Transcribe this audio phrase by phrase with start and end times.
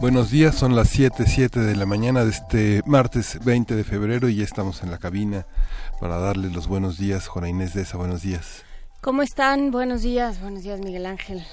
[0.00, 4.30] Buenos días, son las 7, 7 de la mañana de este martes 20 de febrero
[4.30, 5.44] y ya estamos en la cabina
[6.00, 7.28] para darles los buenos días.
[7.28, 8.64] Juana Inés de esa, buenos días.
[9.02, 9.70] ¿Cómo están?
[9.70, 11.44] Buenos días, buenos días Miguel Ángel.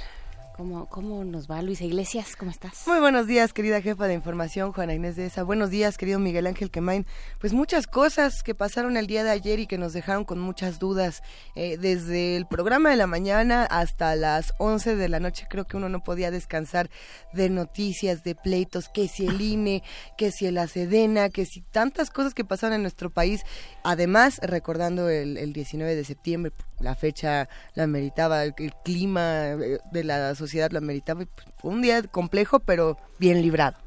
[0.58, 2.36] ¿Cómo, ¿Cómo nos va Luisa Iglesias?
[2.36, 2.88] ¿Cómo estás?
[2.88, 5.44] Muy buenos días, querida jefa de información, Juana Inés de esa.
[5.44, 7.06] Buenos días, querido Miguel Ángel Quemain.
[7.40, 10.80] Pues muchas cosas que pasaron el día de ayer y que nos dejaron con muchas
[10.80, 11.22] dudas.
[11.54, 15.78] Eh, desde el programa de la mañana hasta las 11 de la noche creo que
[15.78, 16.90] uno no podía descansar
[17.34, 19.84] de noticias, de pleitos, que si el INE,
[20.18, 23.44] que si el ACEDENA, que si tantas cosas que pasaron en nuestro país.
[23.84, 29.80] Además, recordando el, el 19 de septiembre, la fecha la meritaba, el, el clima eh,
[29.92, 31.26] de la sociedad lo ameritaba.
[31.26, 33.78] Pues, fue un día complejo, pero bien librado.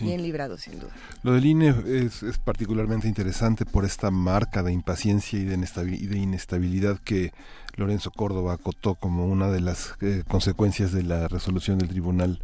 [0.00, 0.92] Bien librado, sin duda.
[1.22, 7.32] Lo del INE es, particularmente interesante por esta marca de impaciencia y de, inestabilidad que
[7.76, 12.42] Lorenzo Córdoba acotó como una de las eh, consecuencias de la resolución del Tribunal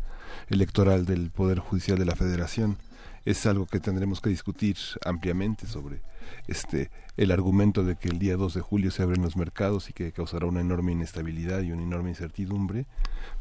[0.48, 2.78] Electoral del Poder Judicial de la Federación.
[3.24, 6.02] Es algo que tendremos que discutir ampliamente sobre
[6.48, 9.92] este el argumento de que el día 2 de julio se abren los mercados y
[9.92, 12.86] que causará una enorme inestabilidad y una enorme incertidumbre,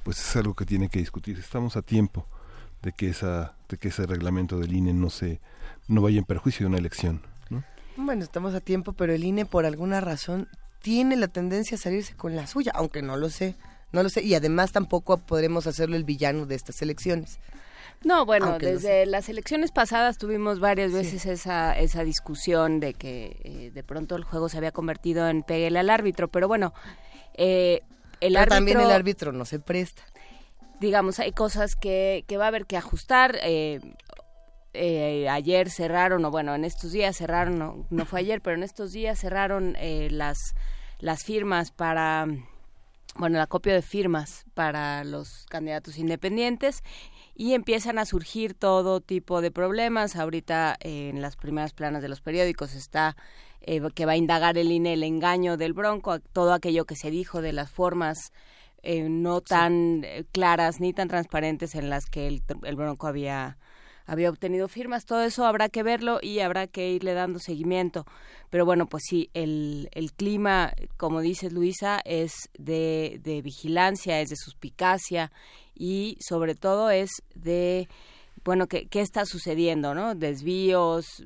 [0.04, 1.40] pues es algo que tiene que discutir.
[1.40, 2.26] Estamos a tiempo
[2.82, 5.40] de que esa de que ese reglamento del INE no se
[5.88, 7.64] no vaya en perjuicio de una elección, ¿no?
[7.98, 10.48] Bueno, estamos a tiempo, pero el INE por alguna razón
[10.82, 13.56] tiene la tendencia a salirse con la suya, aunque no lo sé,
[13.92, 17.40] no lo sé, y además tampoco podremos hacerlo el villano de estas elecciones.
[18.04, 23.72] No, bueno, desde las elecciones pasadas tuvimos varias veces esa, esa discusión de que eh,
[23.72, 26.74] de pronto el juego se había convertido en peguele al árbitro, pero bueno,
[27.36, 27.82] eh,
[28.20, 30.02] el pero también el árbitro no se presta.
[30.80, 33.38] Digamos, hay cosas que, que va a haber que ajustar.
[33.44, 33.80] Eh,
[34.74, 38.64] eh, ayer cerraron, o bueno, en estos días cerraron, no, no fue ayer, pero en
[38.64, 39.76] estos días cerraron
[40.10, 40.56] las,
[40.98, 42.26] las firmas para,
[43.16, 46.84] bueno, la copia de firmas para los candidatos independientes
[47.36, 50.16] y empiezan a surgir todo tipo de problemas.
[50.16, 53.16] Ahorita en las primeras planas de los periódicos está
[53.62, 57.12] eh, que va a indagar el INE el engaño del Bronco, todo aquello que se
[57.12, 58.32] dijo de las formas
[58.84, 63.58] eh, no tan eh, claras ni tan transparentes en las que el, el Bronco había
[64.06, 68.06] había obtenido firmas, todo eso habrá que verlo y habrá que irle dando seguimiento.
[68.50, 74.30] Pero bueno, pues sí, el, el clima, como dice Luisa, es de, de vigilancia, es
[74.30, 75.32] de suspicacia
[75.76, 77.88] y sobre todo es de
[78.44, 80.16] bueno, ¿qué, qué está sucediendo, no?
[80.16, 81.24] Desvíos,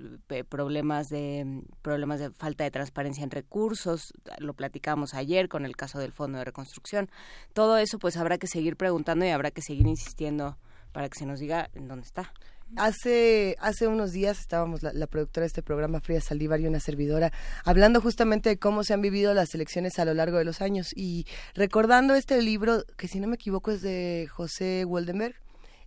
[0.49, 5.99] problemas de problemas de falta de transparencia en recursos, lo platicamos ayer con el caso
[5.99, 7.09] del Fondo de Reconstrucción.
[7.53, 10.57] Todo eso pues habrá que seguir preguntando y habrá que seguir insistiendo
[10.91, 12.33] para que se nos diga en dónde está.
[12.77, 17.31] Hace, hace unos días estábamos la, productora de este programa, Frida Saldívar, y una servidora,
[17.63, 20.91] hablando justamente de cómo se han vivido las elecciones a lo largo de los años.
[20.95, 25.35] Y recordando este libro, que si no me equivoco es de José Woldenberg,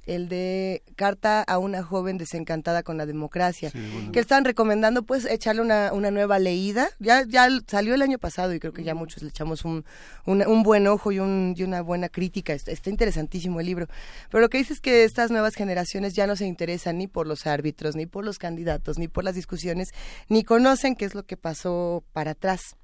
[0.08, 3.70] el de Carta a una joven desencantada con la democracia,
[4.12, 6.88] que están recomendando pues echarle una, una nueva leída.
[6.98, 9.84] Ya, ya salió el año pasado y creo que ya muchos le echamos un,
[10.24, 12.54] un, buen ojo y, un, y una buena crítica.
[12.54, 13.86] Está, está, interesantísimo el libro.
[14.30, 17.26] Pero lo que dice es que estas nuevas generaciones ya no se interesan ni por
[17.26, 19.90] los árbitros, ni por los candidatos, ni por las discusiones,
[20.28, 22.76] ni conocen qué es lo que pasó para atrás.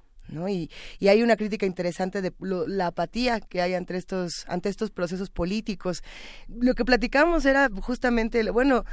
[0.49, 0.69] Y,
[0.99, 2.33] y hay una crítica interesante de
[2.67, 6.03] la apatía que hay ante estos, ante estos procesos políticos.
[6.47, 8.85] Lo que platicamos era justamente, bueno,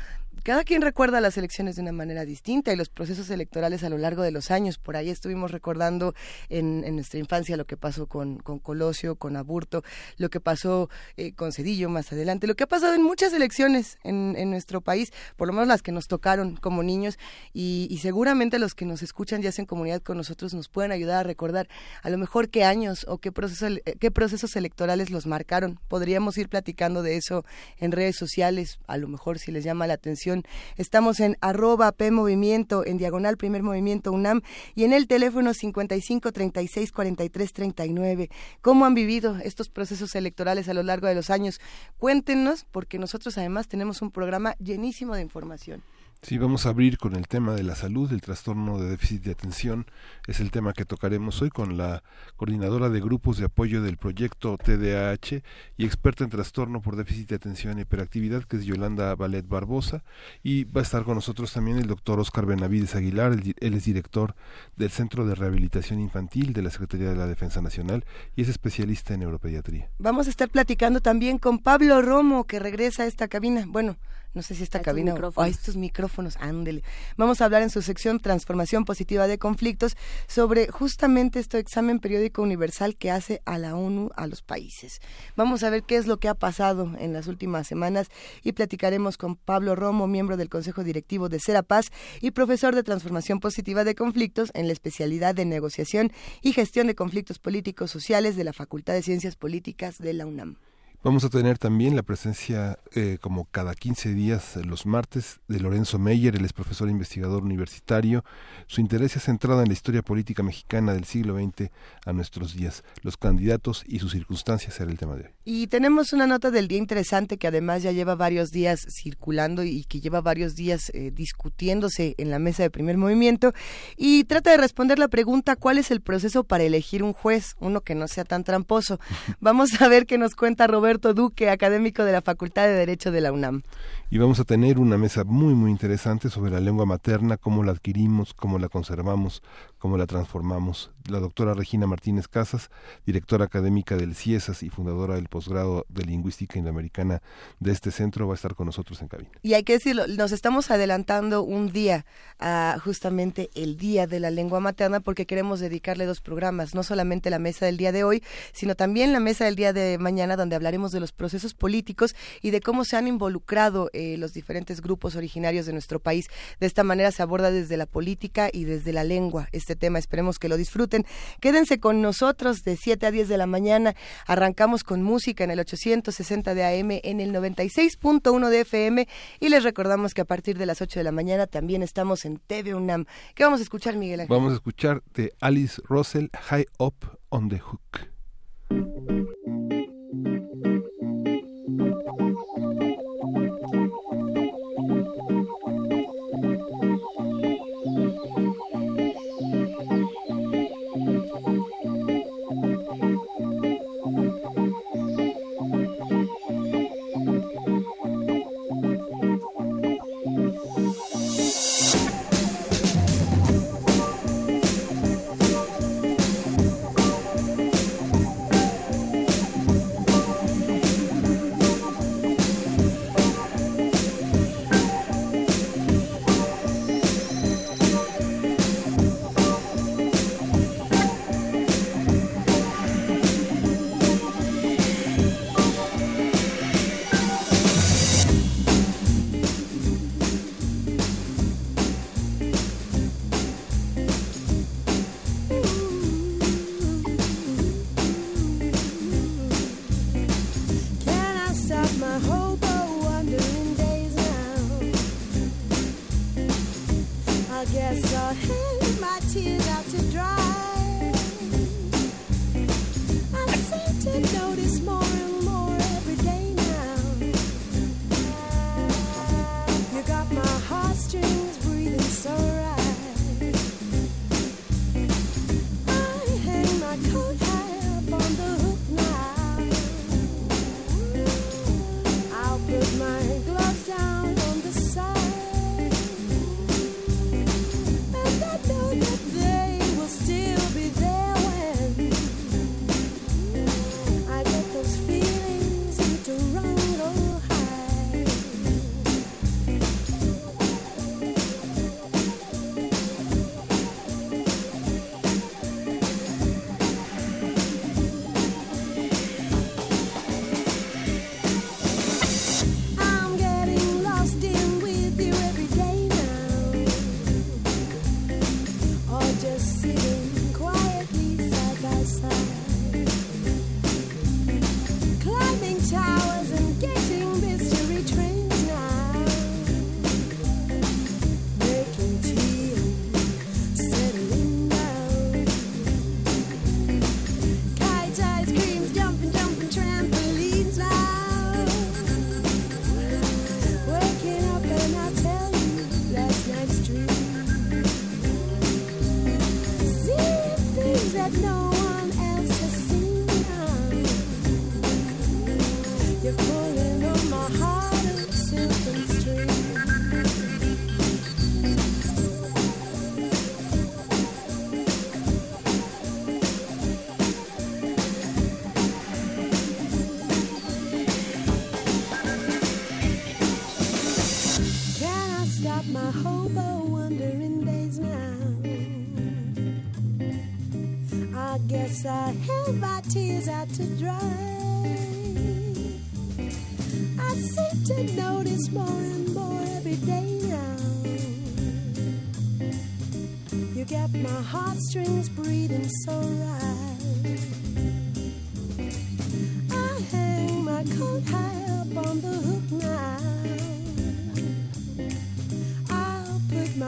[0.43, 3.97] cada quien recuerda las elecciones de una manera distinta y los procesos electorales a lo
[3.97, 4.77] largo de los años.
[4.77, 6.15] Por ahí estuvimos recordando
[6.49, 9.85] en, nuestra infancia lo que pasó con, con, Colosio, con Aburto,
[10.17, 13.99] lo que pasó eh, con Cedillo más adelante, lo que ha pasado en muchas elecciones
[14.03, 17.19] en, nuestro país, por lo menos las que nos tocaron como niños
[17.53, 21.22] y, y seguramente los que nos escuchan ya hacen comunidad con nosotros nos pueden ayudar
[21.25, 21.69] recordar
[22.03, 23.67] a lo mejor qué años o qué, proceso,
[24.01, 25.79] qué procesos electorales los marcaron.
[25.89, 27.45] Podríamos ir platicando de eso
[27.79, 30.43] en redes sociales, a lo mejor si les llama la atención
[30.77, 34.43] Estamos en arroba P Movimiento, en diagonal Primer Movimiento UNAM
[34.75, 38.31] y en el teléfono 55 36 43 39.
[38.61, 41.61] ¿Cómo han vivido estos procesos electorales a lo largo de los años?
[41.99, 45.83] Cuéntenos, porque nosotros además tenemos un programa llenísimo de información.
[46.25, 49.33] Sí, vamos a abrir con el tema de la salud, el trastorno de déficit de
[49.33, 49.87] atención.
[50.29, 52.05] Es el tema que tocaremos hoy con la
[52.37, 55.43] coordinadora de grupos de apoyo del proyecto TDAH
[55.77, 60.05] y experta en trastorno por déficit de atención y hiperactividad, que es Yolanda Valet Barbosa.
[60.45, 64.37] Y va a estar con nosotros también el doctor Oscar Benavides Aguilar, él es director
[64.77, 68.05] del Centro de Rehabilitación Infantil de la Secretaría de la Defensa Nacional
[68.37, 69.91] y es especialista en neuropediatría.
[69.99, 73.65] Vamos a estar platicando también con Pablo Romo, que regresa a esta cabina.
[73.67, 73.97] Bueno,
[74.35, 76.83] no sé si esta cabina o estos micrófonos, ándele.
[77.17, 79.97] Vamos a hablar en su sección Transformación Positiva de Conflictos
[80.27, 85.01] sobre justamente este examen periódico universal que hace a la ONU a los países.
[85.37, 88.09] Vamos a ver qué es lo que ha pasado en las últimas semanas
[88.43, 91.87] y platicaremos con Pablo Romo, miembro del Consejo Directivo de Serapaz
[92.21, 96.95] y profesor de Transformación Positiva de Conflictos en la especialidad de negociación y gestión de
[96.95, 100.57] conflictos políticos sociales de la Facultad de Ciencias Políticas de la UNAM.
[101.05, 105.99] Vamos a tener también la presencia, eh, como cada 15 días, los martes, de Lorenzo
[105.99, 108.25] Meyer, él es profesor investigador universitario.
[108.69, 111.71] Su interés es centrado en la historia política mexicana del siglo XX
[112.07, 112.85] a nuestros días.
[113.03, 115.31] Los candidatos y sus circunstancias será el tema de hoy.
[115.45, 119.83] Y tenemos una nota del día interesante que además ya lleva varios días circulando y
[119.83, 123.53] que lleva varios días eh, discutiéndose en la mesa de primer movimiento
[123.97, 127.57] y trata de responder la pregunta ¿cuál es el proceso para elegir un juez?
[127.59, 129.01] Uno que no sea tan tramposo.
[129.41, 133.21] Vamos a ver qué nos cuenta Roberto Duque, académico de la Facultad de Derecho de
[133.21, 133.63] la UNAM.
[134.11, 137.73] Y vamos a tener una mesa muy muy interesante sobre la lengua materna, cómo la
[137.73, 139.43] adquirimos, cómo la conservamos,
[139.83, 140.93] cómo la transformamos.
[141.11, 142.71] La doctora Regina Martínez Casas,
[143.05, 147.21] directora académica del CIESAS y fundadora del posgrado de Lingüística Indoamericana
[147.59, 149.31] de este centro, va a estar con nosotros en cabina.
[149.43, 152.07] Y hay que decirlo, nos estamos adelantando un día
[152.39, 157.29] a justamente el Día de la Lengua Materna porque queremos dedicarle dos programas, no solamente
[157.29, 160.55] la mesa del día de hoy, sino también la mesa del día de mañana donde
[160.55, 165.17] hablaremos de los procesos políticos y de cómo se han involucrado eh, los diferentes grupos
[165.17, 166.29] originarios de nuestro país.
[166.61, 169.99] De esta manera se aborda desde la política y desde la lengua este tema.
[169.99, 171.05] Esperemos que lo disfruten.
[171.41, 173.95] Quédense con nosotros de 7 a 10 de la mañana.
[174.27, 179.09] Arrancamos con música en el 860 de AM, en el 96.1 de FM
[179.41, 182.39] y les recordamos que a partir de las 8 de la mañana también estamos en
[182.39, 183.07] TV UNAM.
[183.35, 184.37] ¿Qué vamos a escuchar, Miguel Ángel?
[184.37, 189.42] Vamos a escuchar de Alice Russell, High Up on the Hook.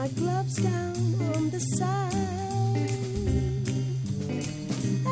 [0.05, 0.95] My gloves down
[1.35, 2.13] on the side.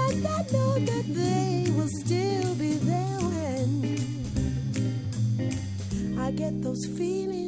[0.02, 3.70] And I know that they will still be there when
[6.20, 7.43] I get those feelings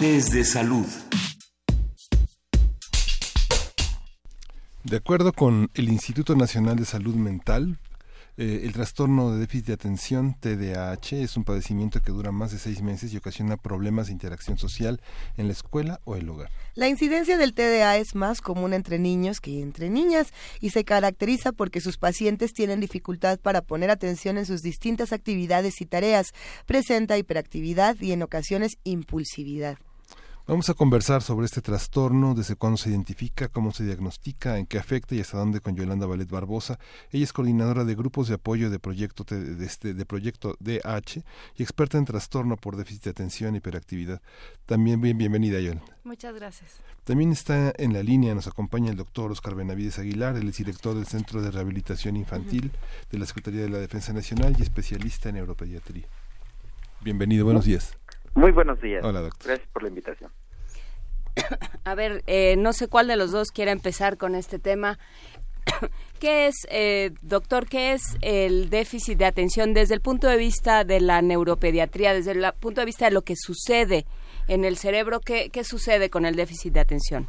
[0.00, 0.86] de salud.
[4.84, 7.80] De acuerdo con el Instituto Nacional de Salud Mental,
[8.36, 12.58] eh, el trastorno de déficit de atención, TDAH, es un padecimiento que dura más de
[12.58, 15.00] seis meses y ocasiona problemas de interacción social
[15.36, 16.48] en la escuela o el hogar.
[16.76, 20.28] La incidencia del TDA es más común entre niños que entre niñas
[20.60, 25.80] y se caracteriza porque sus pacientes tienen dificultad para poner atención en sus distintas actividades
[25.80, 26.28] y tareas,
[26.66, 29.76] presenta hiperactividad y en ocasiones impulsividad.
[30.48, 34.78] Vamos a conversar sobre este trastorno, desde cuándo se identifica, cómo se diagnostica, en qué
[34.78, 36.78] afecta y hasta dónde con Yolanda Valet Barbosa.
[37.12, 41.22] Ella es coordinadora de grupos de apoyo de proyecto, de, este, de proyecto DH
[41.54, 44.22] y experta en trastorno por déficit de atención y hiperactividad.
[44.64, 45.84] También bien, bienvenida, Yolanda.
[46.02, 46.80] Muchas gracias.
[47.04, 50.94] También está en la línea, nos acompaña el doctor Oscar Benavides Aguilar, él es director
[50.94, 52.72] del Centro de Rehabilitación Infantil
[53.10, 56.06] de la Secretaría de la Defensa Nacional y especialista en neuropediatría.
[57.02, 57.98] Bienvenido, buenos días.
[58.38, 59.04] Muy buenos días.
[59.04, 59.48] Hola, doctor.
[59.48, 60.30] Gracias por la invitación.
[61.84, 64.96] A ver, eh, no sé cuál de los dos quiera empezar con este tema.
[66.20, 70.84] ¿Qué es, eh, doctor, qué es el déficit de atención desde el punto de vista
[70.84, 74.06] de la neuropediatría, desde el punto de vista de lo que sucede
[74.46, 75.18] en el cerebro?
[75.18, 77.26] ¿Qué, qué sucede con el déficit de atención?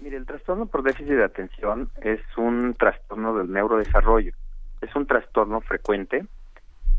[0.00, 4.32] Mire, el trastorno por déficit de atención es un trastorno del neurodesarrollo.
[4.80, 6.26] Es un trastorno frecuente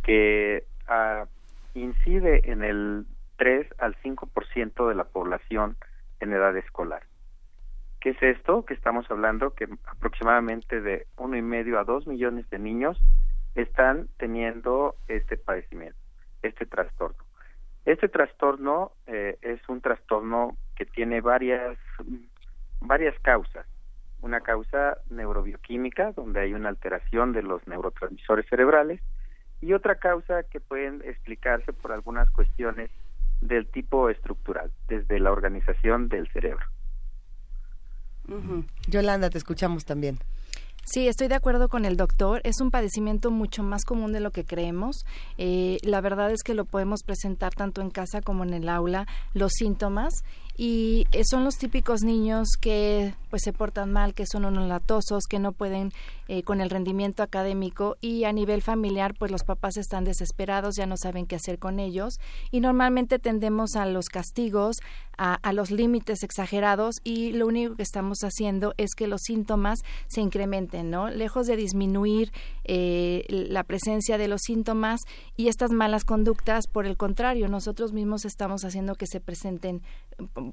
[0.02, 1.26] que ah,
[1.74, 3.06] incide en el
[3.40, 5.78] 3 al 5% de la población
[6.20, 7.04] en edad escolar.
[8.02, 8.66] ¿Qué es esto?
[8.66, 13.02] Que estamos hablando que aproximadamente de uno y medio a dos millones de niños
[13.56, 15.98] están teniendo este padecimiento,
[16.44, 17.24] este trastorno.
[17.86, 21.78] Este trastorno eh, es un trastorno que tiene varias,
[22.82, 23.66] varias causas.
[24.22, 29.02] Una causa neurobioquímica, donde hay una alteración de los neurotransmisores cerebrales,
[29.62, 32.92] y otra causa que pueden explicarse por algunas cuestiones
[33.42, 36.66] del tipo estructural, desde la organización del cerebro.
[38.88, 40.20] Yolanda, te escuchamos también.
[40.86, 42.42] Sí, estoy de acuerdo con el doctor.
[42.44, 45.06] Es un padecimiento mucho más común de lo que creemos.
[45.38, 49.06] Eh, la verdad es que lo podemos presentar tanto en casa como en el aula,
[49.34, 50.24] los síntomas
[50.62, 55.40] y eh, son los típicos niños que pues se portan mal, que son latosos, que
[55.40, 55.94] no pueden
[56.28, 60.86] eh, con el rendimiento académico y a nivel familiar pues los papás están desesperados, ya
[60.86, 62.20] no saben qué hacer con ellos
[62.52, 64.76] y normalmente tendemos a los castigos,
[65.18, 69.80] a, a los límites exagerados y lo único que estamos haciendo es que los síntomas
[70.08, 71.10] se incrementen, ¿no?
[71.10, 72.34] Lejos de disminuir
[72.66, 75.00] eh, la presencia de los síntomas
[75.38, 79.84] y estas malas conductas, por el contrario, nosotros mismos estamos haciendo que se presenten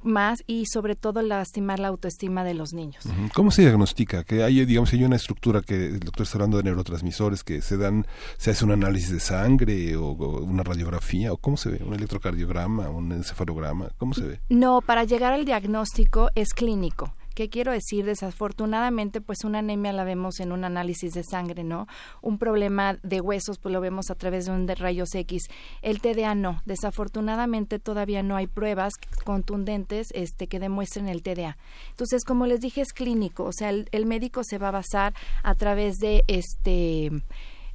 [0.02, 3.04] más y sobre todo lastimar la autoestima de los niños.
[3.34, 4.24] ¿Cómo se diagnostica?
[4.24, 7.76] Que hay, digamos, hay una estructura que el doctor está hablando de neurotransmisores que se
[7.76, 8.06] dan,
[8.36, 11.94] se hace un análisis de sangre o, o una radiografía o cómo se ve, un
[11.94, 14.40] electrocardiograma, un encefalograma, ¿cómo se ve?
[14.48, 17.15] No, para llegar al diagnóstico es clínico.
[17.36, 18.06] ¿Qué quiero decir?
[18.06, 21.86] Desafortunadamente, pues una anemia la vemos en un análisis de sangre, ¿no?
[22.22, 25.42] Un problema de huesos, pues lo vemos a través de un de rayos X.
[25.82, 26.62] El TDA no.
[26.64, 31.58] Desafortunadamente todavía no hay pruebas contundentes este, que demuestren el TDA.
[31.90, 33.44] Entonces, como les dije, es clínico.
[33.44, 35.12] O sea, el, el médico se va a basar
[35.42, 37.10] a través de este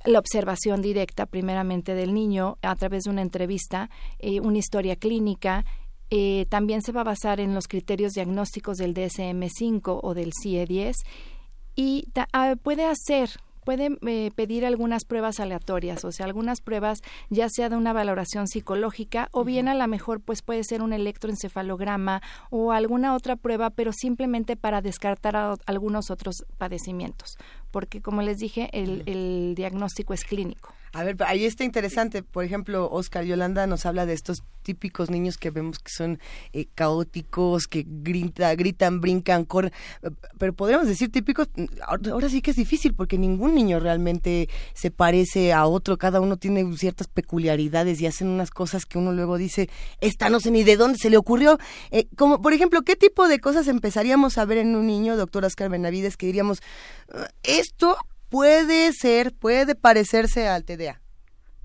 [0.06, 3.90] la observación directa primeramente del niño a través de una entrevista,
[4.20, 5.66] eh, una historia clínica,
[6.12, 10.94] eh, también se va a basar en los criterios diagnósticos del DSM-5 o del CIE-10
[11.76, 13.30] y ta- ah, puede hacer
[13.64, 18.48] puede eh, pedir algunas pruebas aleatorias, o sea, algunas pruebas ya sea de una valoración
[18.48, 23.70] psicológica o bien a lo mejor pues puede ser un electroencefalograma o alguna otra prueba,
[23.70, 27.38] pero simplemente para descartar a- algunos otros padecimientos,
[27.70, 30.74] porque como les dije, el, el diagnóstico es clínico.
[30.94, 32.22] A ver, ahí está interesante.
[32.22, 36.20] Por ejemplo, Oscar Yolanda nos habla de estos típicos niños que vemos que son
[36.52, 39.72] eh, caóticos, que grita, gritan, brincan, corren.
[40.38, 41.48] Pero podríamos decir típicos.
[41.88, 45.98] Ahora ahora sí que es difícil porque ningún niño realmente se parece a otro.
[45.98, 49.70] Cada uno tiene ciertas peculiaridades y hacen unas cosas que uno luego dice,
[50.02, 51.58] esta no sé ni de dónde se le ocurrió.
[51.92, 55.46] Eh, como, por ejemplo, ¿qué tipo de cosas empezaríamos a ver en un niño, doctor
[55.46, 56.60] Oscar Benavides, que diríamos,
[57.14, 57.96] "Eh, esto
[58.32, 61.02] puede ser, puede parecerse al TDA?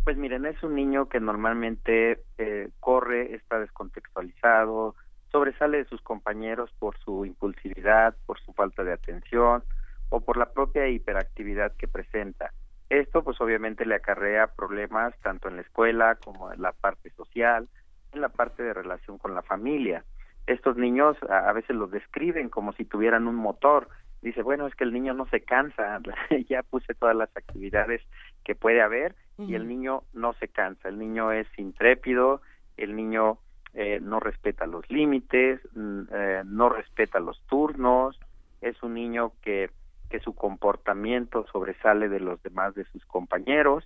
[0.05, 4.95] Pues miren, es un niño que normalmente eh, corre, está descontextualizado,
[5.33, 9.63] sobresale de sus compañeros por su impulsividad, por su falta de atención
[10.11, 12.53] o por la propia hiperactividad que presenta.
[12.89, 17.69] Esto pues obviamente le acarrea problemas tanto en la escuela como en la parte social,
[18.13, 20.05] en la parte de relación con la familia.
[20.47, 23.89] Estos niños a, a veces los describen como si tuvieran un motor.
[24.23, 26.01] Dice, bueno, es que el niño no se cansa,
[26.49, 28.03] ya puse todas las actividades
[28.45, 32.41] que puede haber y el niño no se cansa, el niño es intrépido,
[32.79, 33.39] el niño
[33.75, 38.19] eh, no respeta los límites, mm, eh, no respeta los turnos,
[38.63, 39.71] es un niño que,
[40.09, 43.85] que su comportamiento sobresale de los demás de sus compañeros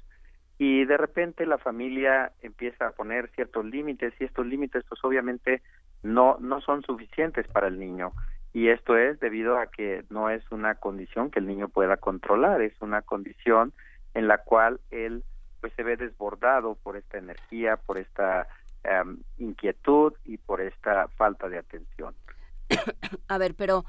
[0.58, 5.62] y de repente la familia empieza a poner ciertos límites y estos límites pues obviamente
[6.02, 8.12] no no son suficientes para el niño
[8.52, 12.60] y esto es debido a que no es una condición que el niño pueda controlar,
[12.62, 13.72] es una condición
[14.14, 15.22] en la cual él
[15.60, 18.48] pues se ve desbordado por esta energía, por esta
[18.82, 22.14] em, inquietud y por esta falta de atención.
[23.28, 23.84] A ver, pero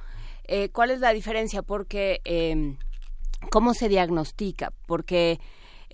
[0.47, 1.61] eh, ¿cuál es la diferencia?
[1.61, 2.75] Porque, eh,
[3.51, 4.71] ¿cómo se diagnostica?
[4.85, 5.39] Porque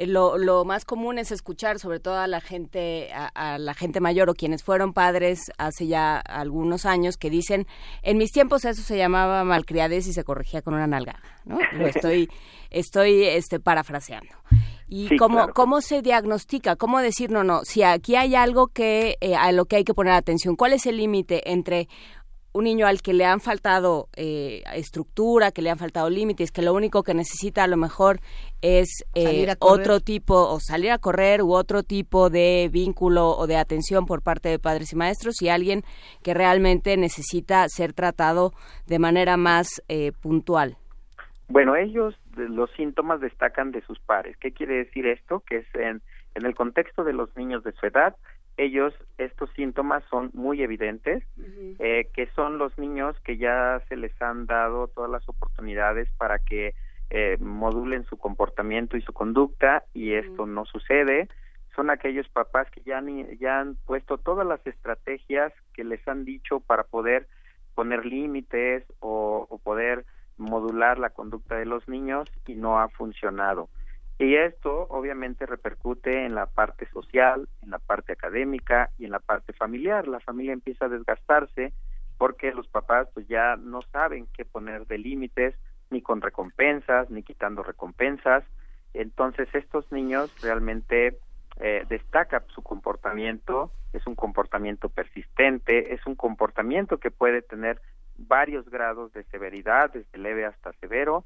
[0.05, 3.99] lo, lo más común es escuchar, sobre todo a la gente, a, a la gente
[3.99, 7.67] mayor o quienes fueron padres hace ya algunos años, que dicen,
[8.03, 11.57] en mis tiempos eso se llamaba malcriadez y se corregía con una nalgada, ¿no?
[11.73, 12.29] Lo estoy,
[12.69, 14.35] estoy este, parafraseando.
[14.87, 15.53] ¿Y Sí, cómo, claro.
[15.53, 16.75] cómo se diagnostica?
[16.75, 19.93] ¿Cómo decir, no, no, si aquí hay algo que eh, a lo que hay que
[19.93, 20.55] poner atención?
[20.55, 21.89] ¿Cuál es el límite entre
[22.53, 26.61] un niño al que le han faltado eh, estructura, que le han faltado límites, que
[26.61, 28.19] lo único que necesita a lo mejor
[28.61, 33.57] es eh, otro tipo, o salir a correr, u otro tipo de vínculo o de
[33.57, 35.83] atención por parte de padres y maestros, y alguien
[36.23, 38.53] que realmente necesita ser tratado
[38.87, 40.77] de manera más eh, puntual.
[41.49, 44.35] Bueno, ellos los síntomas destacan de sus pares.
[44.37, 45.39] ¿Qué quiere decir esto?
[45.39, 46.01] Que es en,
[46.35, 48.15] en el contexto de los niños de su edad,
[48.57, 51.23] ellos estos síntomas son muy evidentes,
[51.79, 56.39] eh, que son los niños que ya se les han dado todas las oportunidades para
[56.39, 56.73] que
[57.09, 61.29] eh, modulen su comportamiento y su conducta y esto no sucede.
[61.75, 66.25] son aquellos papás que ya, ni, ya han puesto todas las estrategias que les han
[66.25, 67.27] dicho para poder
[67.75, 70.05] poner límites o, o poder
[70.37, 73.69] modular la conducta de los niños y no ha funcionado.
[74.19, 79.19] Y esto obviamente repercute en la parte social, en la parte académica y en la
[79.19, 80.07] parte familiar.
[80.07, 81.73] La familia empieza a desgastarse
[82.17, 85.55] porque los papás pues ya no saben qué poner de límites,
[85.89, 88.43] ni con recompensas, ni quitando recompensas.
[88.93, 91.17] Entonces estos niños realmente
[91.59, 97.81] eh, destaca su comportamiento, es un comportamiento persistente, es un comportamiento que puede tener
[98.17, 101.25] varios grados de severidad, desde leve hasta severo,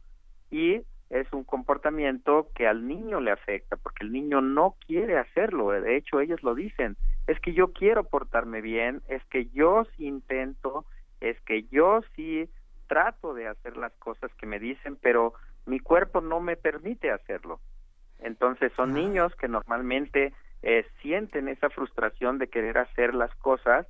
[0.49, 5.69] y es un comportamiento que al niño le afecta, porque el niño no quiere hacerlo,
[5.71, 6.95] de hecho ellos lo dicen,
[7.27, 10.85] es que yo quiero portarme bien, es que yo sí intento,
[11.19, 12.49] es que yo sí
[12.91, 15.33] trato de hacer las cosas que me dicen, pero
[15.65, 17.61] mi cuerpo no me permite hacerlo.
[18.19, 23.87] Entonces son niños que normalmente eh, sienten esa frustración de querer hacer las cosas,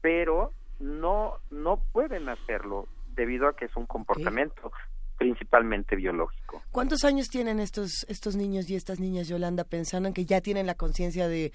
[0.00, 2.86] pero no no pueden hacerlo
[3.16, 4.70] debido a que es un comportamiento
[5.18, 6.62] principalmente biológico.
[6.70, 10.66] ¿Cuántos años tienen estos estos niños y estas niñas, Yolanda, pensando en que ya tienen
[10.66, 11.52] la conciencia de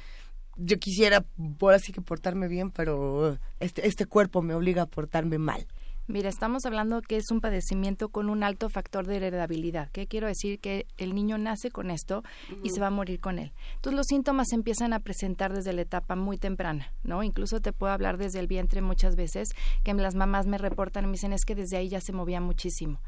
[0.57, 1.23] yo quisiera
[1.57, 5.65] por así que portarme bien, pero este este cuerpo me obliga a portarme mal?
[6.11, 9.91] Mira, estamos hablando que es un padecimiento con un alto factor de heredabilidad.
[9.91, 10.59] ¿Qué quiero decir?
[10.59, 12.23] Que el niño nace con esto
[12.63, 13.51] y se va a morir con él.
[13.75, 17.21] Entonces los síntomas se empiezan a presentar desde la etapa muy temprana, ¿no?
[17.21, 19.49] Incluso te puedo hablar desde el vientre muchas veces,
[19.83, 22.41] que las mamás me reportan y me dicen es que desde ahí ya se movía
[22.41, 22.99] muchísimo.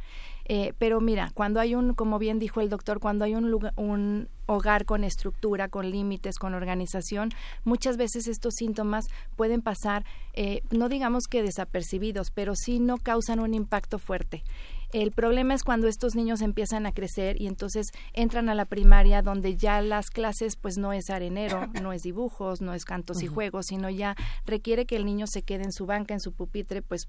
[0.53, 3.71] Eh, pero mira, cuando hay un, como bien dijo el doctor, cuando hay un, lugar,
[3.77, 7.29] un hogar con estructura, con límites, con organización,
[7.63, 9.05] muchas veces estos síntomas
[9.37, 14.43] pueden pasar, eh, no digamos que desapercibidos, pero sí no causan un impacto fuerte.
[14.91, 19.21] El problema es cuando estos niños empiezan a crecer y entonces entran a la primaria
[19.21, 23.27] donde ya las clases pues no es arenero, no es dibujos, no es cantos y
[23.27, 26.81] juegos, sino ya requiere que el niño se quede en su banca, en su pupitre,
[26.81, 27.07] pues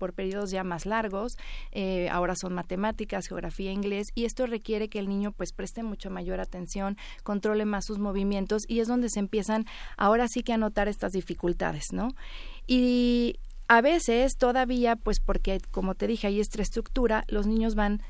[0.00, 1.36] por periodos ya más largos,
[1.72, 6.10] eh, ahora son matemáticas, geografía, inglés, y esto requiere que el niño pues preste mucho
[6.10, 9.66] mayor atención, controle más sus movimientos, y es donde se empiezan
[9.98, 12.08] ahora sí que a notar estas dificultades, ¿no?
[12.66, 13.36] Y
[13.68, 18.02] a veces todavía, pues porque como te dije, hay esta estructura, los niños van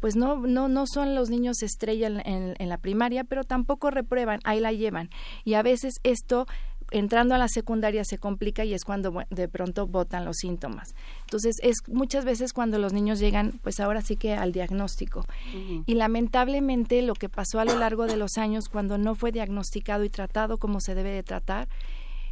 [0.00, 3.88] pues no, no, no son los niños estrella en, en, en, la primaria, pero tampoco
[3.88, 5.10] reprueban, ahí la llevan.
[5.44, 6.48] Y a veces esto
[6.92, 10.94] entrando a la secundaria se complica y es cuando de pronto botan los síntomas.
[11.22, 15.20] Entonces, es muchas veces cuando los niños llegan, pues ahora sí que al diagnóstico.
[15.20, 15.84] Uh -huh.
[15.86, 20.04] Y lamentablemente lo que pasó a lo largo de los años cuando no fue diagnosticado
[20.04, 21.68] y tratado como se debe de tratar,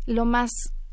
[0.07, 0.51] lo más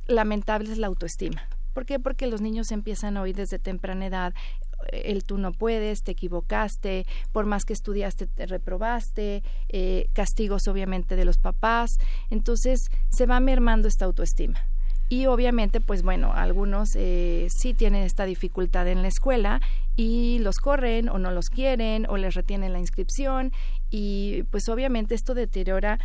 [0.08, 1.44] lamentable es la autoestima.
[1.74, 2.00] ¿Por qué?
[2.00, 4.34] Porque los niños empiezan a oír desde temprana edad
[4.92, 11.16] el tú no puedes, te equivocaste, por más que estudiaste te reprobaste, eh, castigos obviamente
[11.16, 11.98] de los papás,
[12.30, 14.60] entonces se va mermando esta autoestima.
[15.10, 19.62] Y obviamente, pues bueno, algunos eh, sí tienen esta dificultad en la escuela
[19.96, 23.54] y los corren o no los quieren o les retienen la inscripción
[23.90, 25.98] y pues obviamente esto deteriora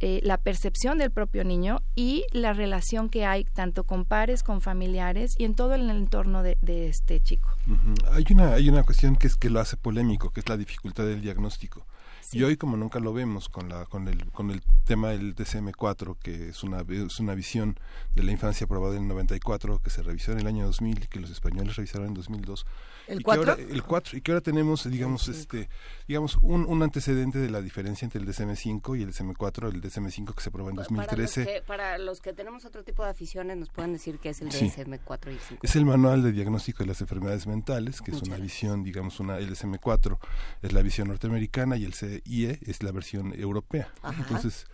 [0.00, 4.62] eh, la percepción del propio niño y la relación que hay tanto con pares, con
[4.62, 7.50] familiares y en todo el entorno de, de este chico.
[7.66, 8.12] Uh -huh.
[8.12, 11.04] Hay una hay una cuestión que es que lo hace polémico, que es la dificultad
[11.04, 11.86] del diagnóstico.
[12.22, 12.38] Sí.
[12.38, 16.16] Y hoy como nunca lo vemos con la con el con el tema del DSM-4
[16.22, 17.78] que es una es una visión
[18.14, 21.06] de la infancia aprobada en el 94 que se revisó en el año 2000 y
[21.08, 22.66] que los españoles revisaron en 2002
[23.10, 25.32] el 4 el 4 y que ahora tenemos digamos sí.
[25.32, 25.68] este
[26.06, 30.34] digamos un, un, antecedente de la diferencia entre el DSM-5 y el DSM-4 el DSM-5
[30.34, 33.10] que se aprobó en 2013 para los, que, para los que tenemos otro tipo de
[33.10, 36.32] aficiones nos pueden decir qué es el DSM-4 y el 5 es el manual de
[36.32, 38.54] diagnóstico de las enfermedades mentales que Muchas es una gracias.
[38.54, 40.18] visión digamos una el DSM-4
[40.62, 44.22] es la visión norteamericana y el CIE es la versión europea Ajá.
[44.22, 44.66] entonces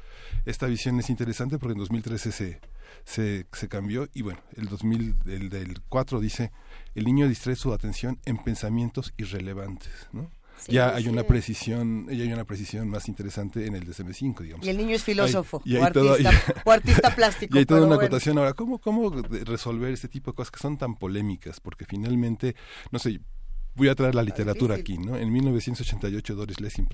[0.45, 2.61] esta visión es interesante porque en 2013 se
[3.07, 6.51] se, se cambió y bueno, el 2000, el del 4 dice,
[6.95, 10.31] el niño distrae su atención en pensamientos irrelevantes, ¿no?
[10.59, 11.09] Sí, ya hay sí.
[11.11, 14.97] una precisión ya hay una precisión más interesante en el DSM-5 digamos y el niño
[14.97, 18.01] es filósofo hay, o, artista, todo, o, artista, plástico y hay toda una bueno.
[18.07, 22.57] acotación ahora cómo cómo resolver este tipo de cosas que son tan polémicas porque finalmente
[22.91, 23.21] no sé
[23.75, 25.17] voy a traer la literatura aquí, ¿no?
[25.17, 26.89] En 1988 Doris Lessing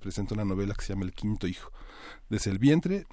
[0.00, 1.70] presenta una novela que se llama El quinto hijo.
[2.30, 3.06] Desde el vientre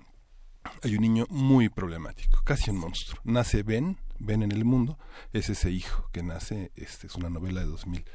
[0.81, 3.19] hay un niño muy problemático, casi un monstruo.
[3.23, 4.97] Nace Ben, Ben en el mundo,
[5.33, 8.05] es ese hijo que nace, este es una novela de 2000.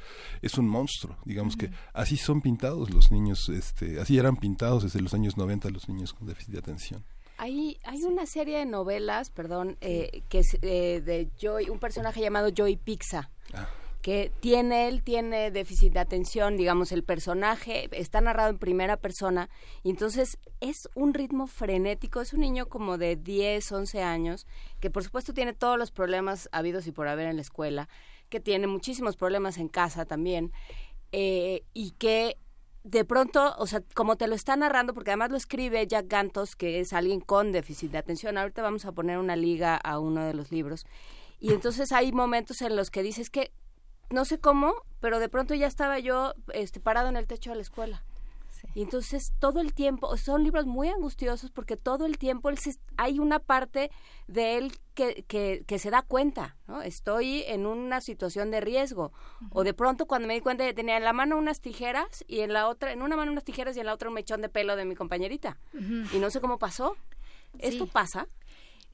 [0.42, 1.70] Es un monstruo, digamos uh -huh.
[1.70, 5.88] que así son pintados los niños, este, así eran pintados desde los años 90 los
[5.88, 7.04] niños con déficit de atención.
[7.36, 12.20] Hay, hay una serie de novelas, perdón, eh, que es eh, de Joy, un personaje
[12.20, 13.30] llamado Joy Pixa.
[13.52, 13.68] Ah
[14.04, 19.48] que tiene él, tiene déficit de atención, digamos, el personaje está narrado en primera persona
[19.82, 24.46] y entonces es un ritmo frenético, es un niño como de 10, 11 años,
[24.78, 27.88] que por supuesto tiene todos los problemas habidos y por haber en la escuela,
[28.28, 30.52] que tiene muchísimos problemas en casa también,
[31.12, 32.36] eh, y que
[32.82, 36.56] de pronto, o sea, como te lo está narrando, porque además lo escribe Jack Gantos,
[36.56, 40.26] que es alguien con déficit de atención, ahorita vamos a poner una liga a uno
[40.26, 40.84] de los libros,
[41.40, 43.50] y entonces hay momentos en los que dices que
[44.10, 47.56] no sé cómo, pero de pronto ya estaba yo este, parado en el techo de
[47.56, 48.02] la escuela.
[48.74, 52.78] Y entonces todo el tiempo, son libros muy angustiosos porque todo el tiempo él se-
[52.96, 53.90] hay una parte
[54.26, 56.80] de él que, que, que se da cuenta, ¿no?
[56.80, 59.12] Estoy en una situación de riesgo.
[59.50, 62.40] O de pronto cuando me di cuenta que tenía en la mano unas tijeras y
[62.40, 64.48] en la otra, en una mano unas tijeras y en la otra un mechón de
[64.48, 65.58] pelo de mi compañerita.
[66.14, 66.96] Y no sé cómo pasó.
[67.58, 68.28] ¿Esto pasa?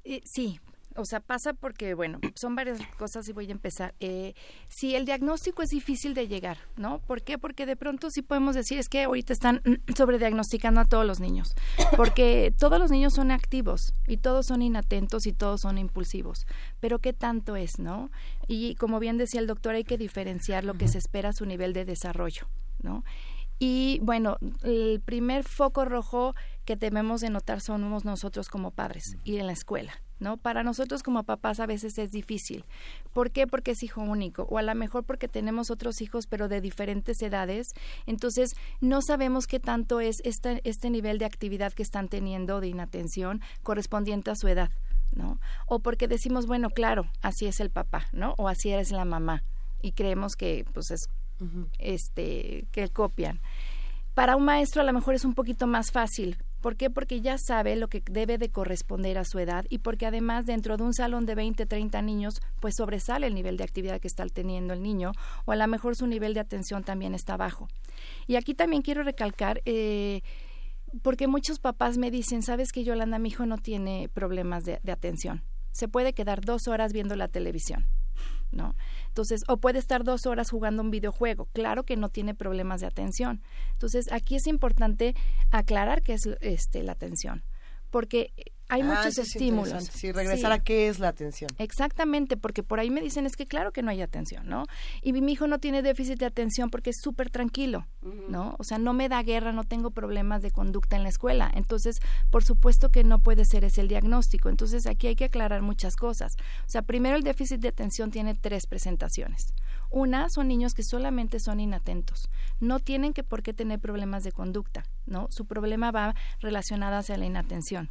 [0.05, 0.59] Eh, sí,
[0.97, 3.95] o sea, pasa porque, bueno, son varias cosas y voy a empezar.
[4.01, 4.35] Eh,
[4.69, 6.99] sí, el diagnóstico es difícil de llegar, ¿no?
[7.01, 7.39] ¿Por qué?
[7.39, 9.63] Porque de pronto sí podemos decir, es que ahorita están
[9.97, 11.55] sobrediagnosticando a todos los niños,
[11.97, 16.47] porque todos los niños son activos y todos son inatentos y todos son impulsivos,
[16.81, 18.11] pero ¿qué tanto es, no?
[18.49, 21.47] Y como bien decía el doctor, hay que diferenciar lo que se espera a su
[21.47, 22.49] nivel de desarrollo,
[22.83, 23.05] ¿no?
[23.63, 29.37] Y bueno, el primer foco rojo que debemos de notar somos nosotros como padres y
[29.37, 30.37] en la escuela, ¿no?
[30.37, 32.65] Para nosotros como papás a veces es difícil.
[33.13, 33.47] ¿Por qué?
[33.47, 37.21] Porque es hijo único o a lo mejor porque tenemos otros hijos pero de diferentes
[37.23, 37.69] edades.
[38.07, 42.69] Entonces no sabemos qué tanto es este, este nivel de actividad que están teniendo de
[42.69, 44.71] inatención correspondiente a su edad,
[45.13, 45.41] ¿no?
[45.67, 48.35] O porque decimos, bueno, claro, así es el papá, ¿no?
[48.39, 49.43] O así es la mamá
[49.83, 51.09] y creemos que pues es
[51.79, 53.41] este que copian.
[54.15, 56.37] Para un maestro a lo mejor es un poquito más fácil.
[56.61, 56.91] ¿Por qué?
[56.91, 60.77] Porque ya sabe lo que debe de corresponder a su edad y porque además dentro
[60.77, 64.27] de un salón de 20, 30 niños, pues sobresale el nivel de actividad que está
[64.27, 65.13] teniendo el niño
[65.47, 67.69] o a lo mejor su nivel de atención también está bajo.
[68.27, 70.23] Y aquí también quiero recalcar, eh,
[71.03, 74.93] porque muchos papás me dicen, sabes que Yolanda, mi hijo no tiene problemas de, de
[74.93, 75.43] atención.
[75.73, 77.87] Se puede quedar dos horas viendo la televisión.
[78.53, 78.75] ¿No?
[79.09, 81.47] Entonces, o puede estar dos horas jugando un videojuego.
[81.53, 83.43] Claro que no tiene problemas de atención.
[83.73, 85.15] Entonces, aquí es importante
[85.51, 87.45] aclarar qué es este, la atención,
[87.91, 88.33] porque
[88.71, 89.69] hay Ah, muchos es estímulos.
[89.69, 89.99] interesante.
[89.99, 90.59] Sí, regresar Sí.
[90.59, 91.51] a qué es la atención.
[91.59, 94.65] Exactamente, porque por ahí me dicen es que claro que no hay atención, ¿no?
[95.03, 97.87] Y mi hijo no tiene déficit de atención porque es súper tranquilo,
[98.29, 98.57] ¿no?
[98.59, 101.51] O sea, no me da guerra, no tengo problemas de conducta en la escuela.
[101.55, 101.99] Entonces,
[102.31, 104.49] por supuesto que no puede ser ese el diagnóstico.
[104.49, 106.37] Entonces, aquí hay que aclarar muchas cosas.
[106.67, 109.53] O sea, primero el déficit de atención tiene tres presentaciones.
[109.91, 112.29] Una son niños que solamente son inatentos.
[112.61, 115.27] No tienen que por qué tener problemas de conducta, ¿no?
[115.31, 117.91] Su problema va relacionado hacia la inatención.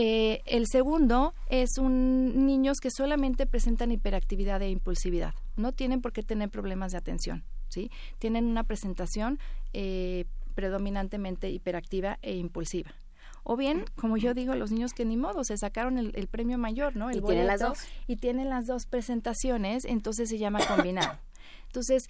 [0.00, 5.34] Eh, el segundo es un niños que solamente presentan hiperactividad e impulsividad.
[5.56, 7.90] No tienen por qué tener problemas de atención, ¿sí?
[8.20, 9.40] Tienen una presentación
[9.72, 12.94] eh, predominantemente hiperactiva e impulsiva.
[13.42, 16.58] O bien, como yo digo, los niños que ni modo se sacaron el, el premio
[16.58, 17.10] mayor, ¿no?
[17.10, 17.78] El Y tienen las dos.
[18.06, 21.18] Y tienen las dos presentaciones, entonces se llama combinado.
[21.66, 22.04] Entonces,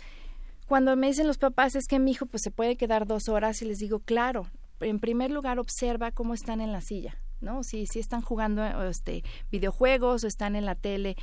[0.67, 3.63] cuando me dicen los papás es que mi hijo pues se puede quedar dos horas
[3.63, 4.47] y les digo, claro,
[4.81, 7.17] en primer lugar observa cómo están en la silla.
[7.41, 7.63] ¿No?
[7.63, 11.17] Si, si están jugando este, videojuegos o están en la tele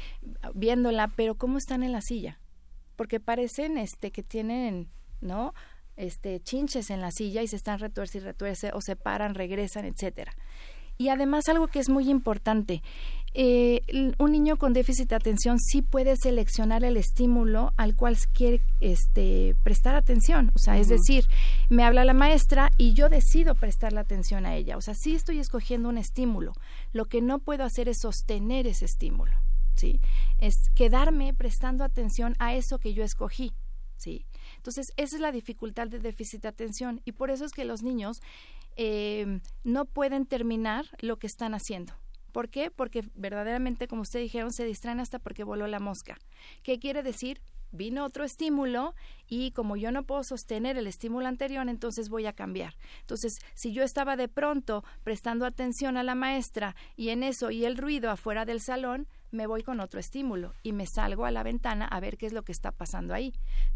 [0.53, 2.39] viéndola, pero cómo están en la silla.
[2.95, 4.89] Porque parecen este, que tienen,
[5.21, 5.53] ¿no?
[5.95, 9.85] Este, chinches en la silla y se están retuerce y retuerce o se paran, regresan,
[9.85, 10.33] etcétera.
[10.97, 12.81] Y además algo que es muy importante,
[13.37, 13.81] eh,
[14.17, 19.57] un niño con déficit de atención sí puede seleccionar el estímulo al cual quiere este,
[19.61, 20.53] prestar atención.
[20.55, 21.25] O sea, es decir,
[21.69, 24.77] me habla la maestra y yo decido prestar la atención a ella.
[24.77, 26.53] O sea, sí estoy escogiendo un estímulo.
[26.93, 29.33] Lo que no puedo hacer es sostener ese estímulo.
[29.75, 29.99] ¿sí?
[30.37, 33.53] Es quedarme prestando atención a eso que yo escogí.
[33.97, 34.25] ¿sí?
[34.57, 37.83] Entonces, esa es la dificultad de déficit de atención y por eso es que los
[37.83, 38.21] niños
[38.75, 41.93] eh, no pueden terminar lo que están haciendo.
[42.35, 42.69] ¿Por qué?
[42.69, 46.17] Porque verdaderamente, como ustedes dijeron, se distraen hasta porque voló la mosca.
[46.63, 47.41] ¿Qué quiere decir?
[47.71, 48.93] Vino otro estímulo
[49.27, 52.75] y como yo no puedo sostener el estímulo anterior, entonces voy a cambiar.
[52.99, 57.63] Entonces, si yo estaba de pronto prestando atención a la maestra y en eso y
[57.63, 61.43] el ruido afuera del salón, me voy con otro estímulo y me salgo a la
[61.43, 63.33] ventana a ver qué es lo que está pasando ahí.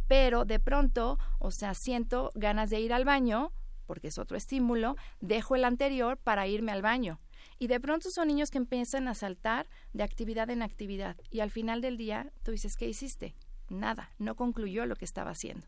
[0.10, 3.54] Pero de pronto, o sea, siento ganas de ir al baño,
[3.90, 7.20] porque es otro estímulo, dejo el anterior para irme al baño.
[7.58, 11.16] Y de pronto son niños que empiezan a saltar de actividad en actividad.
[11.32, 13.34] Y al final del día, tú dices, ¿qué hiciste?
[13.68, 15.66] Nada, no concluyó lo que estaba haciendo.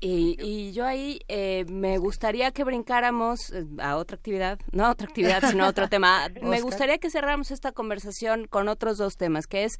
[0.00, 4.90] Y, y yo ahí eh, me gustaría que brincáramos eh, a otra actividad, no a
[4.90, 6.28] otra actividad, sino a otro tema.
[6.42, 9.76] Me gustaría que cerráramos esta conversación con otros dos temas, que es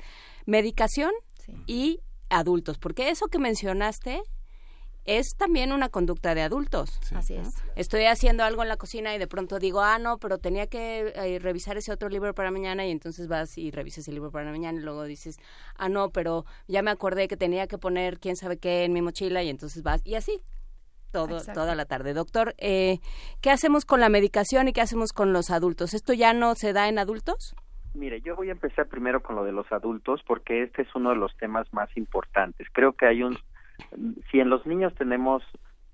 [0.47, 1.11] medicación
[1.45, 1.53] Sí.
[1.67, 4.23] y adultos, porque eso que mencionaste
[5.05, 6.99] es también una conducta de adultos.
[7.15, 7.55] Así es.
[7.77, 11.13] Estoy haciendo algo en la cocina y de pronto digo, ah, no, pero tenía que
[11.15, 14.51] eh, revisar ese otro libro para mañana y entonces vas y revisas el libro para
[14.51, 15.39] mañana y luego dices,
[15.77, 19.03] ah, no, pero ya me acordé que tenía que poner quién sabe qué en mi
[19.03, 20.41] mochila y entonces vas y así.
[21.13, 21.61] Todo, Exacto.
[21.61, 22.13] toda la tarde.
[22.13, 22.99] Doctor, eh,
[23.41, 25.95] ¿qué hacemos con la medicación y qué hacemos con los adultos?
[25.95, 27.55] ¿Esto ya no se da en adultos?
[27.95, 31.11] Mire, yo voy a empezar primero con lo de los adultos porque este es uno
[31.11, 32.67] de los temas más importantes.
[32.73, 33.39] Creo que hay un,
[34.31, 35.43] si en los niños tenemos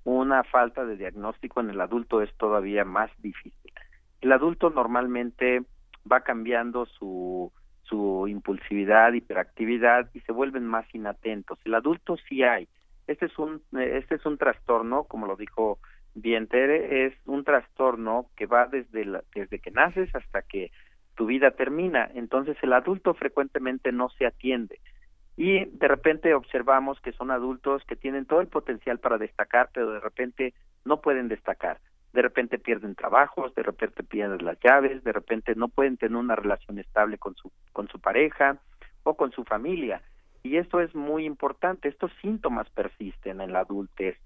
[0.05, 3.73] una falta de diagnóstico, en el adulto es todavía más difícil.
[4.21, 5.63] El adulto normalmente
[6.11, 11.59] va cambiando su, su impulsividad, hiperactividad y se vuelven más inatentos.
[11.65, 12.69] El adulto sí hay.
[13.07, 15.79] Este es un, este es un trastorno, como lo dijo
[16.15, 20.71] bien Tere, es un trastorno que va desde, la- desde que naces hasta que
[21.17, 22.11] tu vida termina.
[22.15, 24.81] Entonces el adulto frecuentemente no se atiende.
[25.37, 29.93] Y de repente observamos que son adultos que tienen todo el potencial para destacar, pero
[29.93, 31.79] de repente no pueden destacar.
[32.13, 36.35] De repente pierden trabajos, de repente pierden las llaves, de repente no pueden tener una
[36.35, 38.59] relación estable con su, con su pareja
[39.05, 40.03] o con su familia.
[40.43, 44.17] Y esto es muy importante, estos síntomas persisten en la adultez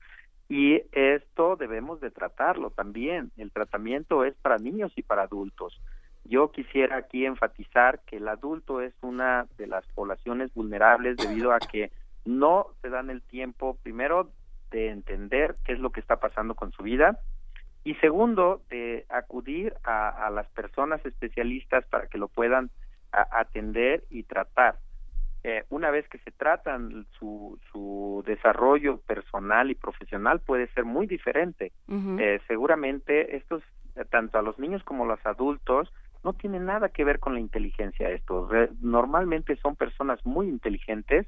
[0.49, 3.33] y esto debemos de tratarlo también.
[3.37, 5.81] El tratamiento es para niños y para adultos.
[6.25, 11.59] Yo quisiera aquí enfatizar que el adulto es una de las poblaciones vulnerables debido a
[11.59, 11.91] que
[12.25, 14.31] no se dan el tiempo, primero,
[14.71, 17.19] de entender qué es lo que está pasando con su vida
[17.85, 22.71] y segundo, de acudir a, a las personas especialistas para que lo puedan
[23.13, 24.79] a- atender y tratar.
[25.47, 31.07] Eh, una vez que se tratan su, su desarrollo personal y profesional puede ser muy
[31.07, 31.73] diferente.
[32.19, 33.63] Eh, seguramente estos,
[34.09, 35.93] tanto a los niños como a los adultos,
[36.25, 38.51] no tienen nada que ver con la inteligencia estos.
[38.51, 41.27] Re- normalmente son personas muy inteligentes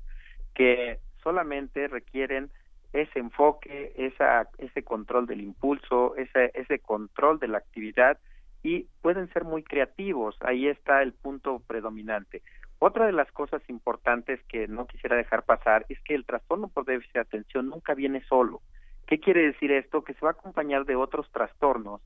[0.54, 2.50] que solamente requieren
[2.92, 8.18] ese enfoque, esa, ese control del impulso, ese, ese control de la actividad
[8.62, 10.36] y pueden ser muy creativos.
[10.40, 12.42] Ahí está el punto predominante.
[12.78, 16.84] Otra de las cosas importantes que no quisiera dejar pasar es que el trastorno por
[16.84, 18.62] déficit de atención nunca viene solo.
[19.06, 20.02] ¿Qué quiere decir esto?
[20.04, 22.00] Que se va a acompañar de otros trastornos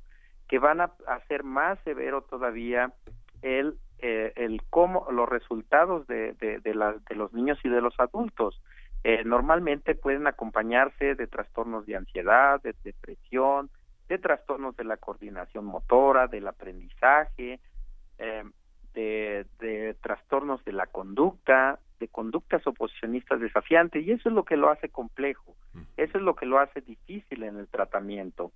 [0.51, 2.93] que van a hacer más severo todavía
[3.41, 7.81] el, eh, el cómo, los resultados de, de, de, la- de los niños y de
[7.81, 8.61] los adultos.
[9.05, 13.71] Eh, normalmente pueden acompañarse de trastornos de ansiedad, de depresión,
[14.09, 17.61] de trastornos de la coordinación motora, del aprendizaje,
[18.19, 18.43] eh,
[18.93, 24.57] de, de trastornos de la conducta, de conductas oposicionistas desafiantes, y eso es lo que
[24.57, 25.55] lo hace complejo,
[25.97, 28.51] eso es lo que lo hace difícil en el tratamiento.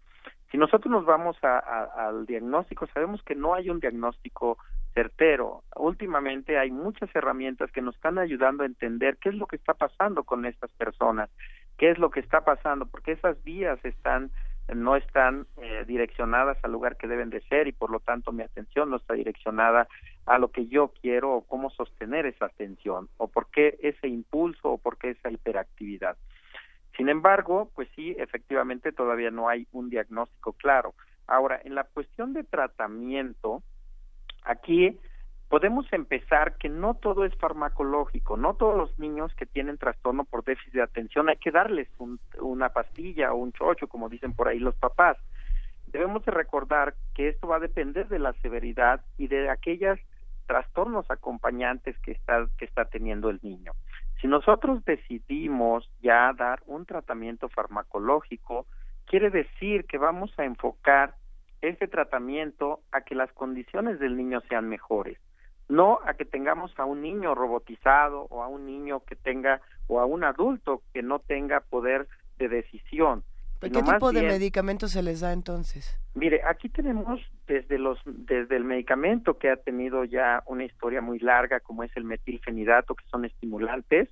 [0.55, 4.57] Si nosotros nos vamos a- al diagnóstico, sabemos que no hay un diagnóstico
[4.95, 5.64] certero.
[5.75, 9.75] Últimamente hay muchas herramientas que nos están ayudando a entender qué es lo que está
[9.75, 11.29] pasando con estas personas,
[11.77, 14.31] qué es lo que está pasando, porque esas vías están
[14.73, 18.45] no están eh, direccionadas al lugar que deben de ser y por lo tanto mi
[18.45, 19.88] atención no está direccionada
[20.25, 24.71] a lo que yo quiero o cómo sostener esa atención o por qué ese impulso
[24.71, 26.17] o por qué esa hiperactividad.
[26.96, 30.94] Sin embargo, pues sí, efectivamente todavía no hay un diagnóstico claro.
[31.26, 33.62] Ahora, en la cuestión de tratamiento,
[34.44, 34.98] aquí
[35.48, 40.44] podemos empezar que no todo es farmacológico, no todos los niños que tienen trastorno por
[40.44, 44.48] déficit de atención hay que darles un- una pastilla o un chocho, como dicen por
[44.48, 45.16] ahí los papás.
[45.87, 49.98] Debemos de recordar que esto va a depender de la severidad y de aquellos
[50.46, 53.72] trastornos acompañantes que está, que está teniendo el niño.
[54.24, 58.64] Si nosotros decidimos ya dar un tratamiento farmacológico,
[59.04, 61.14] quiere decir que vamos a enfocar
[61.60, 65.18] ese tratamiento a que las condiciones del niño sean mejores,
[65.68, 70.00] no a que tengamos a un niño robotizado o a un niño que tenga o
[70.00, 72.08] a un adulto que no tenga poder
[72.38, 73.24] de decisión.
[73.70, 75.98] ¿Qué tipo de bien- medicamentos se les da entonces?
[76.14, 81.18] Mire, aquí tenemos desde los desde el medicamento que ha tenido ya una historia muy
[81.18, 84.09] larga, como es el metilfenidato, que son estimulantes,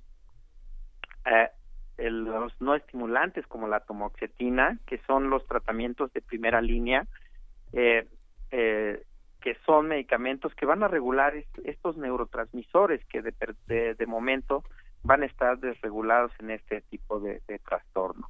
[1.25, 1.49] eh,
[1.97, 7.05] el- los no estimulantes como la tomoxetina, que son los tratamientos de primera línea,
[7.71, 8.07] eh,
[8.51, 9.03] eh,
[9.41, 13.33] que son medicamentos que van a regular est- estos neurotransmisores que de,
[13.67, 14.63] de, de momento
[15.03, 18.29] van a estar desregulados en este tipo de, de trastorno.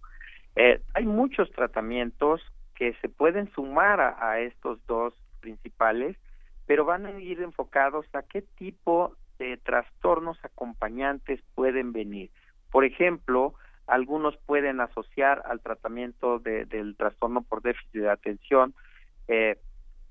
[0.56, 2.42] Eh, hay muchos tratamientos
[2.76, 6.18] que se pueden sumar a, a estos dos principales,
[6.66, 12.30] pero van a ir enfocados a qué tipo de trastornos acompañantes pueden venir.
[12.72, 13.56] Por ejemplo,
[13.88, 18.74] algunos pueden asociar al tratamiento de- del trastorno por déficit de atención
[19.28, 19.58] eh,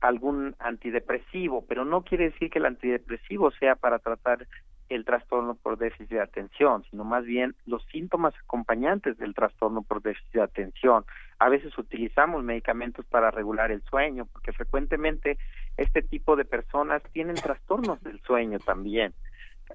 [0.01, 4.47] algún antidepresivo, pero no quiere decir que el antidepresivo sea para tratar
[4.89, 10.03] el trastorno por déficit de atención, sino más bien los síntomas acompañantes del trastorno por
[10.03, 11.05] déficit de atención.
[11.39, 15.39] A veces utilizamos medicamentos para regular el sueño, porque frecuentemente
[15.77, 19.15] este tipo de personas tienen trastornos del sueño también.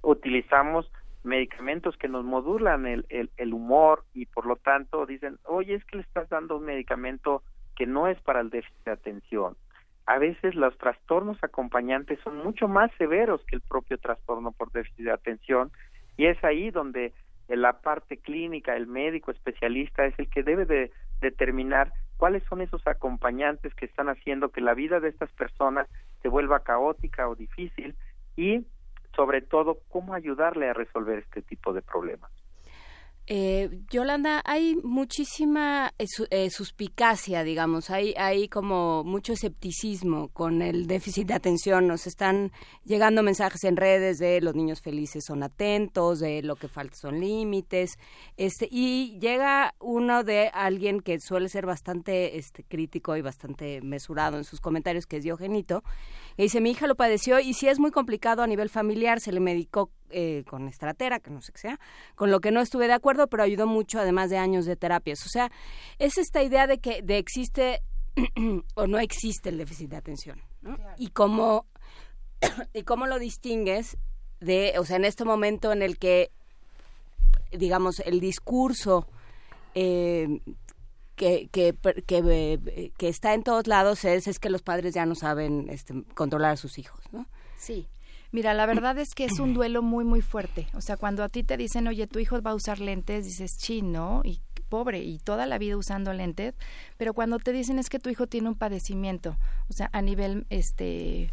[0.02, 0.92] Utilizamos
[1.24, 5.86] medicamentos que nos modulan el, el, el humor y por lo tanto dicen, oye, es
[5.86, 7.44] que le estás dando un medicamento
[7.76, 9.56] que no es para el déficit de atención
[10.08, 15.06] a veces los trastornos acompañantes son mucho más severos que el propio trastorno por déficit
[15.06, 15.70] de atención
[16.16, 17.14] y es ahí donde
[17.50, 20.92] la parte clínica, el médico especialista es el que debe de
[21.22, 25.88] determinar cuáles son esos acompañantes que están haciendo que la vida de estas personas
[26.22, 27.96] se vuelva caótica o difícil
[28.38, 28.66] y
[29.14, 32.32] sobre todo cómo ayudarle a resolver este tipo de problemas.
[33.30, 40.88] Eh, Yolanda, hay muchísima eh, eh, suspicacia, digamos, hay, hay como mucho escepticismo con el
[40.88, 41.88] déficit de atención.
[41.88, 42.54] Nos están
[42.86, 47.20] llegando mensajes en redes de los niños felices son atentos, de lo que falta son
[47.20, 48.00] límites,
[48.38, 54.38] este, y llega uno de alguien que suele ser bastante este, crítico y bastante mesurado
[54.38, 55.84] en sus comentarios, que es Diogenito,
[56.38, 59.34] y dice, mi hija lo padeció y si es muy complicado a nivel familiar, se
[59.34, 61.80] le medicó eh, con estratera, que no sé qué sea,
[62.16, 65.26] con lo que no estuve de acuerdo, pero ayudó mucho además de años de terapias.
[65.26, 65.52] O sea,
[66.00, 67.82] es esta idea de que de existe
[68.76, 70.42] o no existe el déficit de atención.
[70.98, 71.66] Y cómo
[72.74, 73.98] y cómo lo distingues
[74.40, 76.32] de, o sea, en este momento en el que,
[77.52, 79.08] digamos, el discurso
[79.76, 80.42] eh,
[81.16, 85.16] que, que, que, que, está en todos lados es, es que los padres ya no
[85.16, 87.28] saben este, controlar a sus hijos, ¿no?
[87.58, 87.88] Sí.
[88.32, 90.68] Mira, la verdad es que es un duelo muy, muy fuerte.
[90.74, 93.58] O sea, cuando a ti te dicen, oye, tu hijo va a usar lentes, dices,
[93.58, 96.54] chino, y pobre, y toda la vida usando lentes,
[96.98, 99.38] pero cuando te dicen es que tu hijo tiene un padecimiento,
[99.70, 101.32] o sea, a nivel, este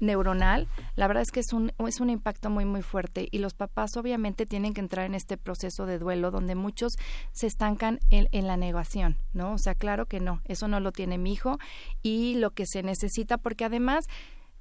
[0.00, 3.54] neuronal, la verdad es que es un, es un impacto muy, muy fuerte y los
[3.54, 6.94] papás obviamente tienen que entrar en este proceso de duelo donde muchos
[7.32, 9.52] se estancan en, en la negación, ¿no?
[9.52, 11.58] O sea, claro que no, eso no lo tiene mi hijo
[12.02, 14.06] y lo que se necesita, porque además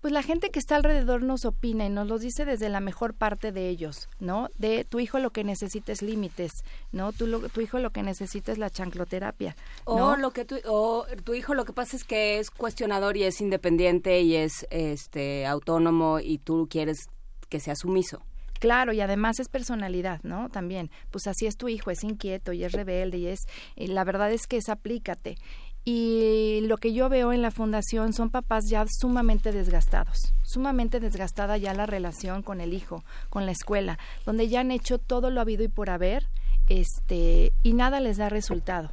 [0.04, 3.14] pues la gente que está alrededor nos opina y nos lo dice desde la mejor
[3.14, 4.50] parte de ellos, ¿no?
[4.58, 6.52] De tu hijo lo que necesita es límites,
[6.92, 7.14] ¿no?
[7.14, 9.56] Tu, tu hijo lo que necesita es la chancloterapia.
[9.88, 10.10] ¿no?
[10.10, 13.24] O lo que tu, o tu hijo lo que pasa es que es cuestionador y
[13.24, 17.08] es independiente y es este autónomo y tú quieres
[17.48, 18.22] que sea sumiso.
[18.64, 20.48] Claro, y además es personalidad, ¿no?
[20.48, 23.42] También, pues así es tu hijo, es inquieto y es rebelde y es,
[23.76, 25.36] y la verdad es que es aplícate
[25.86, 31.58] y lo que yo veo en la fundación son papás ya sumamente desgastados, sumamente desgastada
[31.58, 35.42] ya la relación con el hijo, con la escuela, donde ya han hecho todo lo
[35.42, 36.30] habido y por haber,
[36.70, 38.92] este, y nada les da resultado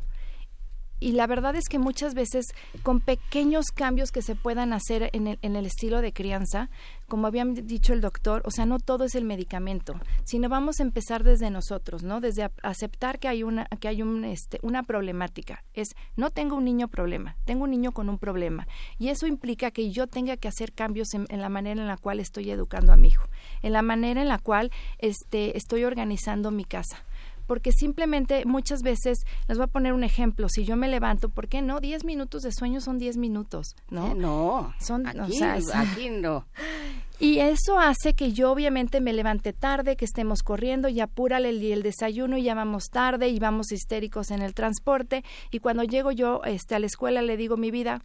[1.01, 5.27] y la verdad es que muchas veces con pequeños cambios que se puedan hacer en
[5.27, 6.69] el, en el estilo de crianza,
[7.09, 9.95] como había dicho el doctor, o sea, no todo es el medicamento,
[10.25, 12.21] sino vamos a empezar desde nosotros, ¿no?
[12.21, 15.65] Desde aceptar que hay una que hay un, este, una problemática.
[15.75, 19.71] Es no tengo un niño problema, tengo un niño con un problema y eso implica
[19.71, 22.93] que yo tenga que hacer cambios en, en la manera en la cual estoy educando
[22.93, 23.25] a mi hijo,
[23.63, 27.05] en la manera en la cual este estoy organizando mi casa
[27.51, 31.49] porque simplemente muchas veces, les voy a poner un ejemplo, si yo me levanto, ¿por
[31.49, 31.81] qué no?
[31.81, 34.13] Diez minutos de sueño son diez minutos, ¿no?
[34.13, 36.47] Eh, no, son, aquí, o sea, es- aquí no.
[37.19, 41.61] y eso hace que yo obviamente me levante tarde, que estemos corriendo y apúrale el,
[41.65, 46.13] el desayuno y ya vamos tarde y vamos histéricos en el transporte y cuando llego
[46.13, 48.01] yo este, a la escuela le digo mi vida,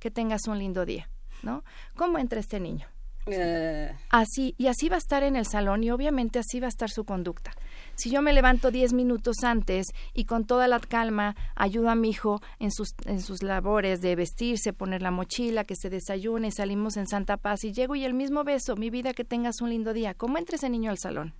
[0.00, 1.08] que tengas un lindo día,
[1.44, 1.62] ¿no?
[1.94, 2.88] ¿Cómo entra este niño?
[3.32, 6.68] Eh, Así, y así va a estar en el salón y obviamente así va a
[6.68, 7.52] estar su conducta.
[7.94, 12.10] Si yo me levanto 10 minutos antes y con toda la calma ayudo a mi
[12.10, 16.96] hijo en sus, en sus labores de vestirse, poner la mochila, que se desayune, salimos
[16.96, 19.92] en Santa Paz y llego y el mismo beso, mi vida, que tengas un lindo
[19.92, 20.14] día.
[20.14, 21.34] ¿Cómo entra ese niño al salón?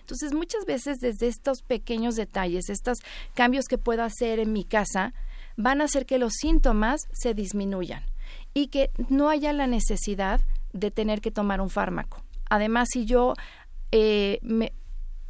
[0.00, 2.98] Entonces, muchas veces desde estos pequeños detalles, estos
[3.34, 5.14] cambios que puedo hacer en mi casa,
[5.56, 8.04] van a hacer que los síntomas se disminuyan
[8.54, 10.40] y que no haya la necesidad
[10.72, 12.22] de tener que tomar un fármaco.
[12.50, 13.34] Además, si yo
[13.90, 14.72] eh, me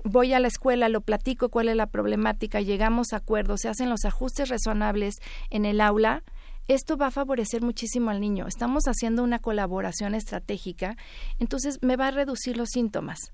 [0.05, 3.91] voy a la escuela, lo platico cuál es la problemática, llegamos a acuerdos, se hacen
[3.91, 5.17] los ajustes razonables
[5.51, 6.25] en el aula,
[6.69, 8.47] esto va a favorecer muchísimo al niño.
[8.47, 10.97] Estamos haciendo una colaboración estratégica,
[11.39, 13.33] entonces me va a reducir los síntomas.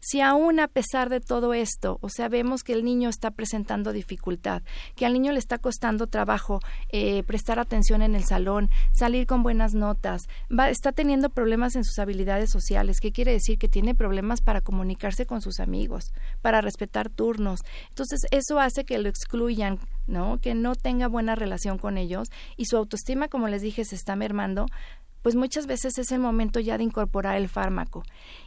[0.00, 3.92] Si aún a pesar de todo esto, o sea, vemos que el niño está presentando
[3.92, 4.62] dificultad,
[4.96, 9.42] que al niño le está costando trabajo eh, prestar atención en el salón, salir con
[9.42, 13.58] buenas notas, va, está teniendo problemas en sus habilidades sociales, ¿qué quiere decir?
[13.58, 17.60] Que tiene problemas para comunicarse con sus amigos, para respetar turnos.
[17.88, 20.38] Entonces, eso hace que lo excluyan, ¿no?
[20.40, 24.16] Que no tenga buena relación con ellos y su autoestima, como les dije, se está
[24.16, 24.66] mermando
[25.22, 28.02] pues muchas veces es el momento ya de incorporar el fármaco.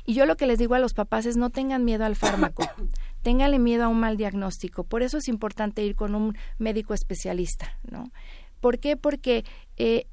[0.06, 2.68] Y yo lo que les digo a los papás es no tengan miedo al fármaco,
[3.22, 4.84] ténganle miedo a un mal diagnóstico.
[4.84, 8.12] Por eso es importante ir con un médico especialista, ¿no?
[8.60, 8.96] ¿Por qué?
[8.98, 9.46] Porque
[9.78, 10.08] eh,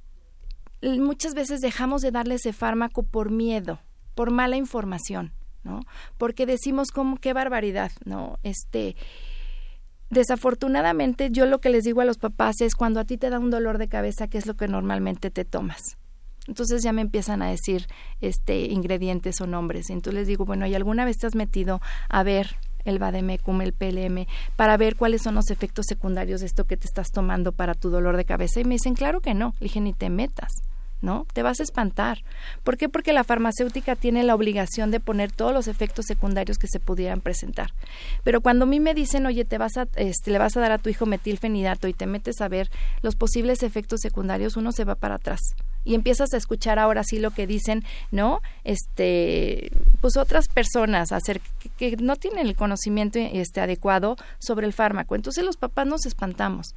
[0.83, 3.81] muchas veces dejamos de darle ese fármaco por miedo,
[4.15, 5.33] por mala información,
[5.63, 5.81] ¿no?
[6.19, 8.39] Porque decimos como qué barbaridad, ¿no?
[8.43, 8.97] Este
[10.11, 13.39] desafortunadamente yo lo que les digo a los papás es cuando a ti te da
[13.39, 15.99] un dolor de cabeza, ¿qué es lo que normalmente te tomas?
[16.47, 17.86] Entonces ya me empiezan a decir
[18.20, 19.91] este ingredientes o nombres.
[19.91, 23.61] Y entonces les digo, bueno, ¿y alguna vez te has metido a ver el Bademecum,
[23.61, 24.26] el PLM,
[24.57, 27.91] para ver cuáles son los efectos secundarios de esto que te estás tomando para tu
[27.91, 28.61] dolor de cabeza?
[28.61, 29.55] Y me dicen, claro que no.
[29.61, 30.51] Le dije, ni te metas.
[31.03, 31.26] ¿no?
[31.32, 32.18] Te vas a espantar.
[32.62, 32.91] ¿Por qué?
[32.91, 37.22] Porque la farmacéutica tiene la obligación de poner todos los efectos secundarios que se pudieran
[37.22, 37.72] presentar.
[38.22, 40.72] Pero cuando a mí me dicen, oye, te vas a, este, le vas a dar
[40.72, 42.70] a tu hijo metilfenidato y te metes a ver
[43.01, 45.41] los posibles efectos secundarios, uno se va para atrás
[45.85, 48.41] y empiezas a escuchar ahora sí lo que dicen, ¿no?
[48.64, 49.70] Este,
[50.01, 51.41] pues otras personas hacer
[51.78, 55.14] que, no tienen el conocimiento este adecuado sobre el fármaco.
[55.14, 56.74] Entonces los papás nos espantamos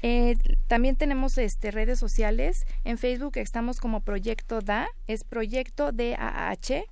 [0.02, 0.36] Eh,
[0.66, 2.64] también tenemos este, redes sociales.
[2.84, 6.84] En Facebook estamos como Proyecto DA, es Proyecto DAH,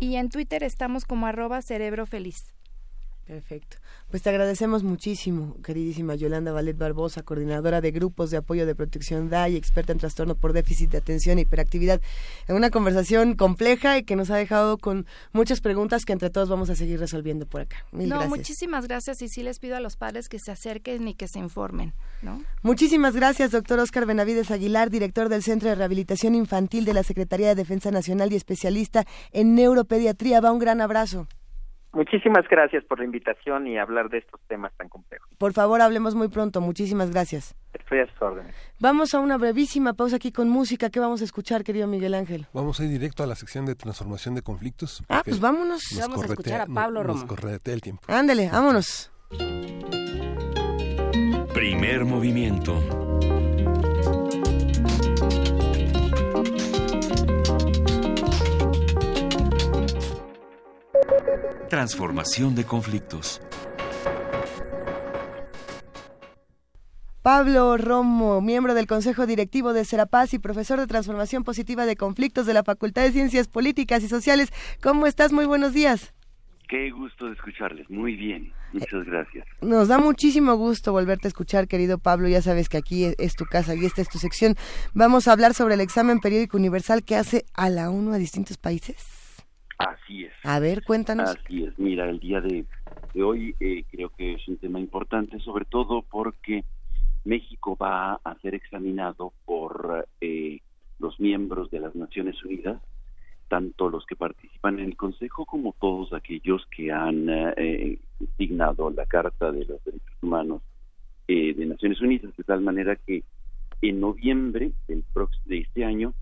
[0.00, 2.57] y en Twitter estamos como arroba cerebro feliz.
[3.28, 3.76] Perfecto.
[4.10, 9.28] Pues te agradecemos muchísimo, queridísima Yolanda Valet Barbosa, coordinadora de grupos de apoyo de protección
[9.28, 12.00] DAI, experta en trastorno por déficit de atención e hiperactividad,
[12.46, 15.04] en una conversación compleja y que nos ha dejado con
[15.34, 17.84] muchas preguntas que entre todos vamos a seguir resolviendo por acá.
[17.92, 21.12] Mil no, muchísimas gracias y sí les pido a los padres que se acerquen y
[21.12, 21.92] que se informen.
[22.22, 22.42] ¿no?
[22.62, 27.48] Muchísimas gracias, doctor Oscar Benavides Aguilar, director del Centro de Rehabilitación Infantil de la Secretaría
[27.48, 30.40] de Defensa Nacional y especialista en neuropediatría.
[30.40, 31.28] Va un gran abrazo.
[31.98, 35.28] Muchísimas gracias por la invitación y hablar de estos temas tan complejos.
[35.36, 36.60] Por favor, hablemos muy pronto.
[36.60, 37.56] Muchísimas gracias.
[37.74, 38.54] Estoy a sus órdenes.
[38.78, 40.90] Vamos a una brevísima pausa aquí con música.
[40.90, 42.46] ¿Qué vamos a escuchar, querido Miguel Ángel?
[42.52, 45.02] Vamos a ir directo a la sección de transformación de conflictos.
[45.08, 45.82] Ah, pues vámonos.
[45.98, 47.18] Vamos a escuchar a Pablo Romo.
[47.18, 48.04] Nos corretea el tiempo.
[48.06, 49.10] Ándale, vámonos.
[51.52, 53.07] Primer movimiento.
[61.68, 63.40] Transformación de conflictos.
[67.22, 72.46] Pablo Romo, miembro del Consejo Directivo de Serapaz y profesor de Transformación Positiva de Conflictos
[72.46, 74.50] de la Facultad de Ciencias Políticas y Sociales.
[74.82, 75.32] ¿Cómo estás?
[75.32, 76.14] Muy buenos días.
[76.68, 77.88] Qué gusto de escucharles.
[77.88, 78.52] Muy bien.
[78.72, 79.46] Muchas gracias.
[79.62, 82.28] Nos da muchísimo gusto volverte a escuchar, querido Pablo.
[82.28, 84.56] Ya sabes que aquí es tu casa y esta es tu sección.
[84.94, 88.58] Vamos a hablar sobre el examen periódico universal que hace a la ONU a distintos
[88.58, 89.17] países.
[89.78, 90.32] Así es.
[90.42, 91.30] A ver, cuéntanos.
[91.30, 91.78] Así es.
[91.78, 92.64] Mira, el día de,
[93.22, 96.64] hoy eh, creo que es un tema importante, sobre todo porque
[97.24, 100.60] México va a ser examinado por eh,
[100.98, 102.82] los miembros de las Naciones Unidas,
[103.46, 108.00] tanto los que participan en el Consejo como todos aquellos que han eh,
[108.36, 110.62] signado la Carta de los Derechos Humanos
[111.28, 113.22] de Naciones Unidas, de tal manera que
[113.82, 115.04] en noviembre del
[115.44, 116.14] de este año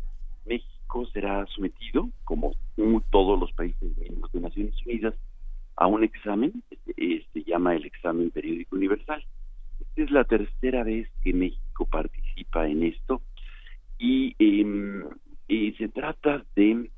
[0.45, 0.76] México
[1.12, 2.55] será sometido, como
[3.11, 5.14] todos los países miembros de Naciones Unidas,
[5.76, 6.62] a un examen,
[6.97, 9.22] este, se llama el examen periódico universal.
[9.80, 13.20] Esta es la tercera vez que México participa en esto
[13.99, 15.05] y, em,
[15.78, 16.91] se trata de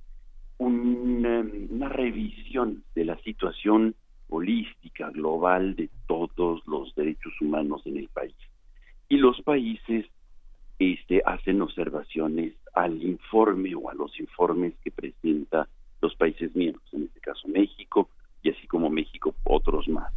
[0.59, 3.95] una, una revisión de la situación
[4.29, 8.35] holística global de todos los derechos humanos en el país.
[9.09, 10.07] Y los países
[10.79, 15.69] este, hacen observaciones al informe o a los informes que presenta
[16.01, 18.09] los países miembros, en este caso México
[18.43, 20.13] y así como México otros más.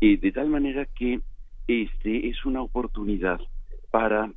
[0.00, 1.20] Eh, de tal manera que
[1.68, 3.40] este es una oportunidad
[3.90, 4.32] para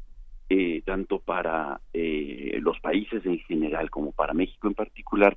[0.47, 5.35] eh, tanto para eh, los países en general como para México en particular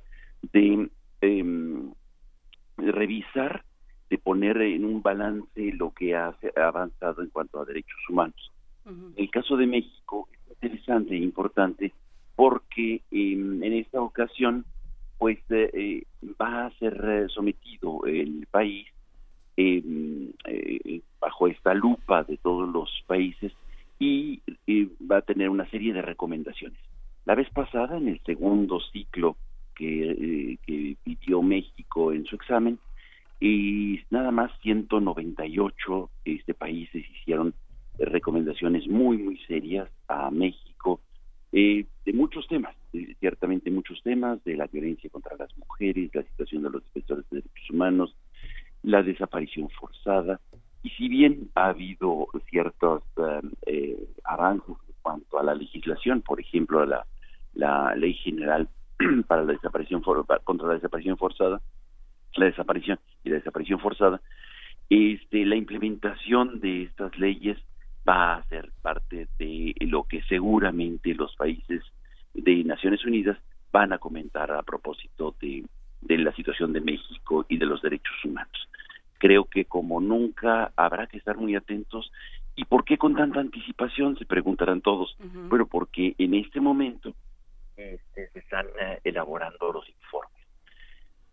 [0.53, 0.87] de,
[1.21, 1.91] em,
[2.77, 3.63] revisar,
[4.07, 8.51] de poner en un balance lo que ha avanzado en cuanto a derechos humanos.
[9.15, 11.93] El caso de México es interesante e importante
[12.35, 14.65] porque em, en esta ocasión
[15.17, 16.03] pues eh, eh,
[16.41, 18.87] va a ser eh, sometido el país
[19.57, 20.31] em,
[21.19, 23.51] bajo esta lupa de todos los países
[23.99, 26.79] y, y va a tener una serie de recomendaciones.
[27.25, 29.35] La vez pasada, en el segundo ciclo
[29.75, 32.79] que, eh, que pidió México en su examen,
[33.39, 37.53] y nada más 198 este, países hicieron
[38.05, 41.01] recomendaciones muy, muy serias a México
[41.51, 46.23] eh, de muchos temas, eh, ciertamente muchos temas, de la violencia contra las mujeres, la
[46.23, 48.15] situación de los defensores de derechos humanos,
[48.83, 50.39] la desaparición forzada,
[50.83, 53.03] y si bien ha habido ciertos
[53.65, 57.05] eh, avances en cuanto a la legislación, por ejemplo, la,
[57.53, 58.69] la ley general
[59.27, 61.61] para la desaparición for- contra la desaparición forzada,
[62.35, 64.21] la desaparición y la desaparición forzada,
[64.89, 67.57] este, la implementación de estas leyes
[68.09, 71.83] va a ser parte de lo que seguramente los países
[72.33, 73.37] de Naciones Unidas
[73.71, 75.63] van a comentar a propósito de,
[76.01, 78.69] de la situación de México y de los derechos humanos.
[79.19, 82.11] Creo que como nunca habrá que estar muy atentos.
[82.55, 84.17] ¿Y por qué con tanta anticipación?
[84.17, 85.15] Se preguntarán todos.
[85.49, 87.13] Bueno, porque en este momento
[87.77, 90.39] este, se están eh, elaborando los informes.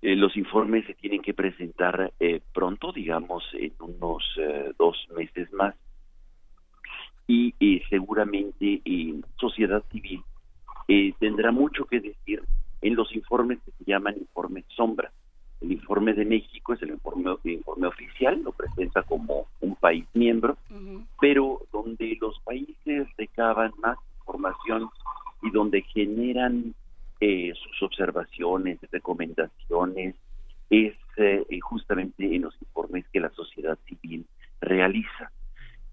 [0.03, 5.51] Eh, los informes se tienen que presentar eh, pronto, digamos, en unos eh, dos meses
[5.53, 5.75] más.
[7.27, 10.23] Y eh, seguramente en sociedad civil
[10.89, 12.43] eh, tendrá mucho que decir
[12.83, 15.11] en los informes que se llaman informes sombra.
[15.61, 20.07] El informe de México es el informe, el informe oficial, lo presenta como un país
[20.13, 20.59] miembro,
[21.19, 24.91] pero donde los países recaban más información
[25.43, 26.75] y donde generan
[27.21, 30.15] eh, sus observaciones, recomendaciones,
[30.69, 34.27] es eh, eh, justamente en los informes que la sociedad civil
[34.61, 35.31] realiza.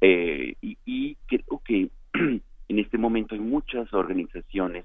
[0.06, 4.84] Eh, y, creo que en este momento hay muchas organizaciones,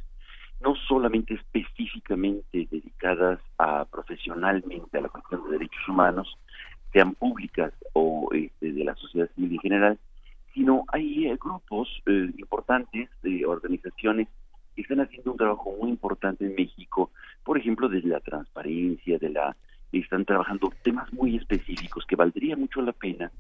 [0.61, 6.39] no solamente específicamente dedicadas a profesionalmente a la cuestión de derechos humanos,
[6.93, 9.99] sean públicas o este, de la sociedad civil en general,
[10.55, 14.29] sino hay eh, grupos eh, importantes de organizaciones
[14.77, 17.11] que están haciendo un trabajo muy importante en México,
[17.43, 19.57] por ejemplo, desde la transparencia, de la
[19.93, 23.31] están trabajando temas muy específicos que valdría mucho la pena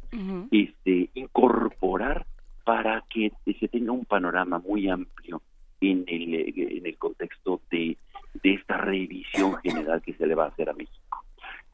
[0.50, 2.26] este incorporar
[2.64, 5.42] para que se tenga un panorama muy amplio
[5.80, 7.96] en el eh, en el contexto de,
[8.42, 11.24] de esta revisión general que se le va a hacer a México.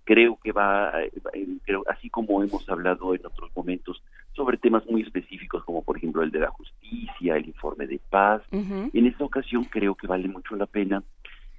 [0.04, 4.02] Creo que va, eh, eh, creo, así como hemos hablado en otros momentos
[4.34, 8.42] sobre temas muy específicos como por ejemplo el de la justicia, el informe de paz,
[8.50, 11.02] en esta ocasión creo que vale mucho la pena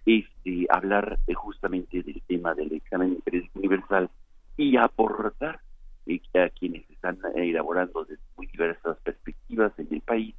[0.05, 3.21] este, hablar eh, justamente del tema del examen
[3.55, 4.09] universal
[4.57, 5.59] y aportar
[6.05, 10.35] eh, a quienes están elaborando desde muy diversas perspectivas en el país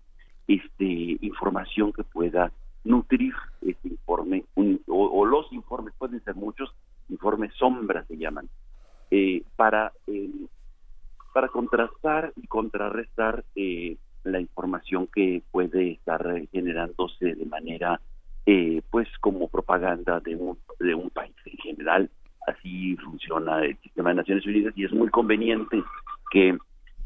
[0.46, 2.52] este información que pueda
[2.84, 4.44] nutrir este informe
[4.86, 6.72] o, los informes pueden ser muchos
[7.08, 8.48] informes sombra se llaman
[9.56, 9.92] para
[11.36, 18.00] para contrastar y contrarrestar eh, la información que puede estar generándose de manera
[18.47, 22.11] eh, pues como propaganda de un, de un país en general.
[22.47, 25.82] Así funciona el sistema de Naciones Unidas y es muy conveniente
[26.30, 26.57] que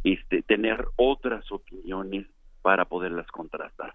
[0.04, 2.26] este tener otras opiniones
[2.62, 3.94] para poderlas contrastar.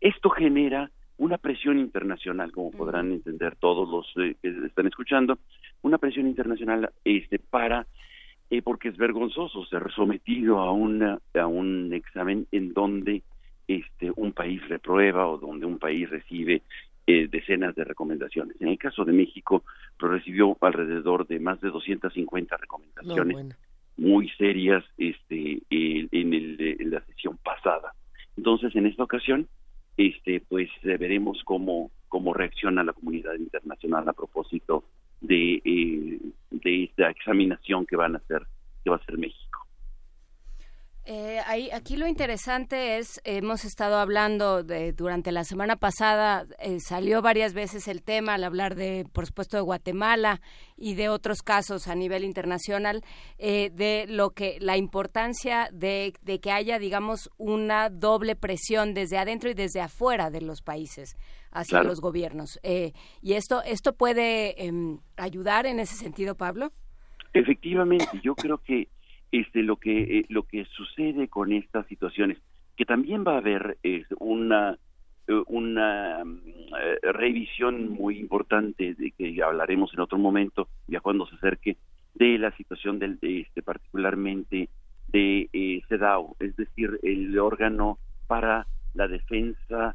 [0.00, 5.38] Esto genera una presión internacional como podrán entender todos los eh, que están escuchando
[5.82, 7.86] una presión internacional este para
[8.50, 13.22] eh, porque es vergonzoso ser sometido a una a un examen en donde
[13.68, 16.62] este un país reprueba o donde un país recibe
[17.06, 18.60] eh, decenas de recomendaciones.
[18.60, 19.62] En el caso de México,
[19.98, 23.56] pues, recibió alrededor de más de 250 recomendaciones
[23.96, 27.94] muy serias este eh, en, el, en la sesión pasada.
[28.36, 29.48] Entonces, en esta ocasión,
[29.96, 34.84] este pues eh, veremos cómo cómo reacciona la comunidad internacional a propósito
[35.20, 36.18] de eh,
[36.50, 38.42] de esta examinación que van a hacer
[38.82, 39.43] que va a hacer México.
[41.06, 46.78] Eh, ahí, aquí lo interesante es, hemos estado hablando de, durante la semana pasada, eh,
[46.80, 50.40] salió varias veces el tema al hablar de, por supuesto, de Guatemala
[50.78, 53.02] y de otros casos a nivel internacional,
[53.36, 59.18] eh, de lo que la importancia de, de que haya, digamos, una doble presión desde
[59.18, 61.16] adentro y desde afuera de los países
[61.50, 61.88] hacia Claro.
[61.90, 62.58] los gobiernos.
[62.62, 66.72] Eh, y esto, esto puede em, ayudar en ese sentido, Pablo.
[67.34, 68.88] Efectivamente, yo creo que
[69.40, 72.38] este lo que eh, lo que sucede con estas situaciones,
[72.76, 74.78] que también va a haber es una
[75.26, 76.38] eh, una mm,
[76.80, 81.76] eh, revisión muy importante de que hablaremos en otro momento, ya cuando se acerque
[82.14, 84.68] de la situación del de este particularmente
[85.08, 89.94] de eh, CEDAW, es decir, el órgano para la defensa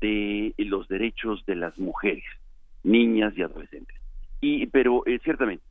[0.00, 2.24] de los derechos de las mujeres,
[2.84, 3.96] niñas y adolescentes.
[4.40, 5.64] Y pero eh, ciertamente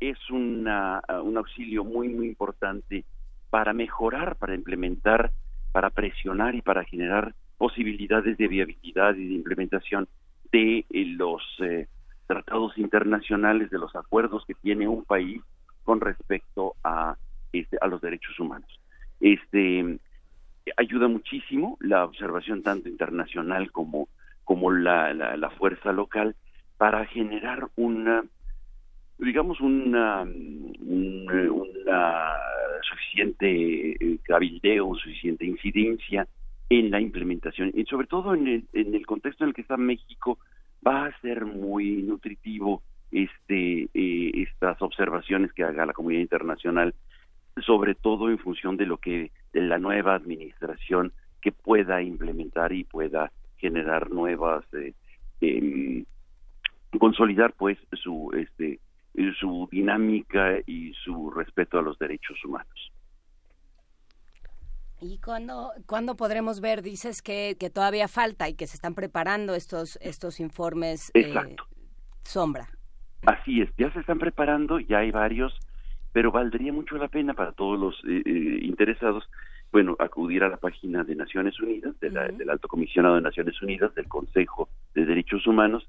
[0.00, 3.04] es una, un auxilio muy muy importante
[3.50, 5.30] para mejorar, para implementar,
[5.72, 10.08] para presionar y para generar posibilidades de viabilidad y de implementación
[10.52, 11.88] de eh, los eh,
[12.26, 15.42] tratados internacionales, de los acuerdos que tiene un país
[15.84, 17.16] con respecto a,
[17.52, 18.68] este, a los derechos humanos.
[19.20, 19.98] Este
[20.76, 24.08] ayuda muchísimo la observación tanto internacional como,
[24.44, 26.34] como la, la, fuerza local
[26.76, 28.24] para generar una
[29.18, 30.22] digamos una,
[30.80, 31.52] una,
[32.82, 36.26] suficiente eh, cabildeo, suficiente incidencia
[36.68, 37.72] en la implementación.
[37.74, 40.38] Y sobre todo en el, en el contexto en el que está México
[40.86, 46.94] va a ser muy nutritivo este eh, estas observaciones que haga la comunidad internacional
[47.64, 52.84] sobre todo en función de lo que de la nueva administración que pueda implementar y
[52.84, 54.92] pueda generar nuevas eh,
[55.40, 56.04] em,
[56.98, 58.80] consolidar pues su este
[59.38, 62.92] su dinámica y su respeto a los derechos humanos.
[65.00, 66.82] ¿Y cuándo, cuándo podremos ver?
[66.82, 71.66] Dices que, que todavía falta y que se están preparando estos, estos informes eh, Exacto.
[72.24, 72.68] sombra.
[73.26, 75.52] Así es, ya se están preparando, ya hay varios,
[76.12, 79.28] pero valdría mucho la pena para todos los eh, eh, interesados,
[79.72, 83.60] bueno, acudir a la página de Naciones Unidas, de la, del Alto Comisionado de Naciones
[83.60, 85.86] Unidas, del Consejo de Derechos Humanos,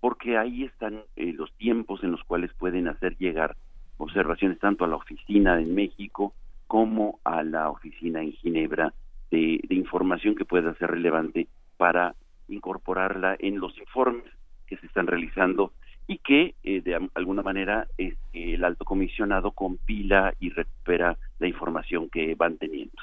[0.00, 3.56] porque ahí están los tiempos en los cuales pueden hacer llegar
[3.98, 6.32] observaciones tanto a la oficina en México,
[6.66, 8.92] como a la oficina en Ginebra
[9.30, 12.14] de, información que pueda ser relevante para
[12.48, 14.24] incorporarla en los informes
[14.66, 15.72] que se están realizando
[16.06, 17.86] y que eh, de alguna manera
[18.32, 23.02] el alto comisionado compila y recupera la información que van teniendo.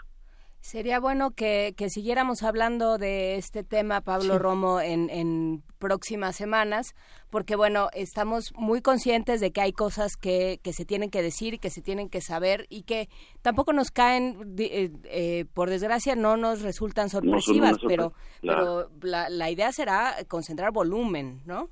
[0.66, 6.95] Sería bueno que, siguiéramos hablando de este tema, Pablo Romo, en, próximas semanas,
[7.30, 11.70] porque bueno, estamos muy conscientes de que hay cosas que, se tienen que decir que
[11.70, 13.09] se tienen que saber y que
[13.43, 19.51] tampoco nos caen, eh, eh, por desgracia, no nos resultan sorpresivas, pero, pero la, la
[19.51, 21.70] idea será concentrar volumen, ¿no?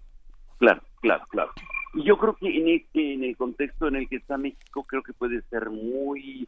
[0.60, 1.52] Claro, claro, claro.
[1.94, 5.04] Y yo creo que en este, en el contexto en el que está México, creo
[5.04, 6.48] que puede ser muy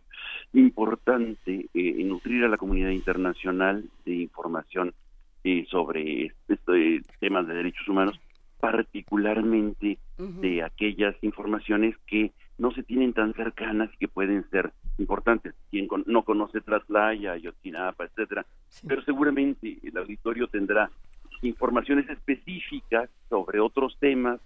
[0.53, 4.93] importante eh, nutrir a la comunidad internacional de información
[5.43, 8.19] eh, sobre este, temas de derechos humanos,
[8.59, 15.53] particularmente de aquellas informaciones que no se tienen tan cercanas y que pueden ser importantes.
[15.69, 18.45] Quien no conoce Traslaya, Yotzinapa, etcétera,
[18.87, 20.89] pero seguramente el auditorio tendrá
[21.43, 24.39] informaciones específicas sobre otros temas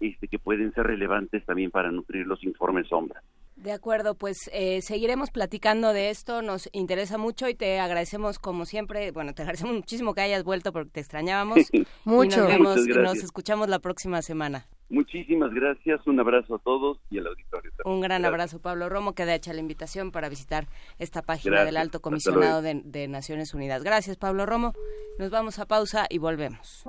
[0.00, 3.22] este, que pueden ser relevantes también para nutrir los informes sombra.
[3.56, 8.64] De acuerdo, pues eh, seguiremos platicando de esto, nos interesa mucho y te agradecemos como
[8.64, 11.58] siempre, bueno, te agradecemos muchísimo que hayas vuelto porque te extrañábamos.
[12.04, 12.48] mucho.
[12.50, 14.66] Y nos, nos escuchamos la próxima semana.
[14.88, 17.70] Muchísimas gracias, un abrazo a todos y al auditorio.
[17.84, 20.66] Un gran abrazo, Pablo Romo, queda hecha la invitación para visitar
[20.98, 23.84] esta página del Alto Comisionado de Naciones Unidas.
[23.84, 24.72] Gracias, Pablo Romo.
[25.18, 26.84] Nos vamos a pausa y volvemos.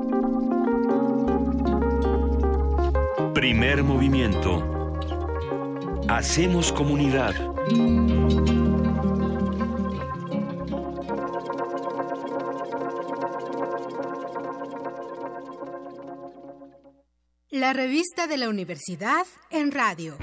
[3.41, 4.61] Primer movimiento.
[6.07, 7.33] Hacemos comunidad.
[17.49, 20.19] La revista de la universidad en radio.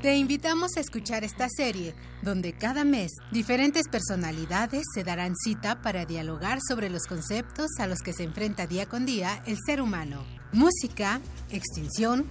[0.00, 6.04] Te invitamos a escuchar esta serie, donde cada mes diferentes personalidades se darán cita para
[6.04, 10.24] dialogar sobre los conceptos a los que se enfrenta día con día el ser humano.
[10.52, 12.30] Música, extinción,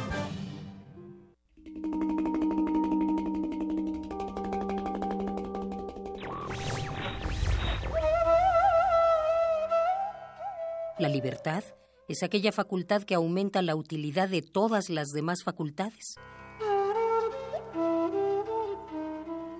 [11.01, 11.63] La libertad
[12.07, 16.13] es aquella facultad que aumenta la utilidad de todas las demás facultades.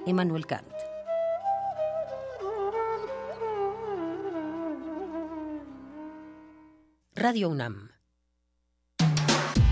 [0.05, 0.71] Emmanuel Kant.
[7.15, 7.90] Radio UNAM.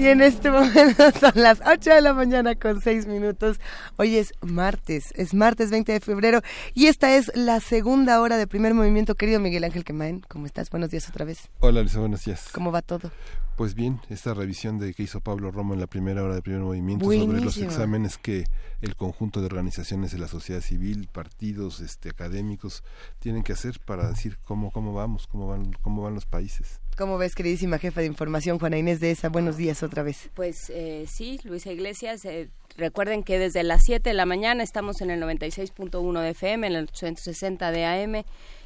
[0.00, 3.60] Y en este momento son las 8 de la mañana con 6 minutos.
[3.98, 6.40] Hoy es martes, es martes 20 de febrero
[6.72, 9.14] y esta es la segunda hora de primer movimiento.
[9.14, 10.70] Querido Miguel Ángel Quemain, ¿cómo estás?
[10.70, 11.50] Buenos días otra vez.
[11.58, 12.48] Hola, Lisa, buenos días.
[12.50, 13.10] ¿Cómo va todo?
[13.56, 16.62] Pues bien, esta revisión de que hizo Pablo Romo en la primera hora de primer
[16.62, 18.44] movimiento sobre los exámenes que
[18.80, 22.82] el conjunto de organizaciones de la sociedad civil, partidos, este, académicos
[23.18, 26.80] tienen que hacer para decir cómo cómo vamos, cómo van cómo van los países.
[26.96, 29.28] ¿Cómo ves, queridísima jefa de información, Juana Inés de esa?
[29.28, 30.30] Buenos días otra vez.
[30.34, 35.00] Pues eh, sí, Luisa Iglesias, eh, recuerden que desde las 7 de la mañana estamos
[35.00, 38.24] en el 96.1 de FM, en el 860 de AM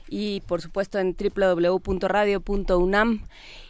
[0.09, 3.25] y por supuesto en www.radio.unam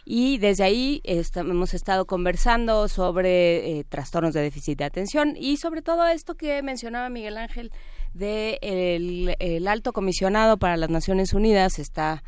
[0.05, 5.81] y desde ahí hemos estado conversando sobre eh, trastornos de déficit de atención y sobre
[5.81, 7.71] todo esto que mencionaba Miguel Ángel
[8.13, 12.23] de el, el alto comisionado para las Naciones Unidas está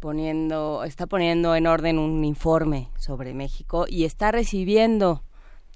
[0.00, 5.22] poniendo está poniendo en orden un informe sobre México y está recibiendo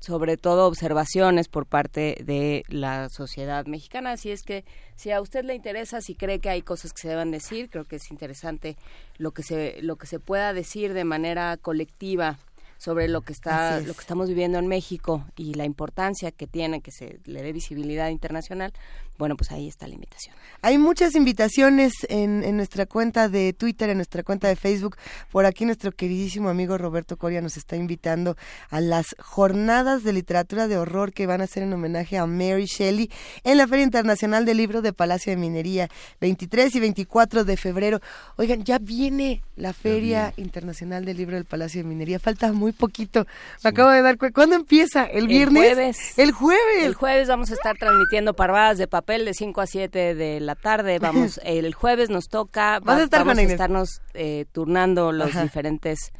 [0.00, 4.12] sobre todo observaciones por parte de la sociedad mexicana.
[4.12, 7.08] Así es que si a usted le interesa, si cree que hay cosas que se
[7.08, 8.76] deban decir, creo que es interesante
[9.18, 12.38] lo que se, lo que se pueda decir de manera colectiva
[12.78, 16.80] sobre lo que está lo que estamos viviendo en México y la importancia que tiene
[16.82, 18.72] que se le dé visibilidad internacional
[19.18, 20.34] bueno, pues ahí está la invitación.
[20.62, 24.96] Hay muchas invitaciones en, en, nuestra cuenta de Twitter, en nuestra cuenta de Facebook.
[25.30, 28.36] Por aquí nuestro queridísimo amigo Roberto Coria nos está invitando
[28.68, 32.66] a las jornadas de literatura de horror que van a ser en homenaje a Mary
[32.66, 33.10] Shelley
[33.44, 35.88] en la Feria Internacional del Libro de Palacio de Minería,
[36.20, 38.00] 23 y 24 de febrero.
[38.36, 42.18] Oigan, ya viene la Feria Internacional del Libro del Palacio de Minería.
[42.18, 43.26] Falta muy poquito.
[43.64, 44.34] Me acabo de dar cuenta.
[44.34, 45.04] ¿Cuándo empieza?
[45.04, 45.62] ¿El viernes?
[45.62, 46.18] El jueves.
[46.18, 46.84] El jueves.
[46.84, 50.54] El jueves vamos a estar transmitiendo parvadas de papel de 5 a 7 de la
[50.56, 50.98] tarde.
[50.98, 52.80] Vamos, el jueves nos toca.
[52.80, 56.12] ¿Vas a estar, vamos a estarnos eh, turnando los diferentes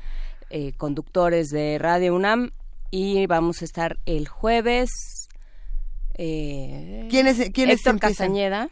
[0.50, 2.52] eh, conductores de Radio UNAM
[2.90, 5.28] y vamos a estar el jueves.
[6.14, 8.70] Eh, ¿Quién es, quién Héctor Castañeda.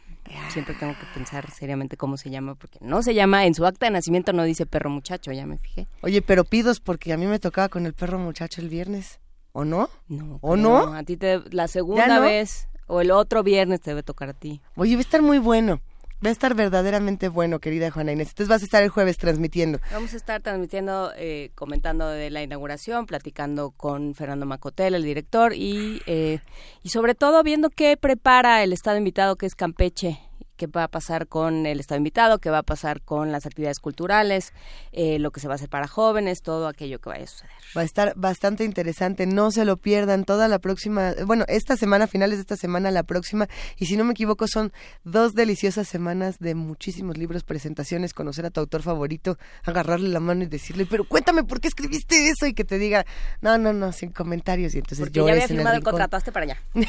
[0.48, 3.86] Siempre tengo que pensar seriamente cómo se llama, porque no se llama, en su acta
[3.86, 5.86] de nacimiento no dice perro muchacho, ya me fijé.
[6.00, 9.20] Oye, pero pidos porque a mí me tocaba con el perro muchacho el viernes.
[9.52, 9.90] ¿O no?
[10.08, 10.38] No.
[10.40, 10.94] ¿O no?
[10.94, 14.60] A ti te, la segunda vez o el otro viernes te debe tocar a ti.
[14.76, 15.80] Oye, va a estar muy bueno.
[16.24, 18.28] Va a estar verdaderamente bueno, querida Juana Inés.
[18.28, 19.78] Entonces vas a estar el jueves transmitiendo.
[19.92, 25.52] Vamos a estar transmitiendo, eh, comentando de la inauguración, platicando con Fernando Macotel, el director,
[25.54, 26.38] y, eh,
[26.82, 30.18] y sobre todo viendo qué prepara el estado invitado que es Campeche
[30.56, 33.80] qué va a pasar con el Estado invitado, qué va a pasar con las actividades
[33.80, 34.52] culturales,
[34.92, 37.52] eh, lo que se va a hacer para jóvenes, todo aquello que vaya a suceder.
[37.76, 42.06] Va a estar bastante interesante, no se lo pierdan toda la próxima, bueno, esta semana,
[42.06, 44.72] finales de esta semana, la próxima, y si no me equivoco son
[45.04, 50.44] dos deliciosas semanas de muchísimos libros, presentaciones, conocer a tu autor favorito, agarrarle la mano
[50.44, 53.04] y decirle, pero cuéntame por qué escribiste eso y que te diga,
[53.40, 56.44] no, no, no, sin comentarios y entonces Porque ya había firmado el, el contrato, para
[56.44, 56.58] allá.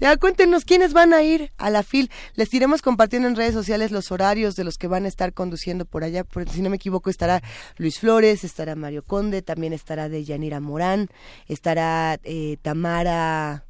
[0.00, 3.90] ya cuéntenos quiénes van a ir a la FIL les iremos compartiendo en redes sociales
[3.90, 6.24] los horarios de los que van a estar conduciendo por allá.
[6.52, 7.42] si no me equivoco, estará
[7.76, 11.08] Luis Flores, estará Mario Conde, también estará Deyanira Morán,
[11.48, 13.64] estará eh, Tamara...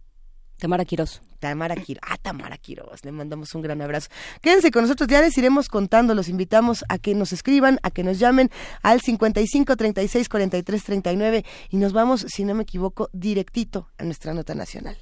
[0.58, 1.20] Tamara Quiroz.
[1.40, 2.00] Tamara Quiroz.
[2.08, 3.04] Ah, Tamara Quiroz.
[3.04, 4.08] Le mandamos un gran abrazo.
[4.40, 6.14] Quédense con nosotros, ya les iremos contando.
[6.14, 8.50] Los invitamos a que nos escriban, a que nos llamen
[8.82, 14.32] al 55 36 43 39 y nos vamos, si no me equivoco, directito a nuestra
[14.32, 14.96] nota nacional.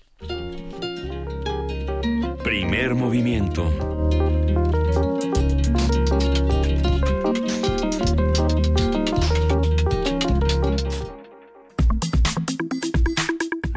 [2.45, 3.71] Primer movimiento.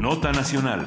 [0.00, 0.86] Nota Nacional.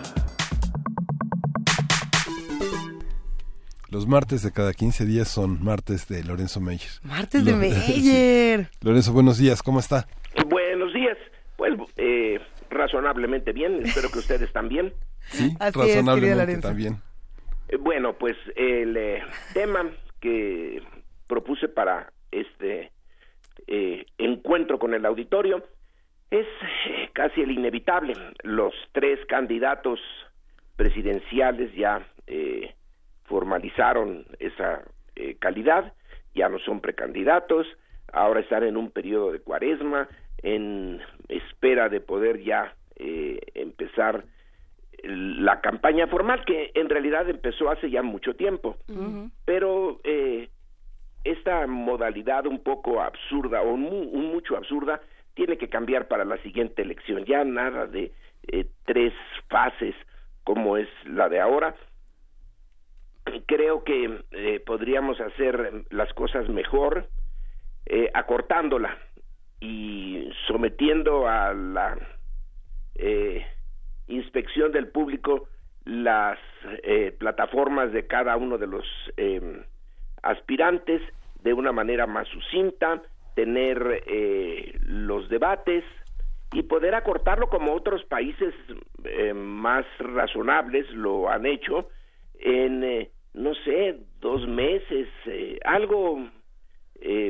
[3.89, 6.89] Los martes de cada 15 días son martes de Lorenzo Meyer.
[7.03, 8.69] Martes de Meyer.
[8.81, 10.07] Lorenzo, buenos días, ¿cómo está?
[10.47, 11.17] Buenos días.
[11.57, 14.93] Pues eh, razonablemente bien, espero que ustedes también.
[15.31, 17.01] Sí, razonablemente también.
[17.69, 19.89] Eh, bueno, pues el eh, tema
[20.19, 20.81] que
[21.27, 22.91] propuse para este
[23.67, 25.63] eh, encuentro con el auditorio
[26.31, 26.47] es
[27.13, 28.15] casi el inevitable.
[28.43, 29.99] Los tres candidatos
[30.75, 32.05] presidenciales ya
[33.23, 34.83] formalizaron esa
[35.39, 35.93] calidad,
[36.35, 37.65] ya no son precandidatos,
[38.13, 40.07] ahora están en un periodo de cuaresma,
[40.43, 44.23] en espera de poder ya empezar
[45.03, 48.77] la campaña formal que en realidad empezó hace ya mucho tiempo.
[49.45, 50.49] Pero eh,
[51.23, 55.01] esta modalidad un poco absurda o un mucho absurda
[55.33, 57.25] tiene que cambiar para la siguiente elección.
[57.25, 58.11] Ya nada de
[58.47, 59.13] eh, tres
[59.47, 59.95] fases
[60.43, 61.75] como es la de ahora.
[63.45, 67.07] Creo que eh, podríamos hacer las cosas mejor
[67.85, 68.97] eh, acortándola
[69.59, 71.97] y sometiendo a la
[72.95, 73.45] eh,
[74.09, 75.47] inspección del público
[75.85, 76.37] las
[76.83, 78.85] eh, plataformas de cada uno de los
[79.17, 79.63] em,
[80.21, 81.01] aspirantes
[81.41, 83.01] de una manera más sucinta,
[83.35, 85.83] tener eh, los debates
[86.51, 88.53] y poder acortarlo como otros países
[89.03, 91.89] eh, más razonables lo han hecho
[92.39, 95.07] en, no sé, dos meses,
[95.63, 96.29] algo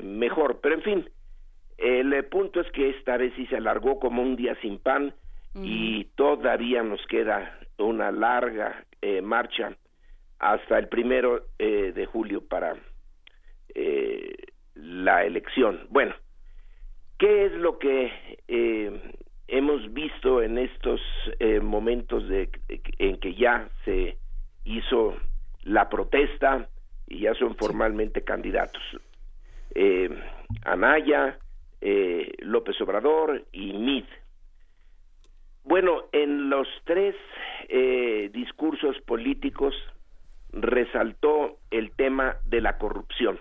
[0.04, 0.60] mejor.
[0.62, 1.10] Pero en fin,
[1.78, 5.14] el punto es que esta vez sí se alargó como un día sin pan
[5.56, 9.76] y todavía nos queda una larga eh, marcha
[10.40, 12.76] hasta el primero eh, de julio para
[13.74, 14.36] eh,
[14.76, 15.88] la elección.
[15.90, 16.16] Bueno,
[17.18, 18.12] ¿qué es lo que
[19.48, 21.02] hemos visto en estos
[21.62, 22.50] momentos de,
[23.00, 24.18] en que ya se
[24.64, 25.18] hizo
[25.64, 26.70] la protesta
[27.08, 28.82] y ya son formalmente candidatos?
[30.64, 31.38] Anaya,
[32.40, 34.06] López Obrador y Mid
[35.70, 37.16] Bueno, en los tres
[37.68, 39.76] eh, discursos políticos
[40.52, 43.40] resaltó el tema de la corrupción.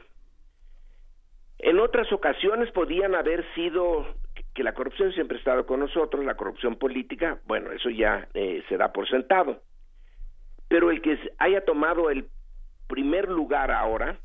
[1.59, 4.15] En otras ocasiones podían haber sido
[4.53, 8.63] que la corrupción siempre ha estado con nosotros, la corrupción política, bueno, eso ya eh,
[8.69, 9.63] se da por sentado.
[10.69, 12.29] Pero el que haya tomado el
[12.89, 14.19] primer lugar ahora,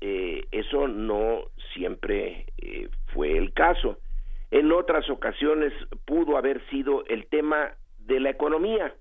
[0.00, 1.42] eh, eso no
[1.74, 3.98] siempre eh, fue el caso.
[4.50, 5.72] En otras ocasiones
[6.04, 8.92] pudo haber sido el tema de la economía,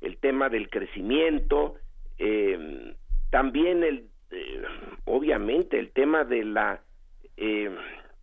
[0.00, 1.76] el tema del crecimiento,
[2.18, 2.94] eh,
[3.30, 4.08] también el,
[5.04, 6.80] obviamente el tema de la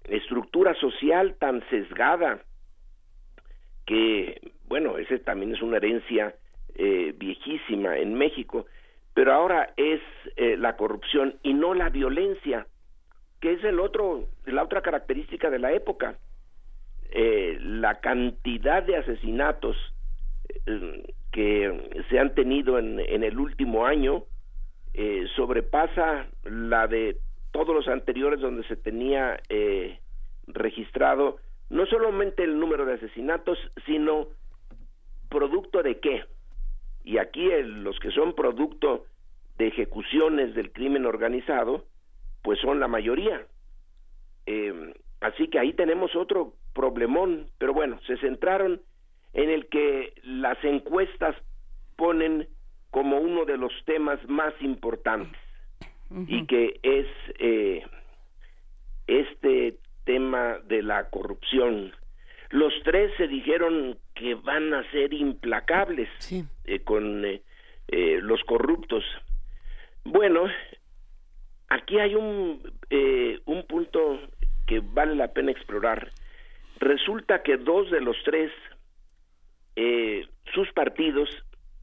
[0.06, 2.40] estructura social tan sesgada
[3.86, 6.36] que, bueno, ese también es una herencia
[7.18, 8.66] viejísima en México
[9.20, 10.00] pero ahora es
[10.38, 12.68] eh, la corrupción y no la violencia,
[13.42, 16.16] que es el otro, la otra característica de la época.
[17.12, 19.76] Eh, la cantidad de asesinatos
[20.66, 24.24] eh, que se han tenido en, en el último año
[25.36, 27.18] sobrepasa la de
[27.52, 29.40] todos los anteriores donde se tenía
[30.48, 31.38] registrado
[31.70, 34.28] no solamente el número de asesinatos, sino
[35.30, 36.26] producto de qué,
[37.04, 39.06] y aquí los que son producto
[39.58, 41.86] de ejecuciones del crimen organizado,
[42.44, 43.46] pues son la mayoría.
[44.46, 48.82] Eh, así que ahí tenemos otro problemón, pero bueno, se centraron
[49.34, 51.36] en el que las encuestas
[51.98, 52.48] ponen
[52.90, 55.40] como uno de los temas más importantes
[56.26, 57.08] y que es
[57.38, 57.84] eh,
[59.08, 61.92] este tema de la corrupción
[62.50, 66.10] los tres se dijeron que van a ser implacables
[66.66, 67.42] eh, con eh,
[67.88, 69.04] eh, los corruptos.
[70.04, 70.46] Bueno,
[71.70, 72.62] aquí hay un,
[73.46, 74.20] un punto
[74.66, 76.10] que vale la pena explorar.
[76.80, 78.52] Resulta que dos de los tres,
[80.54, 81.30] sus partidos,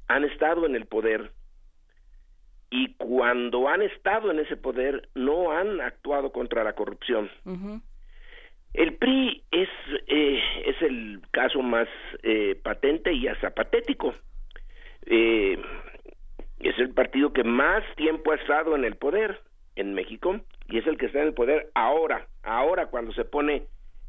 [0.09, 1.33] han estado en el poder
[2.71, 7.31] y cuando han estado en ese poder no han actuado contra la corrupción.
[8.75, 9.69] El PRI es,
[10.09, 11.89] eh, es el caso más
[12.23, 14.15] eh, patente y hasta patético.
[15.07, 15.59] Eh,
[16.59, 19.41] es el partido que más tiempo ha estado en el poder
[19.77, 23.67] en México y es el que está en el poder ahora, ahora cuando se pone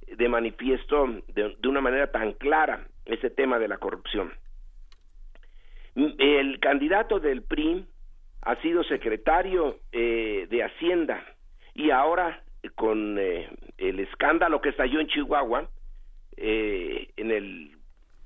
[0.07, 4.33] de manifiesto de, una manera tan clara ese tema de la corrupción.
[5.95, 7.85] El candidato del PRI
[8.43, 11.23] ha sido secretario de Hacienda
[11.73, 12.43] y ahora
[12.75, 15.69] con eh, el escándalo que estalló en Chihuahua
[16.35, 17.71] eh, en el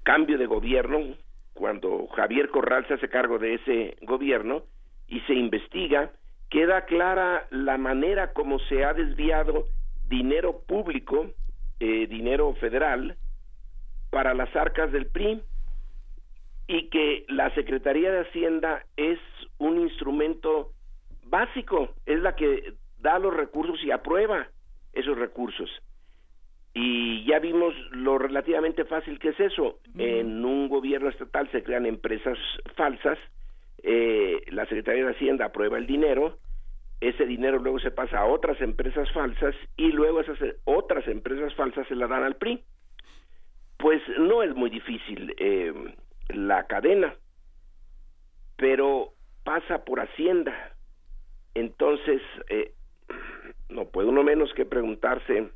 [0.03, 1.15] cambio de gobierno,
[1.53, 4.63] cuando Javier Corral se hace cargo de ese gobierno
[5.07, 6.11] y se investiga,
[6.49, 9.67] queda clara la manera como se ha desviado
[10.07, 11.27] dinero público,
[11.82, 13.17] eh, dinero federal,
[14.11, 15.41] para las arcas del PRI
[16.67, 19.17] y que la Secretaría de Hacienda es
[19.57, 20.73] un instrumento
[21.25, 24.47] básico, es la que da los recursos y aprueba
[24.93, 25.69] esos recursos.
[26.73, 29.79] Y ya vimos lo relativamente fácil que es eso.
[29.97, 32.38] En un gobierno estatal se crean empresas
[32.75, 33.17] falsas,
[33.82, 36.38] eh, la Secretaría de Hacienda aprueba el dinero,
[37.02, 41.88] ese dinero luego se pasa a otras empresas falsas y luego esas otras empresas falsas
[41.88, 42.64] se la dan al PRI.
[43.78, 45.74] Pues no es muy difícil eh,
[46.30, 47.16] la cadena,
[48.56, 50.54] pero pasa por Hacienda.
[51.56, 52.76] Entonces, eh,
[53.70, 55.49] no puede uno menos que preguntarse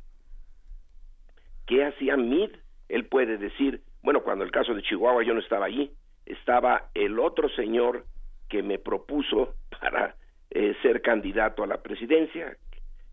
[1.66, 2.50] qué hacía Mid.
[2.88, 5.92] Él puede decir, bueno, cuando el caso de Chihuahua yo no estaba allí,
[6.24, 8.04] estaba el otro señor
[8.48, 10.16] que me propuso para
[10.50, 12.56] eh, ser candidato a la presidencia,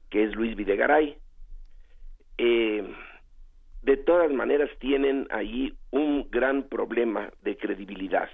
[0.10, 1.18] que es Luis Videgaray.
[2.38, 2.84] Eh,
[3.82, 8.30] de todas maneras tienen allí un gran problema de credibilidad.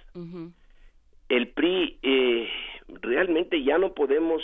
[1.28, 2.50] El PRI eh,
[3.02, 4.44] realmente ya no podemos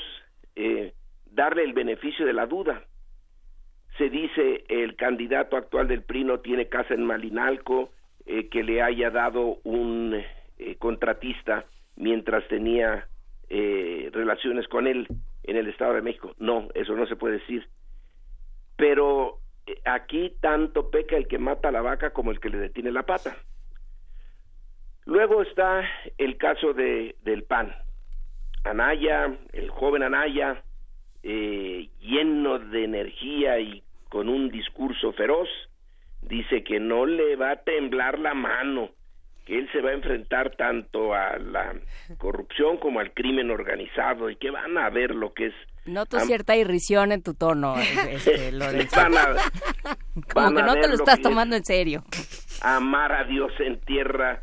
[1.31, 2.83] darle el beneficio de la duda.
[3.97, 7.91] Se dice el candidato actual del PRI no tiene casa en Malinalco,
[8.27, 10.15] eh, que le haya dado un
[10.57, 11.65] eh, contratista
[11.95, 13.07] mientras tenía
[13.49, 15.07] eh, relaciones con él
[15.43, 16.33] en el Estado de México.
[16.39, 17.67] No, eso no se puede decir.
[18.75, 19.39] Pero
[19.85, 23.03] aquí tanto peca el que mata a la vaca como el que le detiene la
[23.03, 23.37] pata.
[25.05, 27.75] Luego está el caso de, del PAN.
[28.63, 30.63] Anaya, el joven Anaya,
[31.21, 35.47] eh, lleno de energía y con un discurso feroz,
[36.23, 38.89] dice que no le va a temblar la mano,
[39.45, 41.75] que él se va a enfrentar tanto a la
[42.17, 45.53] corrupción como al crimen organizado y que van a ver lo que es
[45.85, 49.01] Noto cierta irrisión en tu tono, este, Lorenzo.
[50.33, 52.03] Como que no te lo estás tomando en serio.
[52.61, 54.41] amar a Dios en tierra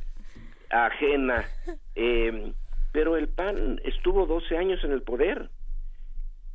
[0.71, 1.45] ajena.
[1.97, 2.53] Eh,
[2.93, 5.51] pero el PAN estuvo 12 años en el poder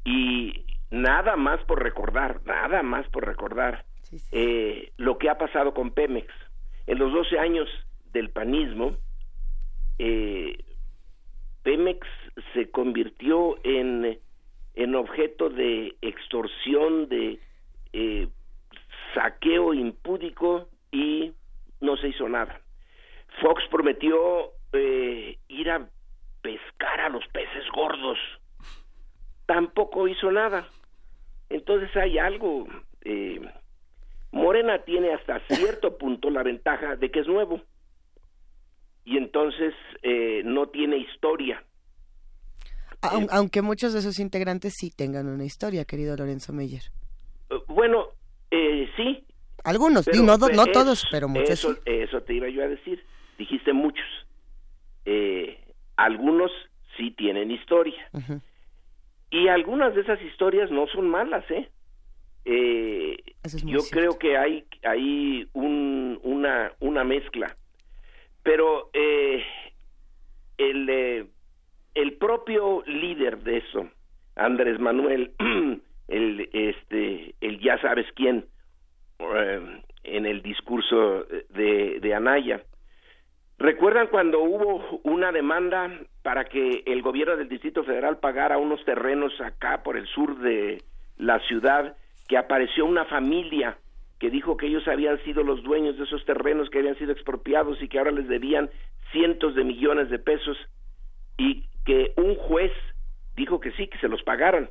[0.05, 3.83] y nada más por recordar, nada más por recordar
[4.31, 6.27] eh, lo que ha pasado con Pemex.
[6.85, 7.67] En los 12 años
[8.17, 8.97] del panismo,
[9.99, 10.57] eh,
[11.63, 12.07] Pemex
[12.53, 14.19] se convirtió en,
[14.75, 17.39] en objeto de extorsión, de
[17.93, 18.27] eh,
[19.13, 21.33] saqueo impúdico y
[21.81, 22.61] no se hizo nada.
[23.41, 25.87] Fox prometió eh, ir a
[26.41, 28.17] pescar a los peces gordos.
[29.45, 30.67] Tampoco hizo nada.
[31.49, 32.67] Entonces hay algo.
[33.03, 33.41] Eh,
[34.31, 37.61] Morena tiene hasta cierto punto la ventaja de que es nuevo.
[39.07, 39.73] Y entonces
[40.03, 41.63] eh, no tiene historia.
[43.31, 46.81] Aunque muchos de sus integrantes sí tengan una historia, querido Lorenzo Meyer.
[47.67, 48.07] Bueno,
[48.49, 49.23] sí.
[49.63, 51.49] Algunos, no, no, todos, pero muchos.
[51.49, 53.01] Eso, eso te iba yo a decir.
[53.37, 54.05] Dijiste muchos
[55.07, 55.57] eh,
[55.95, 56.51] algunos
[56.97, 58.09] sí tienen historia.
[59.31, 61.69] Y algunas de esas historias no son malas, ¿eh?
[62.43, 63.17] eh
[63.63, 67.55] yo creo que hay, hay un, una, una mezcla.
[68.47, 69.43] Pero eh,
[70.57, 71.25] el, eh,
[71.93, 73.89] el propio líder de eso,
[74.37, 75.33] Andrés Manuel,
[76.07, 78.45] el, este, el ya sabes quién,
[80.05, 82.63] en el discurso de, de Anaya,
[83.59, 85.91] ¿Recuerdan cuando hubo una demanda
[86.21, 90.83] para que el gobierno del Distrito Federal pagara unos terrenos acá por el sur de
[91.17, 91.97] la ciudad,
[92.29, 93.77] que apareció una familia
[94.19, 97.81] que dijo que ellos habían sido los dueños de esos terrenos que habían sido expropiados
[97.81, 98.69] y que ahora les debían
[99.11, 100.57] cientos de millones de pesos
[101.37, 102.71] y que un juez
[103.35, 104.69] dijo que sí, que se los pagaran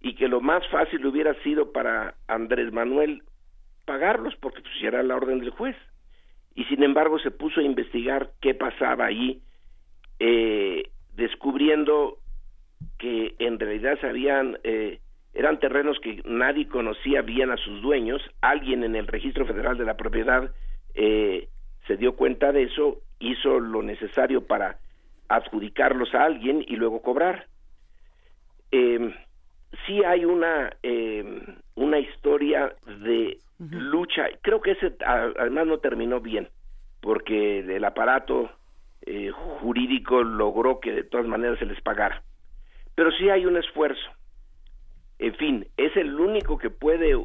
[0.00, 3.22] y que lo más fácil hubiera sido para Andrés Manuel
[3.84, 5.76] pagarlos porque pues era la orden del juez.
[6.54, 9.42] Y sin embargo se puso a investigar qué pasaba allí,
[10.18, 12.18] eh, descubriendo
[12.98, 15.00] que en realidad sabían, eh,
[15.36, 19.84] eran terrenos que nadie conocía bien a sus dueños, alguien en el registro federal de
[19.84, 20.50] la propiedad
[20.94, 21.48] eh,
[21.86, 24.78] se dio cuenta de eso, hizo lo necesario para
[25.28, 27.46] adjudicarlos a alguien y luego cobrar.
[28.72, 29.14] Eh,
[29.86, 30.72] sí hay una
[31.74, 34.26] una historia de lucha.
[34.42, 36.48] Creo que ese además no terminó bien,
[37.00, 38.50] porque el aparato
[39.02, 42.22] eh, jurídico logró que de todas maneras se les pagara.
[42.94, 44.10] Pero sí hay un esfuerzo.
[45.18, 47.16] En fin, es el único que puede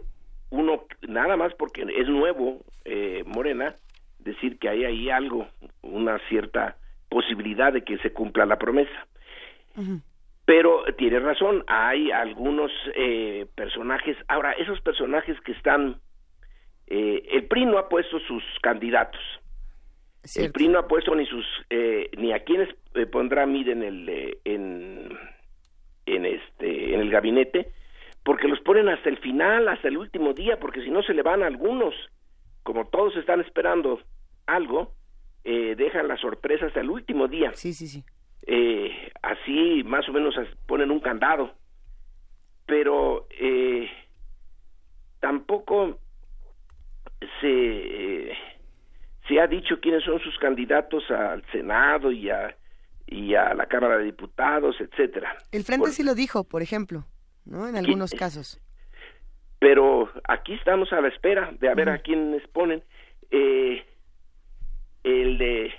[0.50, 3.76] uno, nada más porque es nuevo, eh, Morena,
[4.20, 5.48] decir que hay ahí algo,
[5.82, 6.78] una cierta
[7.10, 9.08] posibilidad de que se cumpla la promesa.
[10.46, 16.02] Pero tiene razón, hay algunos eh, personajes, ahora esos personajes que están
[16.94, 19.22] eh, el PRI no ha puesto sus candidatos.
[20.36, 23.82] El PRI no ha puesto ni sus eh, ni a quienes eh, pondrá Mid en
[23.82, 25.18] el en,
[26.06, 27.72] en este en el gabinete
[28.24, 31.24] porque los ponen hasta el final, hasta el último día, porque si no se le
[31.24, 31.94] van algunos,
[32.64, 34.00] como todos están esperando
[34.46, 34.94] algo,
[35.44, 37.52] dejan la sorpresa hasta el último día.
[37.54, 38.04] Sí, sí, sí.
[39.24, 40.36] así más o menos
[40.68, 41.54] ponen un candado,
[42.68, 43.28] pero
[45.20, 45.98] tampoco
[47.40, 48.34] se,
[49.28, 52.56] se ha dicho quiénes son sus candidatos al Senado y a,
[53.08, 55.38] y a la Cámara de Diputados, etcétera.
[55.52, 57.06] El Frente sí lo dijo, por ejemplo,
[57.46, 57.68] ¿no?
[57.68, 58.60] En algunos casos.
[59.60, 62.84] Pero aquí estamos a la espera de a ver a quiénes ponen.
[63.30, 63.86] Eh,
[65.04, 65.74] el de,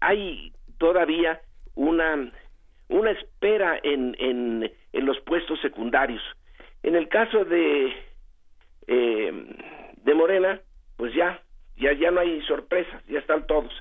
[0.00, 1.40] hay todavía
[1.74, 2.30] una
[2.88, 6.22] una espera en, en, en los puestos secundarios.
[6.82, 7.92] En el caso de
[8.86, 9.32] eh,
[10.04, 10.60] de Morena,
[10.96, 11.42] pues ya,
[11.76, 13.72] ya, ya no hay sorpresas, ya están todos.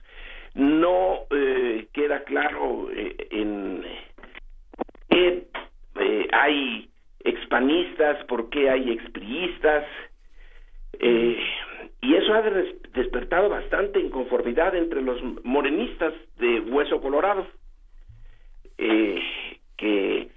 [0.53, 3.84] No eh, queda claro eh, en
[6.34, 6.89] hay
[7.23, 9.85] expanistas, por qué hay expriistas,
[10.99, 12.41] y eso ha
[12.93, 17.47] despertado bastante inconformidad entre los morenistas de Hueso Colorado,
[18.77, 20.30] que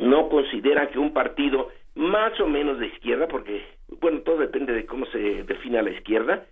[0.00, 3.62] no considera que un partido más o menos de izquierda, porque
[4.00, 6.46] bueno, todo depende de cómo se define la izquierda,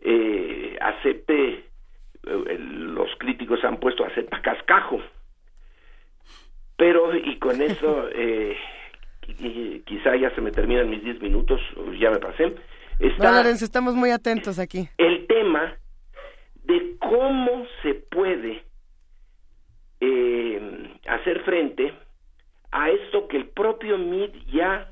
[0.00, 1.64] eh, acepte,
[2.26, 5.00] eh, los críticos han puesto acepta cascajo,
[6.82, 8.56] pero y con eso eh,
[9.86, 11.60] quizá ya se me terminan mis 10 minutos,
[12.00, 12.56] ya me pasé.
[12.98, 14.88] Está estamos muy atentos aquí.
[14.98, 15.76] El tema
[16.64, 18.64] de cómo se puede
[20.00, 21.94] eh, hacer frente
[22.72, 24.90] a esto que el propio MID ya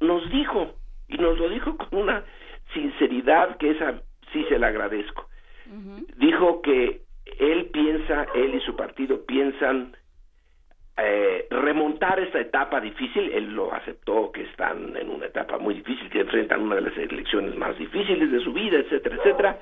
[0.00, 0.74] nos dijo
[1.08, 2.24] y nos lo dijo con una
[2.74, 4.02] sinceridad que esa
[4.34, 5.26] sí se la agradezco.
[6.18, 7.00] Dijo que
[7.38, 9.96] él piensa, él y su partido piensan
[10.96, 16.10] eh, remontar esta etapa difícil, él lo aceptó que están en una etapa muy difícil,
[16.10, 19.60] que enfrentan una de las elecciones más difíciles de su vida, etcétera, etcétera,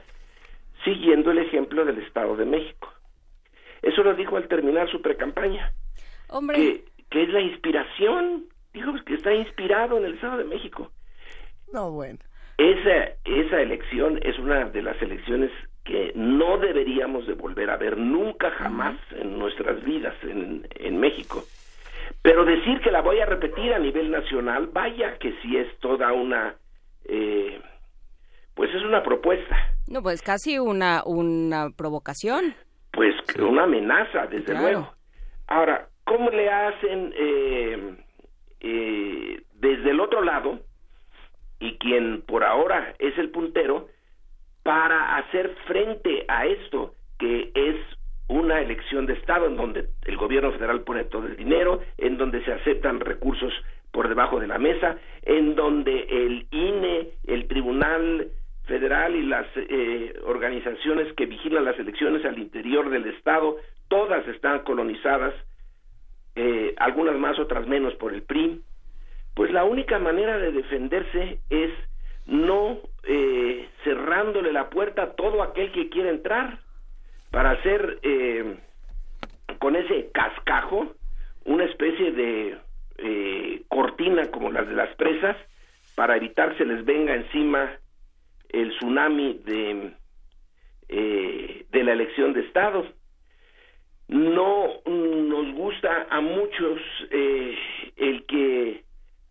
[0.84, 2.92] siguiendo el ejemplo del Estado de México.
[3.82, 5.72] Eso lo dijo al terminar su precampaña.
[6.28, 6.56] Hombre.
[6.56, 10.90] Que, que es la inspiración, dijo que está inspirado en el Estado de México.
[11.72, 12.18] No, bueno.
[12.58, 15.50] Esa, esa elección es una de las elecciones
[15.84, 21.42] que no deberíamos de volver a ver nunca jamás en nuestras vidas en, en México.
[22.22, 26.12] Pero decir que la voy a repetir a nivel nacional, vaya que sí es toda
[26.12, 26.54] una,
[27.06, 27.60] eh,
[28.54, 29.56] pues es una propuesta.
[29.88, 32.54] No, pues casi una, una provocación.
[32.92, 34.92] Pues una amenaza, desde luego.
[35.46, 37.96] Ahora, ¿cómo le hacen eh,
[38.60, 40.60] eh, desde el otro lado?
[41.58, 43.88] Y quien por ahora es el puntero,
[44.62, 47.76] para hacer frente a esto, que es
[48.28, 52.44] una elección de Estado en donde el gobierno federal pone todo el dinero, en donde
[52.44, 53.52] se aceptan recursos
[53.90, 58.28] por debajo de la mesa, en donde el INE, el Tribunal
[58.66, 63.56] Federal y las eh, organizaciones que vigilan las elecciones al interior del Estado,
[63.88, 65.34] todas están colonizadas,
[66.36, 68.60] eh, algunas más, otras menos por el PRI,
[69.34, 71.72] pues la única manera de defenderse es
[72.30, 76.60] no eh, cerrándole la puerta a todo aquel que quiera entrar
[77.30, 78.56] para hacer eh,
[79.58, 80.94] con ese cascajo
[81.44, 82.58] una especie de
[82.98, 85.36] eh, cortina como las de las presas
[85.96, 87.68] para evitar se les venga encima
[88.48, 89.94] el tsunami de
[90.88, 92.84] de la elección de estado.
[94.08, 96.80] No nos gusta a muchos
[97.12, 98.82] el que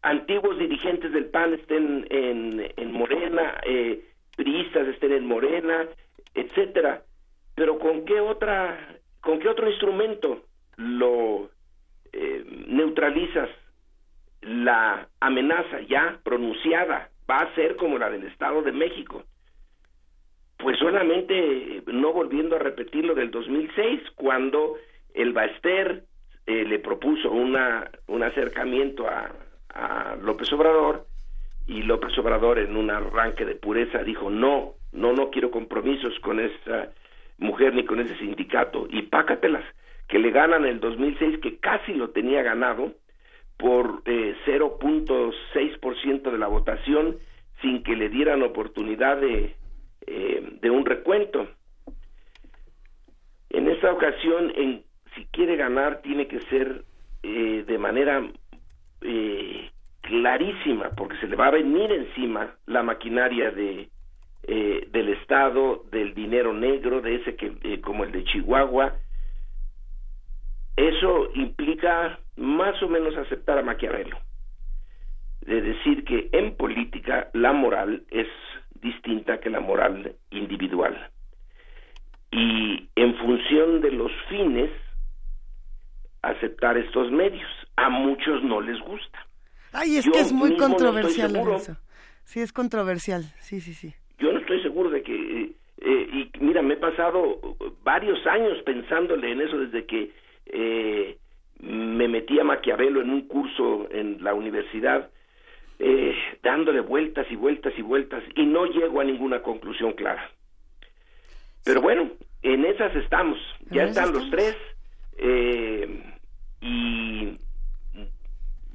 [0.01, 4.05] antiguos dirigentes del PAN estén en, en Morena, eh,
[4.35, 5.87] priistas estén en Morena,
[6.33, 7.03] etcétera.
[7.55, 10.45] Pero con qué otra, con qué otro instrumento
[10.77, 11.49] lo
[12.13, 13.49] eh, neutralizas
[14.41, 19.23] la amenaza ya pronunciada va a ser como la del Estado de México.
[20.57, 24.77] Pues solamente no volviendo a repetir lo del 2006 cuando
[25.13, 26.03] el Baester
[26.45, 29.31] eh, le propuso una un acercamiento a,
[29.73, 31.05] a López Obrador
[31.67, 36.39] y López Obrador en un arranque de pureza dijo no, no, no quiero compromisos con
[36.39, 36.89] esa
[37.37, 39.63] mujer ni con ese sindicato y pácatelas
[40.07, 42.93] que le ganan el 2006 que casi lo tenía ganado
[43.57, 47.17] por eh, 0.6% de la votación
[47.61, 49.55] sin que le dieran oportunidad de,
[50.07, 51.47] eh, de un recuento.
[53.49, 54.83] En esta ocasión, en,
[55.13, 56.83] si quiere ganar, tiene que ser
[57.23, 58.23] eh, de manera
[59.01, 59.69] eh,
[60.01, 63.89] clarísima, porque se le va a venir encima la maquinaria de
[64.51, 68.95] eh, del Estado, del dinero negro, de ese que eh, como el de Chihuahua.
[70.75, 74.17] Eso implica más o menos aceptar a Maquiavelo,
[75.41, 78.27] de decir que en política la moral es
[78.81, 81.11] distinta que la moral individual.
[82.31, 84.71] Y en función de los fines,
[86.21, 87.49] aceptar estos medios.
[87.79, 89.25] A muchos no les gusta.
[89.71, 91.77] Ay, es que es muy controversial eso.
[92.25, 93.23] Sí, es controversial.
[93.39, 93.93] Sí, sí, sí.
[94.19, 95.53] Yo no estoy seguro de que...
[95.81, 97.39] Eh, y mira, me he pasado
[97.83, 100.11] varios años pensándole en eso desde que
[100.47, 101.17] eh,
[101.59, 105.09] me metí a Maquiavelo en un curso en la universidad,
[105.79, 110.29] eh, dándole vueltas y vueltas y vueltas, y no llego a ninguna conclusión clara.
[111.63, 112.09] Pero bueno,
[112.41, 113.37] en esas estamos.
[113.69, 114.57] Ya están los tres
[115.17, 116.03] eh,
[116.61, 117.37] y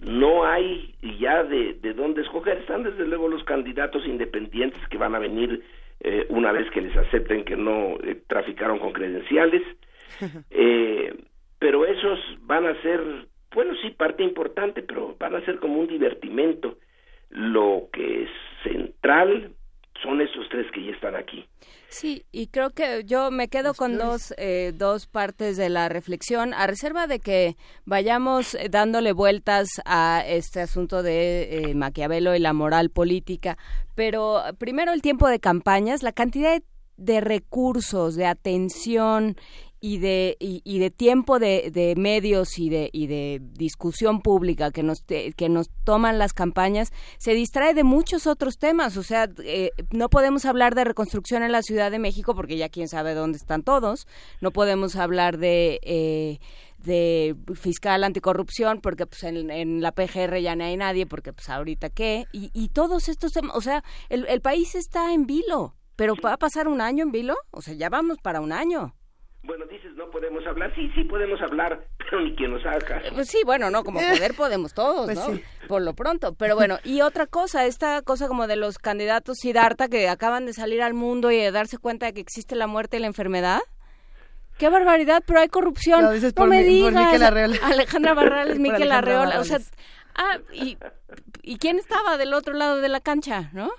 [0.00, 2.58] no hay ya de, de dónde escoger.
[2.58, 5.62] Están desde luego los candidatos independientes que van a venir
[6.00, 9.62] eh, una vez que les acepten que no eh, traficaron con credenciales.
[10.50, 11.12] Eh,
[11.58, 13.00] pero esos van a ser,
[13.52, 16.76] bueno, sí, parte importante, pero van a ser como un divertimento.
[17.30, 18.30] Lo que es
[18.62, 19.50] central
[20.02, 21.46] son esos tres que ya están aquí.
[21.88, 26.52] Sí, y creo que yo me quedo con dos, eh, dos partes de la reflexión,
[26.52, 32.40] a reserva de que vayamos eh, dándole vueltas a este asunto de eh, Maquiavelo y
[32.40, 33.56] la moral política,
[33.94, 36.60] pero primero el tiempo de campañas, la cantidad
[36.96, 39.36] de recursos, de atención
[39.84, 44.82] y de, y, de tiempo de, de, medios y de, y de discusión pública que
[44.82, 48.96] nos, que nos toman las campañas se distrae de muchos otros temas.
[48.96, 52.70] O sea, eh, no podemos hablar de reconstrucción en la Ciudad de México porque ya
[52.70, 54.06] quién sabe dónde están todos.
[54.40, 55.80] No podemos hablar de...
[55.82, 56.38] Eh,
[56.78, 61.88] de fiscal anticorrupción, porque pues en, la PGR ya no hay nadie, porque pues ahorita
[61.88, 66.14] qué, y, y todos estos temas, o sea, el, el país está en vilo, pero
[66.22, 67.36] ¿va a pasar un año en vilo?
[67.52, 68.94] O sea, ya vamos para un año.
[69.44, 70.74] Bueno, dices, no podemos hablar.
[70.74, 73.08] Sí, sí podemos hablar, pero ni quien nos haga caso.
[73.14, 75.38] Pues sí, bueno, no, como poder podemos todos, pues ¿no?
[75.68, 76.34] Por lo pronto.
[76.34, 80.54] Pero bueno, y otra cosa, esta cosa como de los candidatos Siddhartha que acaban de
[80.54, 83.60] salir al mundo y de darse cuenta de que existe la muerte y la enfermedad.
[84.58, 85.22] ¡Qué barbaridad!
[85.26, 86.02] Pero hay corrupción.
[86.02, 87.20] No, dices por me digas.
[87.62, 89.40] Alejandra Barrales, Miquel Arreola.
[89.40, 89.58] O sea,
[90.14, 90.78] ah, y,
[91.42, 93.70] ¿y quién estaba del otro lado de la cancha, no?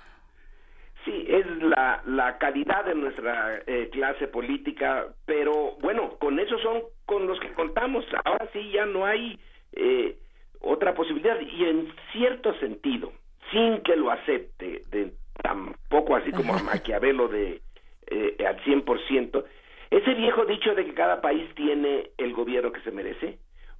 [1.06, 6.82] Sí, es la, la calidad de nuestra eh, clase política, pero bueno, con esos son
[7.04, 8.04] con los que contamos.
[8.24, 9.38] Ahora sí ya no hay
[9.72, 10.16] eh,
[10.60, 13.12] otra posibilidad y en cierto sentido,
[13.52, 17.62] sin que lo acepte, de tampoco así como a Maquiavelo de
[18.08, 19.44] eh, al 100%,
[19.90, 23.38] ese viejo dicho de que cada país tiene el gobierno que se merece,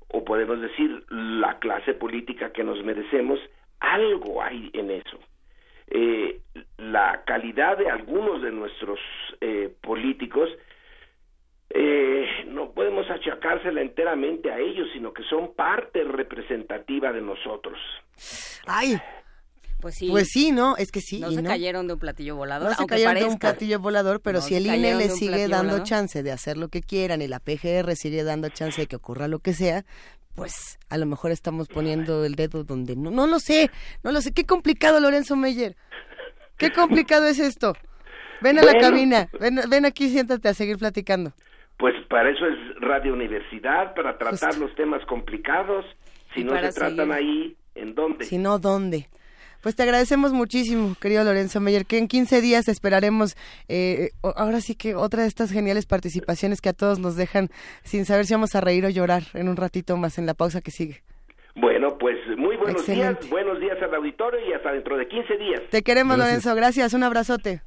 [0.08, 3.40] o podemos decir la clase política que nos merecemos,
[3.80, 5.18] algo hay en eso.
[5.88, 6.40] Eh,
[6.78, 8.98] la calidad de algunos de nuestros
[9.40, 10.48] eh, políticos
[11.70, 17.78] eh, no podemos achacársela enteramente a ellos, sino que son parte representativa de nosotros.
[18.66, 18.96] Ay,
[19.80, 20.08] pues sí.
[20.10, 20.76] Pues sí, ¿no?
[20.76, 21.20] Es que sí.
[21.20, 22.70] No se cayeron de un platillo volador.
[22.70, 26.22] No se cayeron de un platillo volador, pero si el INE le sigue dando chance
[26.22, 29.40] de hacer lo que quieran y la PGR sigue dando chance de que ocurra lo
[29.40, 29.84] que sea,
[30.36, 33.70] pues a lo mejor estamos poniendo el dedo donde no, no lo sé,
[34.04, 34.32] no lo sé.
[34.32, 35.74] Qué complicado, Lorenzo Meyer.
[36.58, 37.72] Qué complicado es esto.
[38.42, 41.32] Ven a la cabina, ven, ven aquí, siéntate a seguir platicando.
[41.78, 45.84] Pues para eso es Radio Universidad, para tratar los temas complicados.
[46.34, 48.26] Si no se tratan ahí, ¿en dónde?
[48.26, 49.08] Si no, ¿dónde?
[49.62, 53.36] Pues te agradecemos muchísimo, querido Lorenzo Meyer, que en 15 días esperaremos,
[53.68, 57.48] eh, ahora sí que otra de estas geniales participaciones que a todos nos dejan
[57.82, 60.60] sin saber si vamos a reír o llorar en un ratito más en la pausa
[60.60, 61.02] que sigue.
[61.54, 65.62] Bueno, pues muy buenos días, buenos días al auditorio y hasta dentro de 15 días.
[65.70, 67.62] Te queremos, Lorenzo, gracias, un abrazote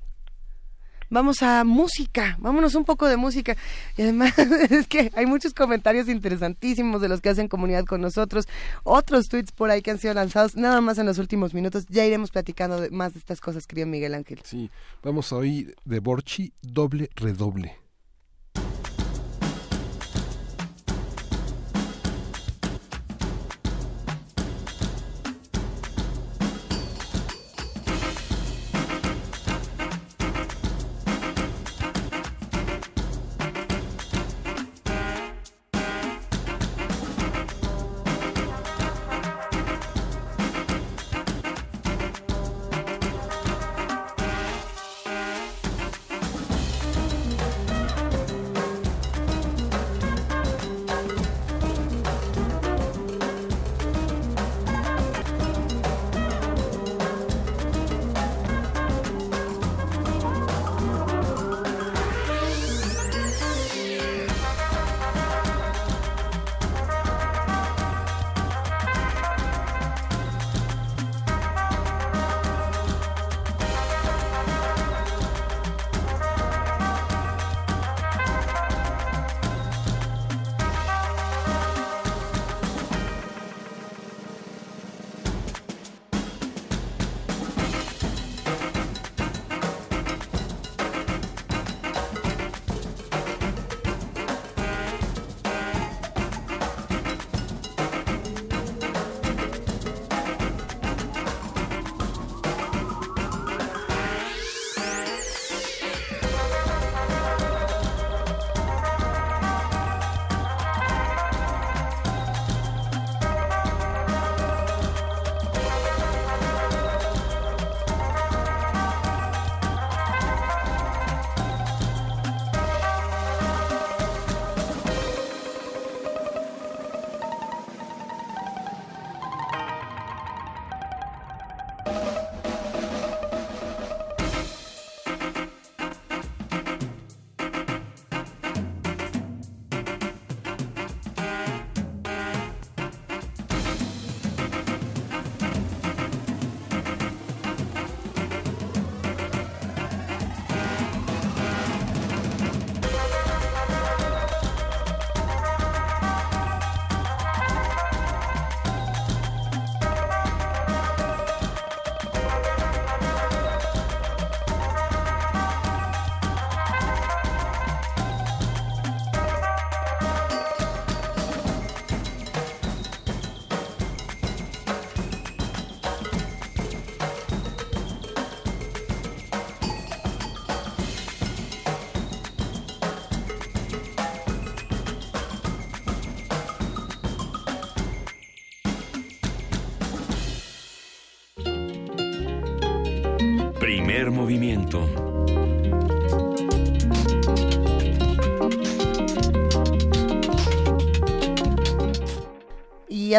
[1.09, 3.55] vamos a música, vámonos un poco de música.
[3.97, 4.37] Y además
[4.69, 8.47] es que hay muchos comentarios interesantísimos de los que hacen comunidad con nosotros,
[8.83, 11.85] otros tweets por ahí que han sido lanzados nada más en los últimos minutos.
[11.89, 14.39] Ya iremos platicando más de estas cosas, querido Miguel Ángel.
[14.43, 14.69] Sí,
[15.03, 17.88] vamos a oír de Borchi doble redoble.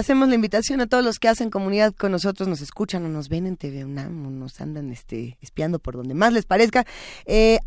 [0.01, 3.29] Hacemos la invitación a todos los que hacen comunidad con nosotros, nos escuchan o nos
[3.29, 6.85] ven en TV o nos andan este, espiando por donde más les parezca.
[7.27, 7.60] Eh,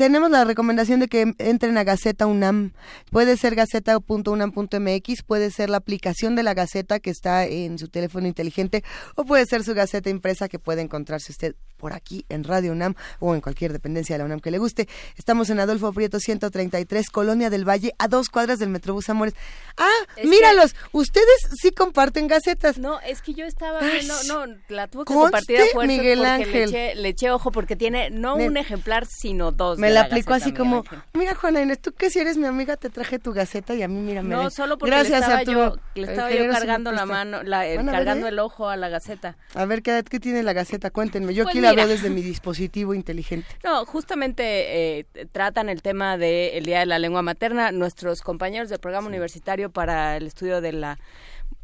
[0.00, 2.72] tenemos la recomendación de que entren a Gaceta UNAM.
[3.10, 8.26] Puede ser gaceta.unam.mx, puede ser la aplicación de la Gaceta que está en su teléfono
[8.26, 8.82] inteligente
[9.14, 12.94] o puede ser su Gaceta impresa que puede encontrarse usted por aquí en Radio UNAM
[13.18, 14.88] o en cualquier dependencia de la UNAM que le guste.
[15.18, 19.34] Estamos en Adolfo Prieto 133, Colonia del Valle, a dos cuadras del Metrobús Amores.
[19.76, 19.90] Ah,
[20.24, 22.78] míralos, ustedes sí comparten gacetas.
[22.78, 26.30] No, es que yo estaba viendo, no, la tuve que compartir a fuerza Miguel porque
[26.30, 26.70] Ángel.
[26.70, 29.78] Le, eché, le eché ojo porque tiene no un ejemplar, sino dos.
[29.78, 32.46] Me de la la aplicó así como, mira Juana Inés, tú que si eres mi
[32.46, 35.42] amiga te traje tu gaceta y a mí mira No, solo porque Gracias, le estaba,
[35.42, 38.88] yo, le estaba yo cargando la mano, la- el- ver, cargando el ojo a la
[38.88, 39.36] Gaceta.
[39.54, 40.90] A ver, ¿qué, qué tiene la gaceta?
[40.90, 41.34] Cuéntenme.
[41.34, 43.46] Yo Pues aquí la veo desde mi dispositivo inteligente.
[43.64, 47.72] No, justamente eh, tratan el tema del Día de la Lengua Materna.
[47.72, 50.98] Nuestros compañeros del programa universitario para el estudio de la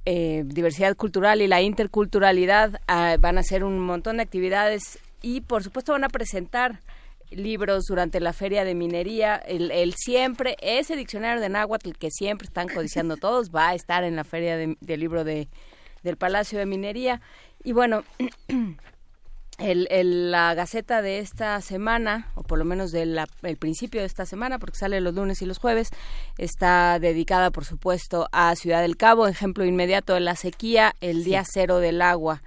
[0.05, 5.41] eh, diversidad cultural y la interculturalidad ah, van a hacer un montón de actividades y
[5.41, 6.81] por supuesto van a presentar
[7.31, 12.47] libros durante la feria de minería, el, el siempre, ese diccionario de náhuatl que siempre
[12.47, 15.49] están codiciando todos, va a estar en la feria de- del libro de,
[16.03, 17.21] del Palacio de Minería.
[17.65, 18.05] Y bueno,
[19.59, 23.19] el, el- la Gaceta de esta semana, o por lo menos del
[23.59, 25.89] principio de esta semana, porque sale los lunes y los jueves,
[26.37, 31.43] está dedicada, por supuesto, a Ciudad del Cabo, ejemplo inmediato de la sequía, el día
[31.51, 32.43] cero del agua.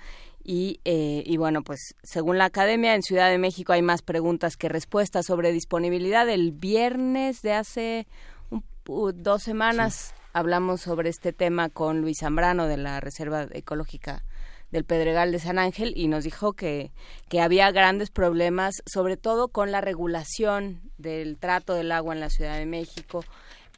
[0.51, 4.57] Y, eh, y bueno, pues según la academia, en Ciudad de México hay más preguntas
[4.57, 6.27] que respuestas sobre disponibilidad.
[6.27, 8.07] El viernes de hace
[8.49, 14.23] un- dos semanas hablamos sobre este tema con Luis Zambrano de la Reserva Ecológica
[14.71, 16.91] del Pedregal de San Ángel y nos dijo que,
[17.27, 22.31] que había grandes problemas, sobre todo con la regulación del trato del agua en la
[22.31, 23.23] Ciudad de México,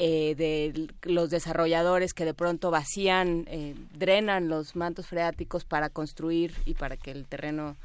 [0.04, 6.56] eh, de los desarrolladores que de pronto vacían, eh, drenan los mantos freáticos para construir
[6.66, 7.76] y para que el terreno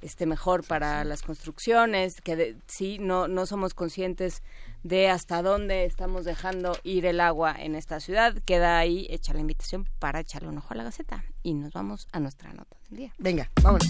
[0.00, 4.42] esté mejor para las construcciones, que de- sí, no, no somos conscientes
[4.82, 8.34] de hasta dónde estamos dejando ir el agua en esta ciudad.
[8.44, 11.24] Queda ahí hecha la invitación para echarle un ojo a la Gaceta.
[11.42, 13.14] Y nos vamos a nuestra nota del día.
[13.18, 13.88] Venga, vámonos.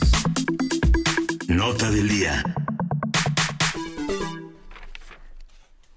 [1.49, 2.43] Nota del día.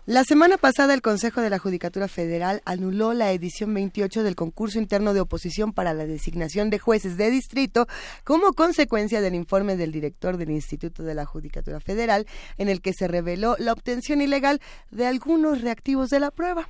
[0.08, 4.80] La semana pasada el Consejo de la Judicatura Federal anuló la edición 28 del concurso
[4.80, 7.88] interno de oposición para la designación de jueces de distrito
[8.24, 12.26] como consecuencia del informe del director del Instituto de la Judicatura Federal
[12.58, 14.62] en el que se reveló la obtención ilegal
[14.92, 16.70] de algunos reactivos de la prueba.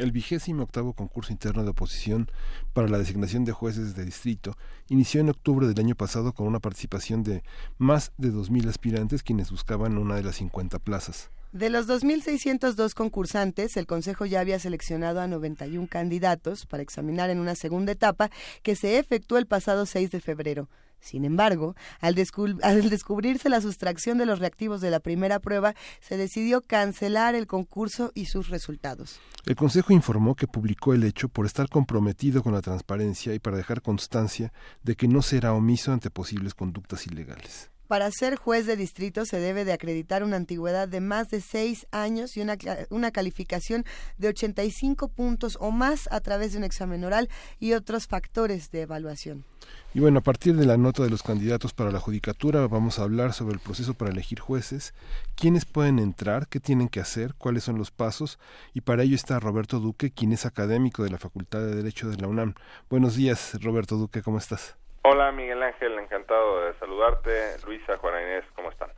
[0.00, 2.30] El vigésimo octavo concurso interno de oposición
[2.72, 4.56] para la designación de jueces de distrito
[4.88, 7.42] inició en octubre del año pasado con una participación de
[7.76, 11.30] más de 2.000 aspirantes quienes buscaban una de las 50 plazas.
[11.52, 17.38] De los 2.602 concursantes, el Consejo ya había seleccionado a 91 candidatos para examinar en
[17.38, 18.30] una segunda etapa
[18.62, 20.70] que se efectuó el pasado 6 de febrero.
[21.00, 25.74] Sin embargo, al, descu- al descubrirse la sustracción de los reactivos de la primera prueba,
[26.00, 29.20] se decidió cancelar el concurso y sus resultados.
[29.46, 33.56] El Consejo informó que publicó el hecho por estar comprometido con la transparencia y para
[33.56, 34.52] dejar constancia
[34.82, 37.70] de que no será omiso ante posibles conductas ilegales.
[37.90, 41.88] Para ser juez de distrito se debe de acreditar una antigüedad de más de seis
[41.90, 42.56] años y una,
[42.88, 43.84] una calificación
[44.16, 48.82] de 85 puntos o más a través de un examen oral y otros factores de
[48.82, 49.44] evaluación.
[49.92, 53.02] Y bueno, a partir de la nota de los candidatos para la judicatura vamos a
[53.02, 54.94] hablar sobre el proceso para elegir jueces,
[55.34, 58.38] quiénes pueden entrar, qué tienen que hacer, cuáles son los pasos
[58.72, 62.18] y para ello está Roberto Duque, quien es académico de la Facultad de Derecho de
[62.18, 62.54] la UNAM.
[62.88, 64.76] Buenos días, Roberto Duque, ¿cómo estás?
[65.02, 67.30] Hola Miguel Ángel, encantado de saludarte.
[67.64, 68.90] Luisa, Juana Inés, ¿cómo están?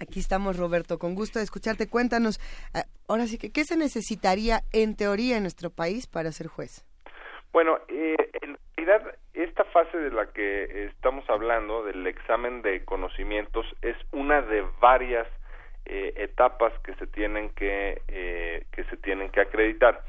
[0.00, 1.88] Aquí estamos, Roberto, con gusto de escucharte.
[1.88, 2.40] Cuéntanos,
[2.74, 6.86] ah, ahora sí que, ¿qué se necesitaría en teoría en nuestro país para ser juez?
[7.52, 13.66] Bueno, eh, en realidad esta fase de la que estamos hablando, del examen de conocimientos,
[13.82, 15.28] es una de varias
[15.84, 20.02] eh, etapas que se tienen que, eh, que se tienen que acreditar.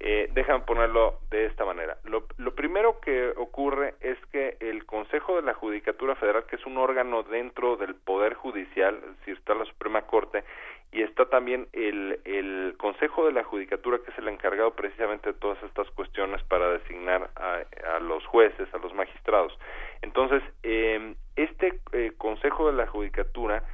[0.00, 1.98] Eh, déjame ponerlo de esta manera.
[2.04, 6.64] Lo, lo primero que ocurre es que el Consejo de la Judicatura Federal, que es
[6.66, 10.44] un órgano dentro del Poder Judicial, es decir, está la Suprema Corte,
[10.92, 15.38] y está también el, el Consejo de la Judicatura, que es el encargado precisamente de
[15.38, 17.62] todas estas cuestiones para designar a,
[17.96, 19.58] a los jueces, a los magistrados.
[20.00, 23.64] Entonces, eh, este eh, Consejo de la Judicatura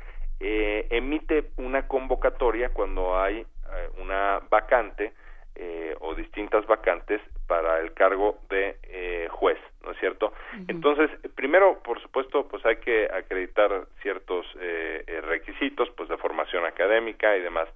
[0.41, 5.13] eh, emite una convocatoria cuando hay eh, una vacante
[5.57, 10.33] eh, o distintas vacantes para el cargo de eh, juez, ¿no es cierto?
[10.69, 16.65] Entonces, primero, por supuesto, pues hay que acreditar ciertos eh, eh, requisitos, pues de formación
[16.65, 17.69] académica y demás,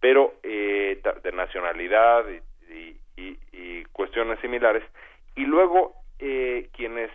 [0.00, 4.82] pero eh, de nacionalidad y, y- y- y cuestiones similares.
[5.36, 7.10] Y luego, eh, quienes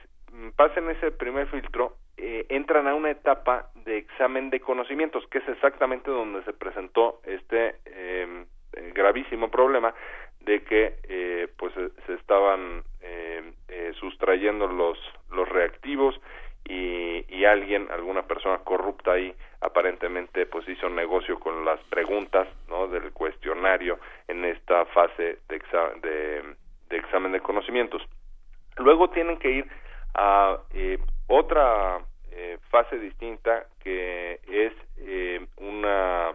[0.55, 5.47] pasen ese primer filtro eh, entran a una etapa de examen de conocimientos, que es
[5.49, 7.75] exactamente donde se presentó este
[8.75, 9.93] eh, eh, gravísimo problema
[10.41, 14.97] de que eh, pues se- se estaban eh, eh, sustrayendo los
[15.31, 16.19] los reactivos
[16.67, 22.87] y, y alguien alguna persona corrupta ahí aparentemente pues hizo negocio con las preguntas no
[22.87, 26.55] del cuestionario en esta fase de, exa- de,
[26.97, 28.01] examen de conocimientos.
[28.77, 29.67] Luego tienen que ir
[30.13, 30.97] a eh,
[31.27, 31.99] otra
[32.31, 36.33] eh, fase distinta que es eh, una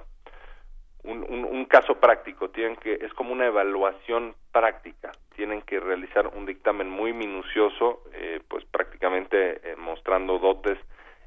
[1.04, 2.50] un, un- caso práctico.
[2.50, 5.12] Tienen que es como una evaluación práctica.
[5.36, 10.78] Tienen que realizar un dictamen muy minucioso eh, pues prácticamente eh, mostrando dotes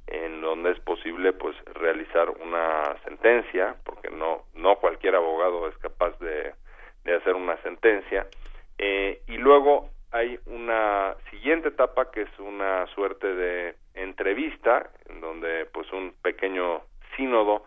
[0.07, 6.17] en donde es posible pues realizar una sentencia porque no no cualquier abogado es capaz
[6.19, 6.53] de,
[7.05, 8.27] de hacer una sentencia.
[8.77, 15.65] Eh, y luego hay una siguiente etapa que es una suerte de entrevista en donde
[15.71, 16.81] pues un pequeño
[17.15, 17.65] sínodo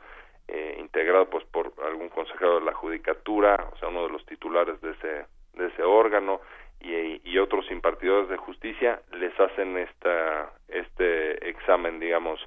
[0.49, 4.81] eh, integrado pues por algún consejero de la judicatura o sea uno de los titulares
[4.81, 6.41] de ese de ese órgano
[6.81, 12.41] y, otros impartidores de justicia les hacen esta este examen digamos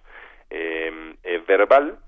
[0.49, 1.99] eh, eh, verbal.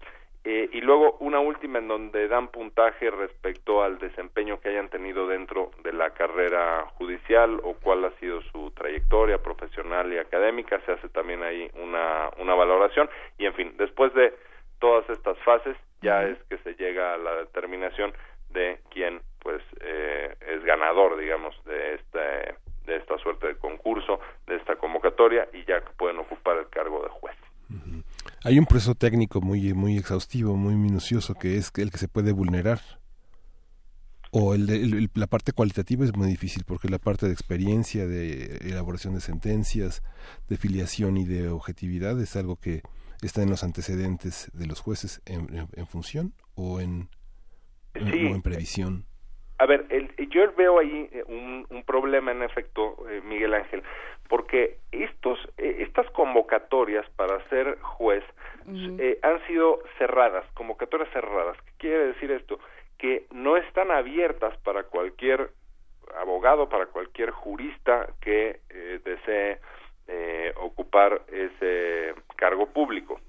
[0.43, 5.27] Eh, y luego una última en donde dan puntaje respecto al desempeño que hayan tenido
[5.27, 10.81] dentro de la carrera judicial o cuál ha sido su trayectoria profesional y académica.
[10.87, 13.07] Se hace también ahí una una valoración.
[13.37, 14.33] Y en fin después de
[14.81, 18.11] todas estas fases ya es que se llega a la determinación
[18.49, 22.55] de quién pues eh, es ganador digamos de este
[22.85, 27.09] de esta suerte de concurso de esta convocatoria y ya pueden ocupar el cargo de
[27.09, 27.35] juez.
[28.43, 32.33] Hay un proceso técnico muy muy exhaustivo, muy minucioso, que es el que se puede
[32.33, 32.79] vulnerar.
[34.33, 37.33] O el de- el- el- la parte cualitativa es muy difícil porque la parte de
[37.33, 40.01] experiencia, de elaboración de sentencias,
[40.49, 42.81] de filiación y de objetividad es algo que
[43.27, 47.09] está en los antecedentes de los jueces en, en- en función o en,
[47.93, 48.25] en- Sí.
[48.27, 49.05] o en previsión.
[49.59, 53.83] A ver, el- yo veo ahí eh, un, un problema en efecto, eh, Miguel Ángel,
[54.29, 58.23] porque estos, eh, estas convocatorias para ser juez
[58.67, 61.57] eh, han sido cerradas, convocatorias cerradas.
[61.65, 62.59] ¿Qué quiere decir esto?
[62.97, 65.51] Que no están abiertas para cualquier
[66.21, 69.59] abogado, para cualquier jurista que eh, desee
[70.11, 73.19] eh, ocupar ese cargo público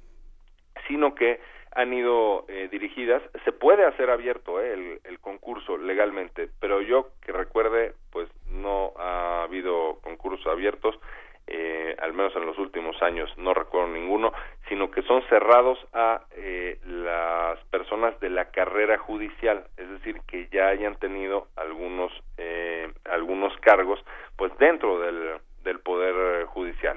[0.88, 1.40] sino que
[1.74, 3.22] han ido eh, dirigidas.
[3.44, 8.92] Se puede hacer abierto eh, el, el concurso legalmente, pero yo que recuerde, pues no
[8.98, 10.98] ha habido concursos abiertos,
[11.46, 14.32] eh, al menos en los últimos años no recuerdo ninguno,
[14.68, 20.48] sino que son cerrados a eh, las personas de la carrera judicial, es decir, que
[20.52, 23.98] ya hayan tenido algunos eh, algunos cargos,
[24.36, 25.40] pues dentro del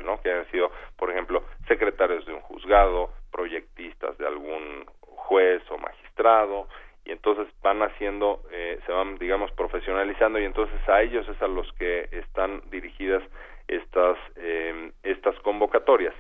[0.06, 0.22] ¿no?
[0.22, 6.68] Que hayan sido, por ejemplo, secretarios de un juzgado, proyectistas de algún juez o magistrado,
[7.04, 11.48] y entonces van haciendo, eh, se van, digamos, profesionalizando, y entonces a ellos es a
[11.48, 13.24] los que están dirigidas
[13.68, 16.14] estas eh, estas convocatorias.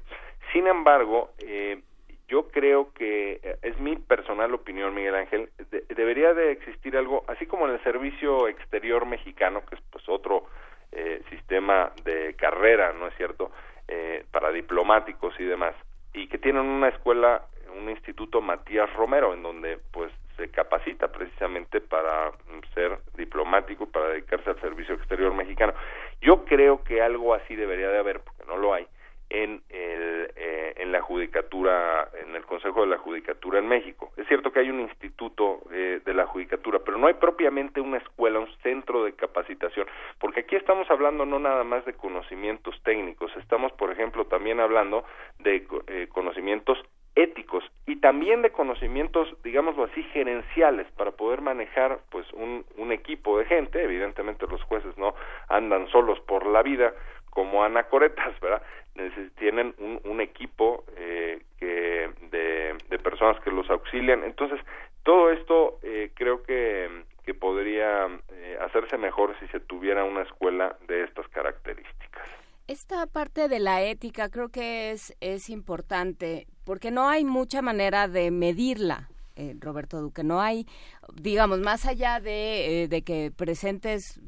[0.52, 1.82] Sin embargo, eh,
[2.28, 7.24] yo creo que eh, es mi personal opinión, Miguel Ángel, de- debería de existir algo,
[7.28, 10.46] así como en el servicio exterior mexicano, que es pues otro
[10.92, 13.52] eh, sistema de carrera, ¿no es cierto?,
[13.88, 15.76] eh, para diplomáticos y demás,
[16.14, 17.44] y que tienen una escuela,
[17.78, 24.08] un instituto Matías Romero, en donde pues se capacita precisamente para mm, ser diplomático, para
[24.10, 25.74] dedicarse al servicio exterior mexicano.
[26.22, 28.88] Yo creo que algo así debería de haber, porque no lo hay,
[29.30, 34.12] en el, eh, en la judicatura, en el Consejo de la Judicatura en México.
[34.18, 37.98] Es cierto que hay un instituto eh, de la judicatura, pero no hay propiamente una
[37.98, 39.88] escuela, un centro de capacitación,
[40.20, 45.06] porque aquí estamos hablando no nada más de conocimientos técnicos, estamos, por ejemplo, también hablando
[45.40, 46.78] de co- eh, conocimientos
[47.16, 53.40] éticos y también de conocimientos, digámoslo así, gerenciales para poder manejar pues un, un equipo
[53.40, 55.16] de gente, evidentemente los jueces no
[55.48, 56.94] andan solos por la vida
[57.30, 58.62] como anacoretas, ¿verdad?
[58.96, 64.60] Neces- tienen un, un equipo eh, que de, de personas que los auxilian, entonces
[65.04, 66.90] todo esto eh, creo que,
[67.24, 72.24] que podría eh, hacerse mejor si se tuviera una escuela de estas características.
[72.68, 78.10] Esta parte de la ética creo que es, es importante porque no hay mucha manera
[78.10, 80.26] de medirla, eh, Roberto Duque.
[80.26, 80.68] No hay,
[81.14, 84.20] digamos, más allá de, eh, de que presentes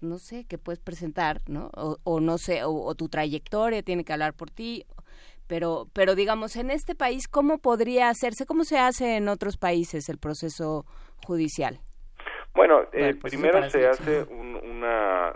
[0.00, 1.70] no sé, que puedes presentar, ¿no?
[1.74, 4.84] O, no sé, o, tu trayectoria tiene que hablar por ti,
[5.46, 10.08] pero, pero digamos, en este país, ¿cómo podría hacerse, cómo se hace en otros países
[10.08, 10.84] el proceso
[11.24, 11.80] judicial?
[12.54, 15.34] Bueno, eh, primero se hace una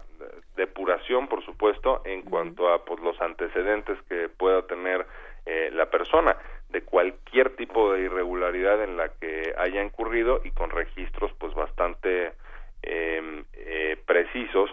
[0.60, 5.06] depuración, por supuesto, en cuanto a pues, los antecedentes que pueda tener
[5.46, 6.36] eh, la persona
[6.68, 12.32] de cualquier tipo de irregularidad en la que haya incurrido y con registros pues bastante
[12.82, 14.70] em, eh, precisos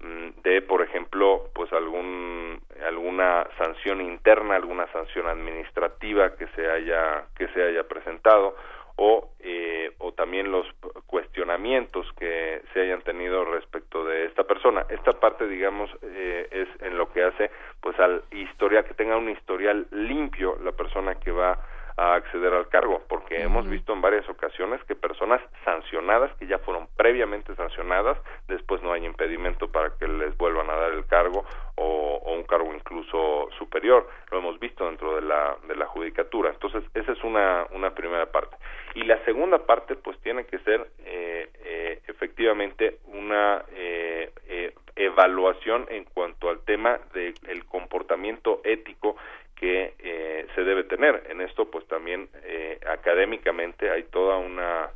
[0.00, 7.24] mm, de por ejemplo pues algún alguna sanción interna alguna sanción administrativa que se haya
[7.36, 8.56] que se haya presentado
[8.98, 10.66] o, eh, o también los
[11.06, 14.84] cuestionamientos que se hayan tenido respecto de esta persona.
[14.90, 17.50] Esta parte, digamos, eh, es en lo que hace,
[17.80, 21.58] pues, al historial, que tenga un historial limpio la persona que va
[21.98, 26.58] a acceder al cargo, porque hemos visto en varias ocasiones que personas sancionadas, que ya
[26.60, 28.16] fueron previamente sancionadas,
[28.46, 31.44] después no hay impedimento para que les vuelvan a dar el cargo
[31.74, 34.08] o, un cargo incluso superior.
[34.30, 36.50] Lo hemos visto dentro de la, de la judicatura.
[36.50, 38.56] Entonces, esa es una, una primera parte.
[38.94, 44.30] Y la segunda parte, pues, tiene que ser eh, eh, efectivamente una eh,
[44.94, 49.16] evaluación en cuanto al tema del comportamiento ético
[49.58, 51.24] que eh, se debe tener.
[51.30, 54.90] En esto, pues también eh, académicamente hay toda una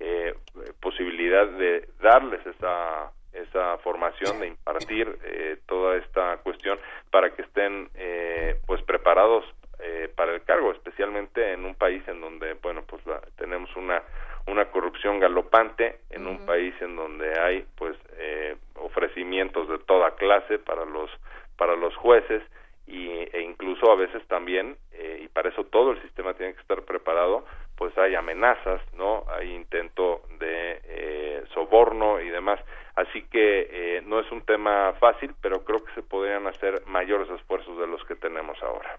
[0.00, 0.34] eh,
[0.80, 6.78] posibilidad de darles esa esa formación, de impartir eh, toda esta cuestión
[7.10, 9.44] para que estén eh, pues preparados
[9.78, 14.02] eh, para el cargo, especialmente en un país en donde, bueno, pues la, tenemos una
[14.48, 20.58] una corrupción galopante, en un país en donde hay pues eh, ofrecimientos de toda clase
[20.58, 21.10] para los
[21.58, 22.42] para los jueces
[22.88, 26.60] y, e incluso a veces también, eh, y para eso todo el sistema tiene que
[26.60, 27.44] estar preparado,
[27.76, 29.24] pues hay amenazas, ¿no?
[29.28, 32.60] Hay intento de eh, soborno y demás.
[32.96, 37.28] Así que eh, no es un tema fácil, pero creo que se podrían hacer mayores
[37.30, 38.98] esfuerzos de los que tenemos ahora.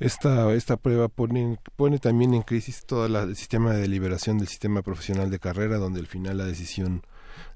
[0.00, 4.82] Esta, esta prueba pone, pone también en crisis todo el sistema de deliberación del sistema
[4.82, 7.02] profesional de carrera, donde al final la decisión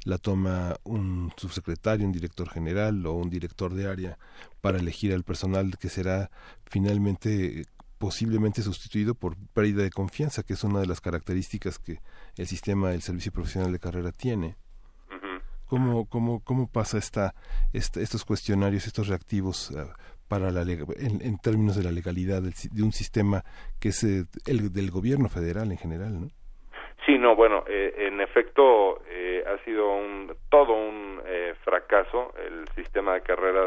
[0.06, 4.18] la toma un subsecretario, un director general o un director de área
[4.60, 6.30] para elegir al personal que será
[6.64, 7.66] finalmente
[7.98, 12.00] posiblemente sustituido por pérdida de confianza, que es una de las características que
[12.36, 14.56] el sistema del servicio profesional de carrera tiene.
[15.66, 17.34] ¿Cómo, cómo, cómo pasa esta,
[17.72, 19.84] estos cuestionarios, estos reactivos eh,
[20.28, 23.44] para la, en, en, términos de la legalidad de un sistema
[23.80, 26.20] que es eh, el del gobierno federal en general?
[26.20, 26.30] ¿no?
[27.04, 32.66] Sí, no, bueno, eh, en efecto eh, ha sido un, todo un eh, fracaso el
[32.74, 33.64] sistema de carrera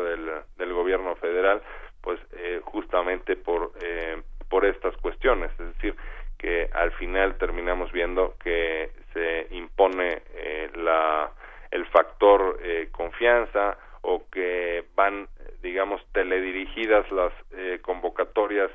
[0.58, 1.62] del, gobierno federal,
[2.02, 5.96] pues eh, justamente por, eh, por estas cuestiones, es decir,
[6.38, 11.32] que al final terminamos viendo que se impone eh, la,
[11.72, 12.60] el factor
[12.92, 15.28] confianza o que van,
[15.62, 17.34] digamos, teledirigidas las
[17.82, 18.72] convocatorias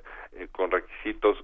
[0.52, 1.42] con requisitos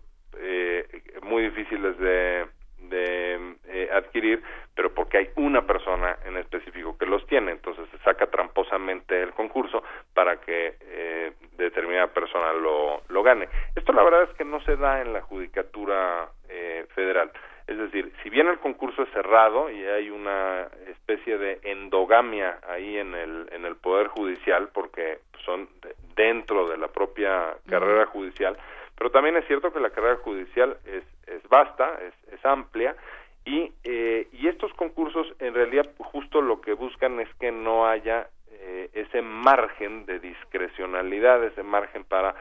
[1.22, 2.46] muy difíciles de
[2.89, 4.43] de eh, adquirir,
[4.74, 9.32] pero porque hay una persona en específico que los tiene, entonces se saca tramposamente el
[9.32, 9.82] concurso
[10.15, 13.48] para que eh, determinada persona lo, lo gane.
[13.74, 17.31] Esto la verdad es que no se da en la judicatura eh, federal.
[17.66, 22.98] Es decir, si bien el concurso es cerrado y hay una especie de endogamia ahí
[22.98, 25.69] en el, en el Poder Judicial, porque son
[26.16, 28.57] dentro de la propia carrera judicial,
[28.97, 32.97] pero también es cierto que la carrera judicial es, es vasta, es, es amplia,
[33.44, 38.28] y, eh, y estos concursos en realidad justo lo que buscan es que no haya
[38.52, 42.35] eh, ese margen de discrecionalidad, ese margen para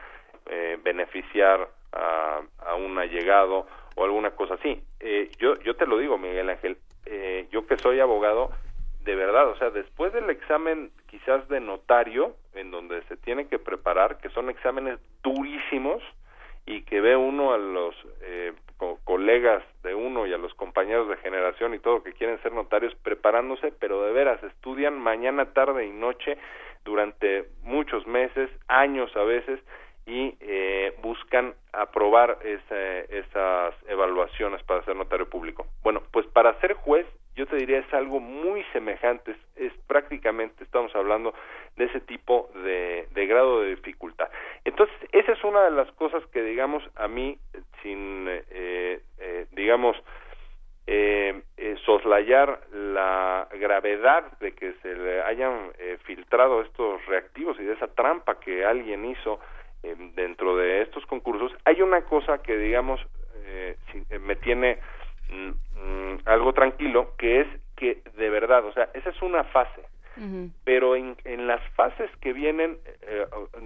[0.46, 4.82] eh, beneficiar a, a, un allegado o alguna cosa así.
[5.00, 6.76] Eh, yo, yo te lo digo, Miguel Ángel,
[7.06, 8.50] eh, yo que soy abogado,
[9.02, 13.58] de verdad, o sea, después del examen quizás de notario, en donde se tiene que
[13.58, 16.02] preparar, que son exámenes durísimos,
[16.66, 21.06] y que ve uno a los eh, co colegas de uno y a los compañeros
[21.10, 25.84] de generación y todo que quieren ser notarios preparándose, pero de veras estudian mañana, tarde
[25.84, 26.38] y noche
[26.82, 29.60] durante muchos meses, años a veces,
[30.06, 35.66] y eh, buscan aprobar ese, esas evaluaciones para ser notario público.
[35.82, 37.06] Bueno, pues para ser juez
[37.36, 41.32] yo te diría es algo muy semejante, es, es, prácticamente estamos hablando
[41.76, 44.28] de ese tipo de, grado de dificultad.
[44.64, 47.38] Entonces, esa es una de las cosas que, digamos, a mí,
[47.82, 49.96] sin, eh, eh, digamos,
[50.86, 57.64] eh, eh, soslayar la gravedad de que se le hayan eh, filtrado estos reactivos y
[57.64, 59.38] de esa trampa que alguien hizo
[60.14, 63.00] dentro de estos concursos, hay una cosa que, digamos,
[64.20, 64.78] me tiene
[65.30, 67.46] Mm, mm, algo tranquilo, que es
[67.76, 69.82] que de verdad, o sea, esa es una fase,
[70.64, 73.24] pero en, en las fases que vienen, eh,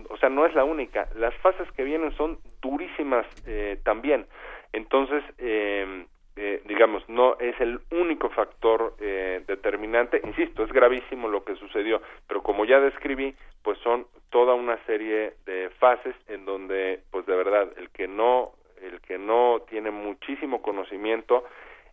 [0.09, 4.27] o sea, no es la única, las fases que vienen son durísimas eh, también.
[4.73, 10.21] Entonces, eh, eh, digamos, no es el único factor eh, determinante.
[10.25, 15.35] Insisto, es gravísimo lo que sucedió, pero como ya describí, pues son toda una serie
[15.47, 18.53] de fases en donde, pues de verdad, el que no,
[18.83, 21.45] el que no tiene muchísimo conocimiento,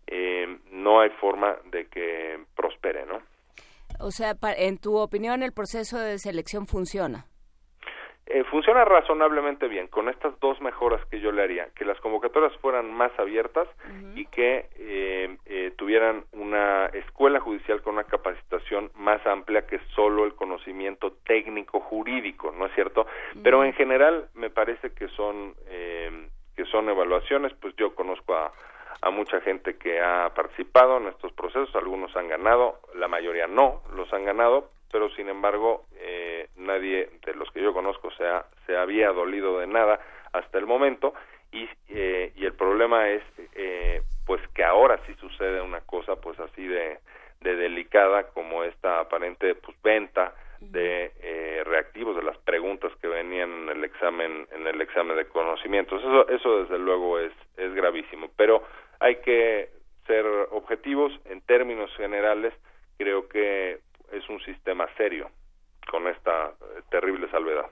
[0.07, 3.22] eh, no hay forma de que prospere, ¿no?
[3.99, 7.26] O sea, en tu opinión, el proceso de selección funciona.
[8.27, 12.56] Eh, funciona razonablemente bien con estas dos mejoras que yo le haría, que las convocatorias
[12.57, 13.68] fueran más abiertas
[14.15, 20.23] y que eh, eh, tuvieran una escuela judicial con una capacitación más amplia que solo
[20.23, 23.06] el conocimiento técnico jurídico, ¿no es cierto?
[23.43, 25.56] Pero en general me parece que son
[26.56, 28.52] que son evaluaciones, pues yo conozco a,
[29.02, 33.81] a mucha gente que ha participado en estos procesos, algunos han ganado, la mayoría no
[33.95, 38.26] los han ganado, pero sin embargo eh, nadie de los que yo conozco se,
[38.65, 39.99] se había dolido de nada
[40.34, 41.13] hasta el momento.
[41.51, 43.23] Y, eh, y el problema es
[43.55, 46.99] eh, pues que ahora sí sucede una cosa pues así de,
[47.41, 53.63] de delicada como esta aparente pues venta de eh, reactivos de las preguntas que venían
[53.63, 56.01] en el examen en el examen de conocimientos.
[56.01, 58.30] Eso eso desde luego es es gravísimo.
[58.38, 58.63] Pero
[58.99, 59.69] hay que
[60.07, 62.53] ser objetivos en términos generales.
[62.97, 63.80] Creo que
[64.11, 65.29] es un sistema serio
[65.89, 67.65] con esta eh, terrible salvedad.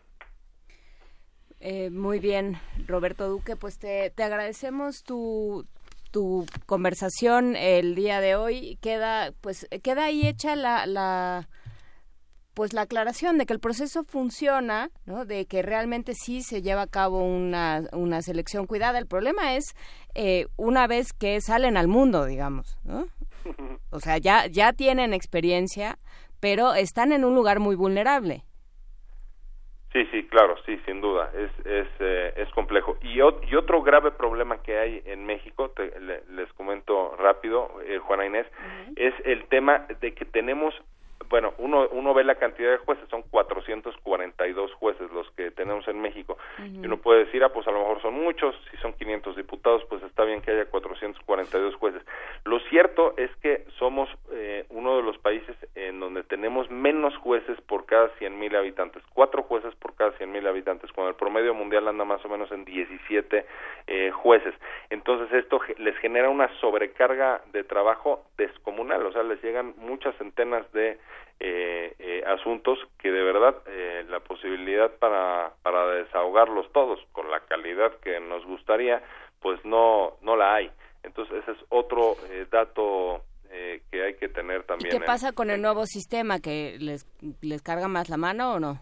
[1.59, 2.57] Eh, muy bien,
[2.87, 5.65] Roberto Duque, pues te, te agradecemos tu,
[6.11, 8.77] tu conversación el día de hoy.
[8.81, 11.49] Queda, pues, queda ahí hecha la, la
[12.59, 15.23] pues la aclaración de que el proceso funciona, ¿no?
[15.23, 18.99] de que realmente sí se lleva a cabo una, una selección cuidada.
[18.99, 19.75] El problema es
[20.13, 23.07] eh, una vez que salen al mundo, digamos, ¿no?
[23.91, 25.97] O sea, ya, ya tienen experiencia,
[26.39, 28.43] pero están en un lugar muy vulnerable.
[29.91, 32.97] Sí, sí, claro, sí, sin duda, es es, eh, es complejo.
[33.01, 35.73] Y, y otro grave problema que hay en México,
[36.29, 38.45] les comento rápido, eh, Juana Inés,
[38.95, 40.75] es el tema de que tenemos
[41.29, 46.01] bueno, uno, uno ve la cantidad de jueces, son 442 jueces los que tenemos en
[46.01, 46.37] México.
[46.57, 49.83] Y uno puede decir, ah, pues a lo mejor son muchos, si son 500 diputados,
[49.89, 52.01] pues está bien que haya 442 jueces.
[52.45, 57.61] Lo cierto es que somos eh, uno de los países en donde tenemos menos jueces
[57.61, 61.53] por cada 100 mil habitantes, cuatro jueces por cada 100 mil habitantes, cuando el promedio
[61.53, 63.45] mundial anda más o menos en 17
[63.87, 64.55] eh, jueces.
[64.89, 70.71] Entonces esto les genera una sobrecarga de trabajo descomunal, o sea, les llegan muchas centenas
[70.73, 70.97] de
[71.39, 77.39] eh, eh, asuntos que de verdad eh, la posibilidad para, para desahogarlos todos con la
[77.41, 79.01] calidad que nos gustaría,
[79.41, 80.71] pues no, no la hay.
[81.03, 84.93] Entonces ese es otro eh, dato eh, que hay que tener también.
[84.93, 86.39] ¿Y qué pasa con el nuevo sistema?
[86.39, 87.07] ¿Que les,
[87.41, 88.79] les carga más la mano o no?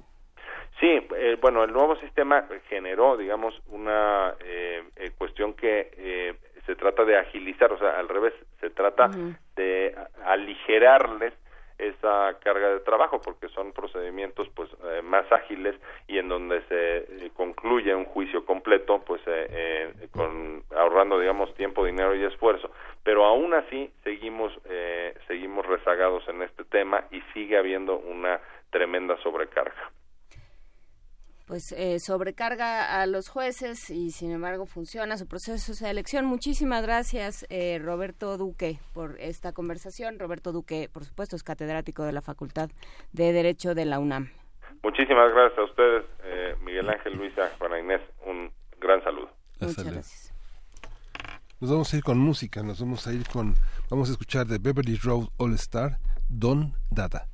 [0.79, 6.35] Sí, eh, bueno, el nuevo sistema generó, digamos, una eh, eh, cuestión que eh,
[6.65, 9.09] se trata de agilizar, o sea, al revés, se trata
[9.55, 9.95] de
[10.25, 11.33] aligerarles
[11.77, 15.75] esa carga de trabajo porque son procedimientos pues eh, más ágiles
[16.07, 21.85] y en donde se eh, concluye un juicio completo pues eh, con ahorrando digamos tiempo
[21.85, 22.71] dinero y esfuerzo.
[23.03, 24.51] Pero aún así seguimos
[25.27, 28.39] seguimos rezagados en este tema y sigue habiendo una
[28.69, 29.91] tremenda sobrecarga
[31.47, 36.25] pues eh, sobrecarga a los jueces y sin embargo funciona su proceso de elección.
[36.25, 40.19] Muchísimas gracias eh, Roberto Duque por esta conversación.
[40.19, 42.69] Roberto Duque, por supuesto, es catedrático de la Facultad
[43.13, 44.29] de Derecho de la UNAM.
[44.83, 48.01] Muchísimas gracias a ustedes, eh, Miguel Ángel, Luisa, Juana Inés.
[48.25, 49.29] Un gran saludo.
[49.61, 50.33] Muchas gracias.
[51.59, 53.55] Nos vamos a ir con música, nos vamos a ir con,
[53.89, 55.97] vamos a escuchar de Beverly Road All Star,
[56.29, 57.27] Don Dada.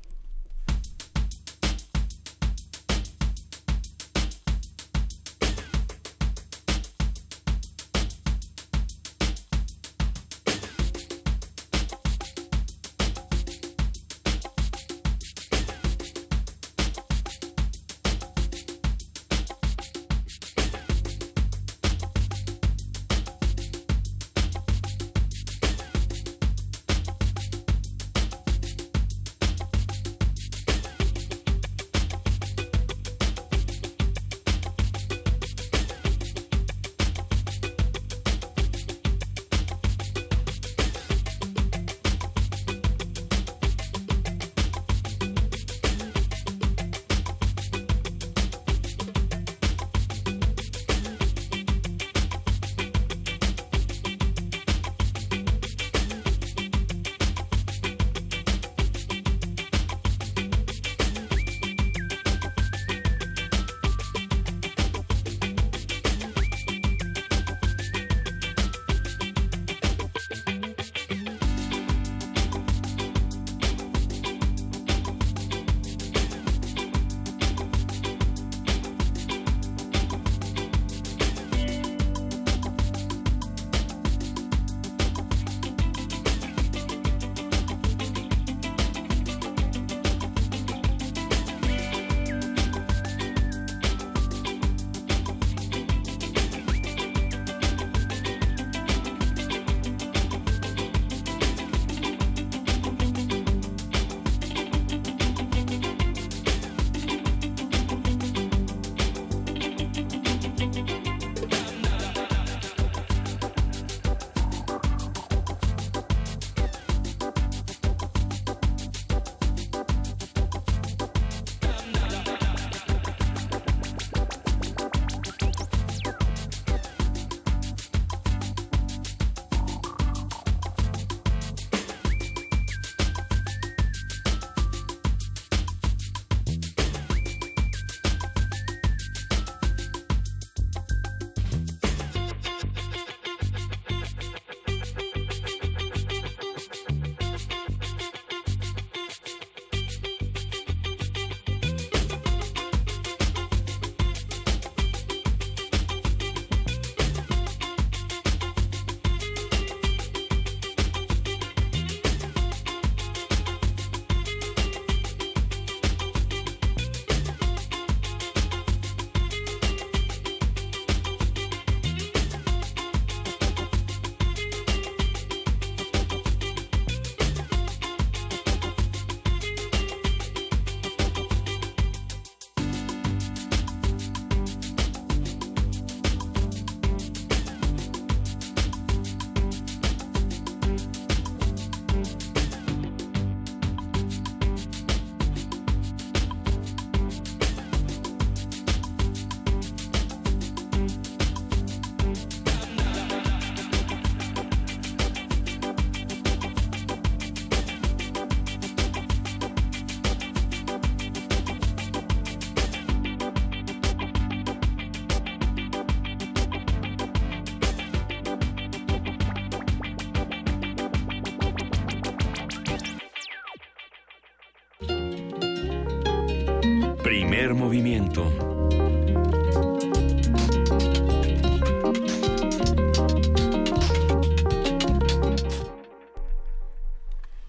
[227.64, 228.43] Movimiento.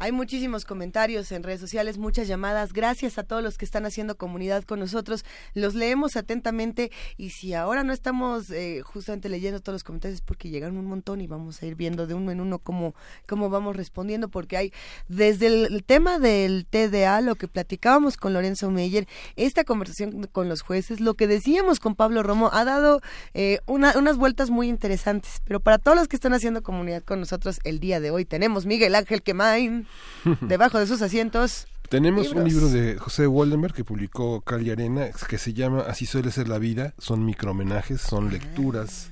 [0.05, 2.75] Hay muchísimos comentarios en redes sociales, muchas llamadas.
[2.75, 5.25] Gracias a todos los que están haciendo comunidad con nosotros.
[5.55, 10.21] Los leemos atentamente y si ahora no estamos eh, justamente leyendo todos los comentarios es
[10.21, 12.95] porque llegaron un montón y vamos a ir viendo de uno en uno cómo,
[13.27, 14.73] cómo vamos respondiendo porque hay
[15.09, 20.61] desde el, tema del TDA, lo que platicábamos con Lorenzo Meyer, esta conversación con los
[20.61, 23.01] jueces, lo que decíamos con Pablo Romo, ha dado
[23.33, 25.41] eh, unas vueltas muy interesantes.
[25.47, 28.67] Pero para todos los que están haciendo comunidad con nosotros el día de hoy, tenemos
[28.67, 29.87] Miguel Ángel Quemain.
[30.41, 31.67] debajo de sus asientos.
[31.89, 36.31] Tenemos un libro de José Waldenberg que publicó Cali Arena que se llama Así suele
[36.31, 36.95] ser la vida.
[36.99, 39.11] Son microhomenajes, son lecturas,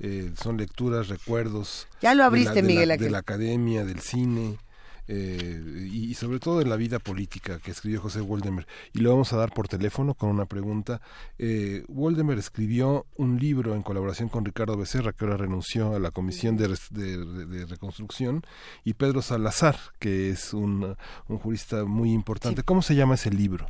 [0.00, 1.86] eh, son lecturas, recuerdos.
[2.00, 2.98] Ya lo abriste, de Miguel.
[2.98, 4.58] de la academia, del cine,
[5.08, 8.66] eh, y, sobre todo en la vida política que escribió José Woldemer.
[8.92, 11.00] Y lo vamos a dar por teléfono con una pregunta.
[11.38, 16.10] Eh, Woldemer escribió un libro en colaboración con Ricardo Becerra, que ahora renunció a la
[16.10, 18.42] Comisión de, Reconstrucción,
[18.84, 20.96] y Pedro Salazar, que es un,
[21.26, 22.62] jurista muy importante.
[22.62, 23.66] ¿Cómo se llama ese libro?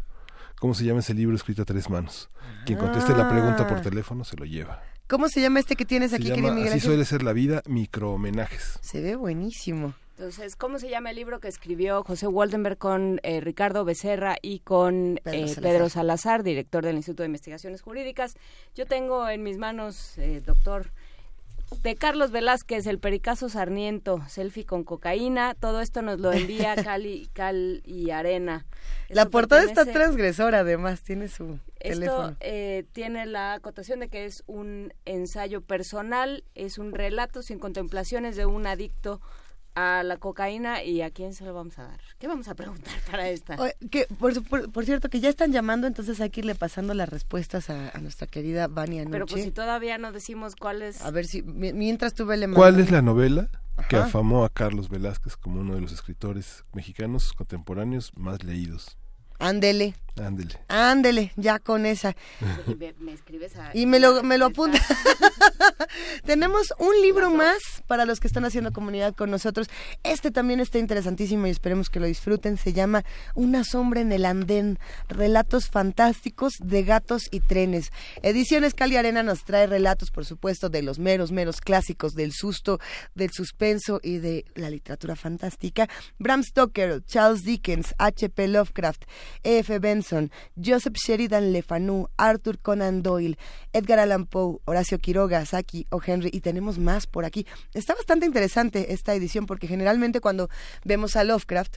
[0.58, 2.30] ¿Cómo se llama ese libro escrito a tres manos?
[2.64, 3.82] Quien conteste la pregunta por ah.
[3.82, 4.82] teléfono se lo lleva.
[5.06, 8.12] ¿Cómo se llama este que tienes aquí, querido Miguel Así suele ser la vida, micro
[8.12, 8.78] homenajes.
[8.80, 9.94] Se ve buenísimo.
[10.18, 14.60] Entonces, ¿cómo se llama el libro que escribió José Waldenberg con eh, Ricardo Becerra y
[14.60, 16.42] con Pedro, eh, Salazar.
[16.42, 18.34] director del Instituto de Investigaciones Jurídicas?
[18.74, 20.90] Yo tengo en mis manos, eh, doctor,
[21.82, 25.52] de Carlos Velázquez, el Pericazo Sarniento, selfie con cocaína.
[25.52, 28.64] Todo esto nos lo envía Cali, Cal y Arena.
[29.10, 32.34] la portada está transgresora, además, tiene su esto,
[32.92, 38.46] tiene la acotación de que es un ensayo personal, es un relato sin contemplaciones de
[38.46, 39.20] un adicto
[39.76, 42.00] a la cocaína y a quién se lo vamos a dar.
[42.18, 43.56] ¿Qué vamos a preguntar para esta?
[43.90, 47.92] que, por, cierto, que ya están llamando, entonces hay que irle pasando las respuestas a,
[48.00, 51.02] nuestra querida Vania Pero pues si todavía no decimos cuál es...
[51.02, 53.50] A ver si, mientras tú le ¿Cuál es la novela
[53.88, 58.96] que afamó a Carlos Velázquez como uno de los escritores mexicanos contemporáneos más leídos?
[59.38, 59.94] Ándele.
[60.22, 60.58] Ándele.
[60.68, 62.16] Ándele, ya con esa.
[63.74, 64.78] Y me, lo, me lo apunta.
[66.24, 69.68] Tenemos un libro más para los que están haciendo comunidad con nosotros.
[70.02, 72.56] Este también está interesantísimo y esperemos que lo disfruten.
[72.56, 74.78] Se llama Una sombra en el andén.
[75.08, 77.92] Relatos fantásticos de gatos y trenes.
[78.22, 82.80] Ediciones Cali Arena nos trae relatos, por supuesto, de los meros, meros clásicos, del susto,
[83.14, 85.88] del suspenso y de la literatura fantástica.
[86.18, 88.48] Bram Stoker, Charles Dickens, H.P.
[88.48, 89.04] Lovecraft,
[89.42, 89.78] E.F.
[90.56, 93.38] Joseph Sheridan Le Fanu, Arthur Conan Doyle,
[93.72, 97.46] Edgar Allan Poe, Horacio Quiroga, Saki o Henry, y tenemos más por aquí.
[97.74, 100.48] Está bastante interesante esta edición porque generalmente cuando
[100.84, 101.76] vemos a Lovecraft,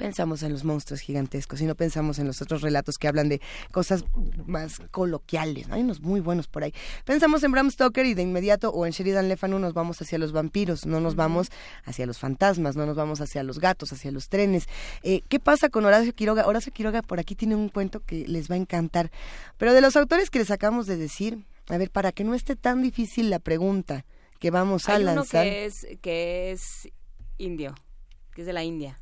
[0.00, 3.38] pensamos en los monstruos gigantescos y no pensamos en los otros relatos que hablan de
[3.70, 4.02] cosas
[4.46, 5.70] más coloquiales.
[5.70, 6.72] Hay unos muy buenos por ahí.
[7.04, 10.16] Pensamos en Bram Stoker y de inmediato o en Sheridan Le Fanu nos vamos hacia
[10.16, 11.50] los vampiros, no nos vamos
[11.84, 14.68] hacia los fantasmas, no nos vamos hacia los gatos, hacia los trenes.
[15.02, 16.46] Eh, ¿Qué pasa con Horacio Quiroga?
[16.46, 19.10] Horacio Quiroga por aquí tiene un cuento que les va a encantar.
[19.58, 22.56] Pero de los autores que les acabamos de decir, a ver, para que no esté
[22.56, 24.06] tan difícil la pregunta
[24.38, 25.44] que vamos a lanzar.
[25.44, 26.88] que es, que es
[27.36, 27.74] indio,
[28.34, 28.99] que es de la India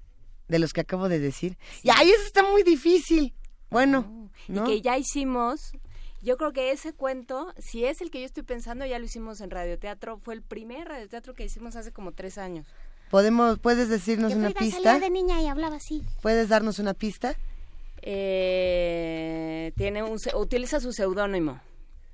[0.48, 1.56] de los que acabo de decir.
[1.82, 3.34] Y ahí eso está muy difícil.
[3.70, 5.72] Bueno, y que ya hicimos.
[6.20, 9.40] Yo creo que ese cuento, si es el que yo estoy pensando, ya lo hicimos
[9.40, 10.18] en radioteatro.
[10.18, 12.66] Fue el primer radioteatro que hicimos hace como tres años.
[13.10, 14.98] Podemos, puedes decirnos una pista.
[14.98, 16.02] de niña y hablaba así.
[16.20, 17.36] ¿Puedes darnos una pista?
[18.02, 21.60] Eh, tiene un, utiliza su seudónimo.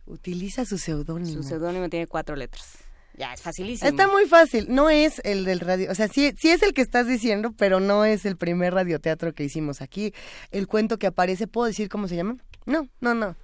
[0.06, 1.32] Utiliza su seudónimo.
[1.32, 2.83] Su seudónimo tiene cuatro letras.
[3.16, 3.88] Ya, es facilísimo.
[3.88, 4.66] Está muy fácil.
[4.68, 5.90] No es el del radio.
[5.90, 9.32] O sea, sí, sí es el que estás diciendo, pero no es el primer radioteatro
[9.34, 10.12] que hicimos aquí.
[10.50, 12.36] El cuento que aparece, ¿puedo decir cómo se llama?
[12.66, 13.36] No, no, no.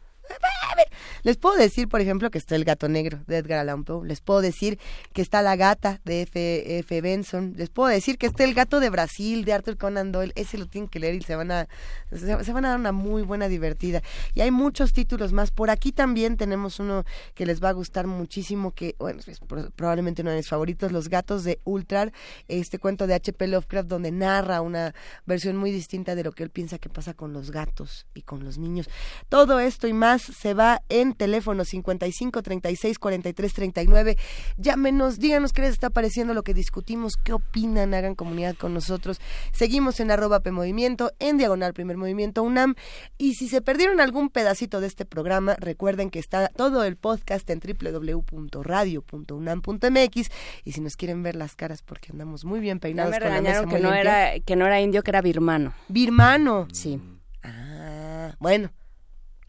[1.23, 4.07] Les puedo decir, por ejemplo, que está el gato negro de Edgar Allan Poe.
[4.07, 4.78] Les puedo decir
[5.12, 7.01] que está la gata de F.
[7.01, 7.55] Benson.
[7.57, 10.32] Les puedo decir que está el gato de Brasil de Arthur Conan Doyle.
[10.36, 11.69] Ese lo tienen que leer y se van a
[12.12, 14.02] se, van a dar una muy buena divertida.
[14.35, 15.51] Y hay muchos títulos más.
[15.51, 17.05] Por aquí también tenemos uno
[17.35, 19.40] que les va a gustar muchísimo, que bueno, es
[19.77, 22.12] probablemente uno de mis favoritos, Los gatos de Ultrar,
[22.48, 23.47] este cuento de H.P.
[23.47, 24.94] Lovecraft donde narra una
[25.27, 28.44] versión muy distinta de lo que él piensa que pasa con los gatos y con
[28.44, 28.89] los niños.
[29.28, 34.16] Todo esto y más se va en teléfono 55 36 43 39.
[34.56, 39.20] Llámenos, díganos qué les está pareciendo lo que discutimos, qué opinan, hagan comunidad con nosotros.
[39.52, 42.74] Seguimos en arroba P Movimiento, en diagonal Primer Movimiento UNAM.
[43.18, 47.48] Y si se perdieron algún pedacito de este programa, recuerden que está todo el podcast
[47.51, 50.30] en www.radio.unam.mx.
[50.64, 53.12] Y si nos quieren ver las caras, porque andamos muy bien peinados.
[53.12, 55.74] Ya me regañaron que no, era, que no era indio, que era birmano.
[55.88, 56.68] ¿Birmano?
[56.72, 57.01] Sí.
[57.42, 58.70] Ah, bueno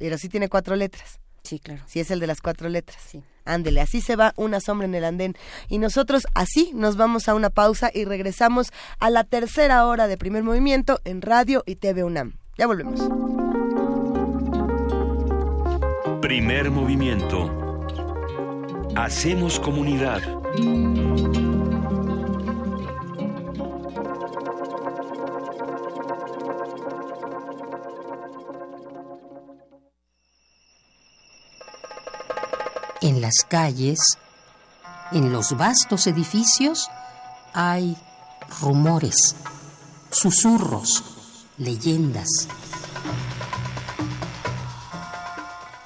[0.01, 1.19] Pero sí tiene cuatro letras.
[1.43, 1.83] Sí, claro.
[1.85, 2.99] Sí es el de las cuatro letras.
[3.07, 3.21] Sí.
[3.45, 5.35] Ándele, así se va una sombra en el andén.
[5.69, 10.17] Y nosotros así nos vamos a una pausa y regresamos a la tercera hora de
[10.17, 12.33] primer movimiento en Radio y TV UNAM.
[12.57, 12.99] Ya volvemos.
[16.19, 17.85] Primer movimiento.
[18.95, 20.23] Hacemos comunidad.
[33.01, 33.97] En las calles,
[35.11, 36.87] en los vastos edificios,
[37.51, 37.97] hay
[38.61, 39.35] rumores,
[40.11, 41.03] susurros,
[41.57, 42.47] leyendas.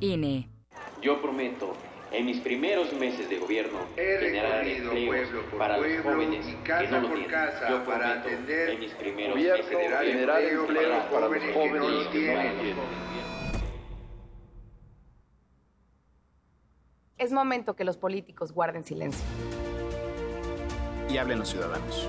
[0.00, 0.48] INE.
[1.02, 1.74] Yo prometo,
[2.10, 5.28] en mis primeros meses de gobierno, generar empleos
[5.58, 7.30] para los jóvenes que no lo tienen.
[7.68, 11.88] Yo prometo, en mis primeros meses de gobierno, generar empleos para los jóvenes que no
[11.88, 12.74] lo tienen.
[17.18, 19.22] Es momento que los políticos guarden silencio.
[21.10, 22.08] Y hablen los ciudadanos.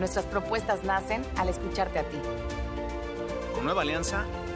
[0.00, 2.18] Nuestras propuestas nacen al escucharte a ti.
[3.54, 4.26] Con Nueva Alianza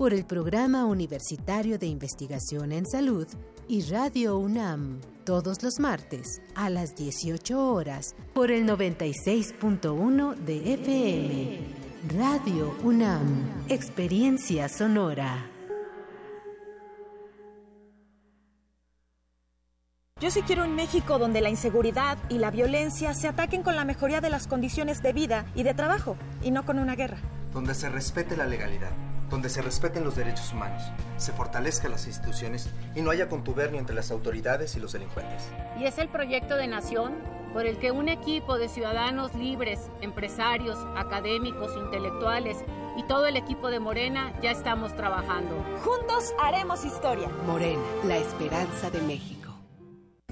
[0.00, 3.28] por el Programa Universitario de Investigación en Salud
[3.68, 11.58] y Radio UNAM, todos los martes a las 18 horas por el 96.1 de FM.
[12.16, 15.46] Radio UNAM, Experiencia Sonora.
[20.18, 23.84] Yo sí quiero un México donde la inseguridad y la violencia se ataquen con la
[23.84, 27.18] mejoría de las condiciones de vida y de trabajo, y no con una guerra.
[27.52, 28.92] Donde se respete la legalidad,
[29.30, 30.82] donde se respeten los derechos humanos,
[31.16, 35.48] se fortalezcan las instituciones y no haya contubernio entre las autoridades y los delincuentes.
[35.78, 37.14] Y es el proyecto de nación
[37.52, 42.58] por el que un equipo de ciudadanos libres, empresarios, académicos, intelectuales
[42.96, 45.64] y todo el equipo de Morena ya estamos trabajando.
[45.84, 47.28] Juntos haremos historia.
[47.46, 49.40] Morena, la esperanza de México.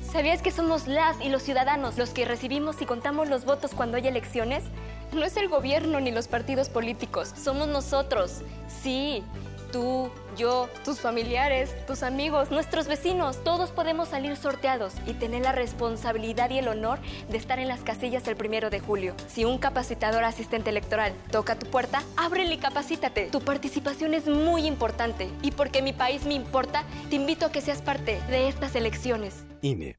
[0.03, 3.97] ¿Sabías que somos las y los ciudadanos los que recibimos y contamos los votos cuando
[3.97, 4.65] hay elecciones?
[5.13, 8.43] No es el gobierno ni los partidos políticos, somos nosotros.
[8.83, 9.25] Sí,
[9.73, 15.53] tú, yo, tus familiares, tus amigos, nuestros vecinos, todos podemos salir sorteados y tener la
[15.53, 16.99] responsabilidad y el honor
[17.31, 19.15] de estar en las casillas el primero de julio.
[19.29, 23.29] Si un capacitador asistente electoral toca tu puerta, ábrele y capacítate.
[23.31, 27.61] Tu participación es muy importante y porque mi país me importa, te invito a que
[27.61, 29.45] seas parte de estas elecciones.
[29.63, 29.99] INE.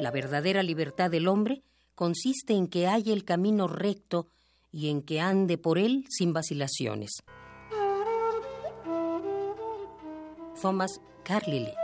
[0.00, 1.62] La verdadera libertad del hombre
[1.94, 4.28] consiste en que haya el camino recto
[4.72, 7.10] y en que ande por él sin vacilaciones.
[10.60, 11.74] Thomas Carlyle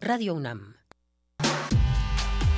[0.00, 0.76] Radio UNAM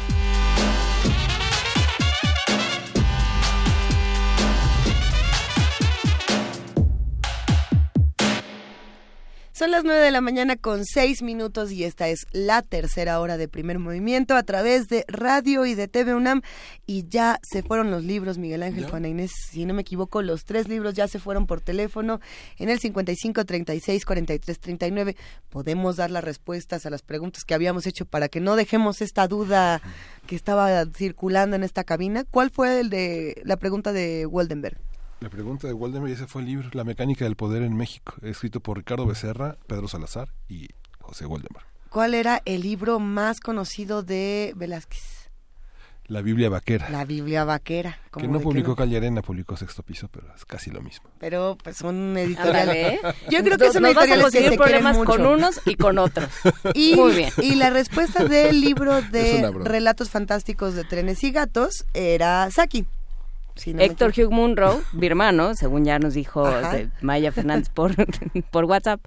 [9.61, 13.37] Son las nueve de la mañana con seis minutos y esta es la tercera hora
[13.37, 16.41] de primer movimiento a través de radio y de TV UNAM.
[16.87, 20.47] Y ya se fueron los libros, Miguel Ángel, Juana Inés, si no me equivoco, los
[20.47, 22.23] tres libros ya se fueron por teléfono
[22.57, 25.17] en el 55 36 43 39.
[25.51, 29.29] Podemos dar las respuestas a las preguntas que habíamos hecho para que no dejemos esta
[29.29, 29.83] duda
[30.27, 32.25] que estaba circulando en esta cabina.
[32.25, 34.79] ¿Cuál fue el de la pregunta de Waldenberg?
[35.21, 38.61] La pregunta de Waldemar, ese fue el libro La mecánica del poder en México, escrito
[38.61, 40.69] por Ricardo Becerra, Pedro Salazar y
[40.99, 41.65] José Waldemar.
[41.91, 45.21] ¿Cuál era el libro más conocido de Velázquez?
[46.07, 46.89] La Biblia Vaquera.
[46.89, 47.99] La Biblia Vaquera.
[48.19, 51.09] Que no publicó Callarena, publicó Sexto Piso, pero es casi lo mismo.
[51.21, 52.77] Pero pues son editoriales.
[52.77, 53.01] ¿eh?
[53.31, 55.11] Yo creo que son editoriales que se problemas mucho.
[55.11, 56.29] con unos y con otros.
[56.75, 57.31] Y, Muy bien.
[57.43, 59.53] y la respuesta del libro de.
[59.63, 62.87] Relatos Fantásticos de Trenes y Gatos era Saki.
[63.61, 64.13] Si no me Héctor.
[64.17, 67.95] Hugh Munro, birmano, según ya nos dijo de Maya Fernández por,
[68.51, 69.01] por WhatsApp,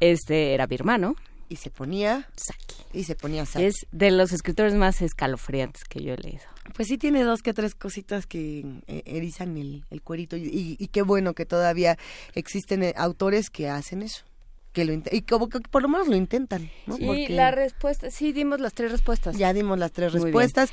[0.00, 1.16] este era birmano.
[1.48, 2.74] Y se ponía Saki.
[2.98, 3.66] Y se ponía Saki.
[3.66, 6.42] Es de los escritores más escalofriantes que yo he leído.
[6.74, 10.76] Pues sí tiene dos que tres cositas que eh, erizan el, el cuerito y, y-
[10.78, 11.98] y qué bueno que todavía
[12.34, 14.24] existen eh, autores que hacen eso.
[14.72, 16.96] Que lo y como que por lo menos lo intentan, ¿no?
[16.96, 19.36] Sí, Porque la respuesta, sí dimos las tres respuestas.
[19.36, 20.26] ya dimos las tres Muy bien.
[20.26, 20.70] respuestas.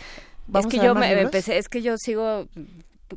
[0.47, 2.47] Vamos es que yo me empecé, es que yo sigo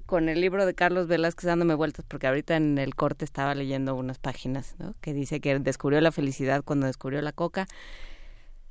[0.07, 3.95] con el libro de Carlos Velázquez dándome vueltas porque ahorita en el corte estaba leyendo
[3.95, 4.95] unas páginas, ¿no?
[5.01, 7.66] Que dice que descubrió la felicidad cuando descubrió la coca.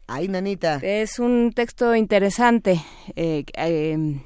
[0.08, 0.80] Ay, nanita.
[0.82, 2.82] Es un texto interesante.
[3.16, 4.22] eh, eh,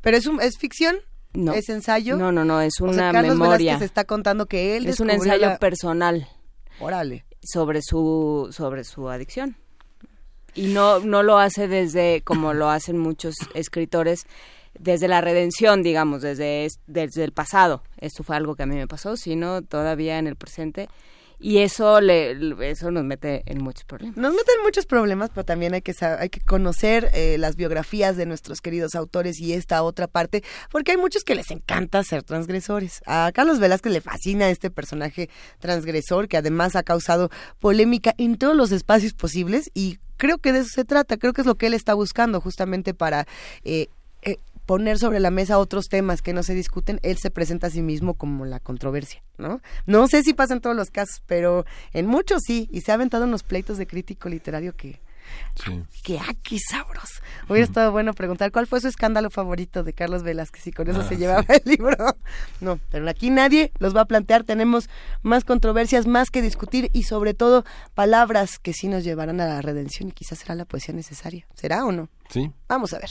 [0.00, 0.96] Pero es un, es ficción.
[1.32, 1.54] No.
[1.54, 2.16] ¿Es ensayo?
[2.16, 3.56] No, no, no, es O una sea, Carlos memoria.
[3.72, 6.28] Velázquez está contando que él es un ensayo la- personal.
[6.80, 7.24] Órale.
[7.42, 9.56] Sobre su sobre su adicción.
[10.54, 14.26] Y no no lo hace desde como lo hacen muchos escritores
[14.78, 17.82] desde la redención, digamos, desde es- desde el pasado.
[17.98, 20.88] Esto fue algo que a mí me pasó, sino todavía en el presente
[21.44, 22.36] y eso le
[22.70, 24.16] eso nos mete en muchos problemas.
[24.16, 28.26] Nos meten muchos problemas, pero también hay que hay que conocer eh, las biografías de
[28.26, 33.00] nuestros queridos autores y esta otra parte, porque hay muchos que les encanta ser transgresores.
[33.06, 35.28] A Carlos Velázquez le fascina este personaje
[35.58, 37.28] transgresor que además ha causado
[37.58, 41.40] polémica en todos los espacios posibles y creo que de eso se trata, creo que
[41.40, 43.26] es lo que él está buscando justamente para
[43.64, 43.88] eh,
[44.72, 47.82] poner sobre la mesa otros temas que no se discuten, él se presenta a sí
[47.82, 49.60] mismo como la controversia, ¿no?
[49.84, 52.94] No sé si pasa en todos los casos, pero en muchos sí, y se ha
[52.94, 54.98] aventado unos pleitos de crítico literario que,
[56.02, 57.20] que aquí sabros.
[57.50, 61.00] Hubiera estado bueno preguntar cuál fue su escándalo favorito de Carlos Velázquez y con eso
[61.02, 61.20] Ah, se sí.
[61.20, 61.94] llevaba el libro.
[62.62, 64.88] No, pero aquí nadie los va a plantear, tenemos
[65.20, 69.60] más controversias, más que discutir y sobre todo palabras que sí nos llevarán a la
[69.60, 71.46] redención y quizás será la poesía necesaria.
[71.54, 72.08] ¿Será o no?
[72.30, 72.50] Sí.
[72.68, 73.10] Vamos a ver.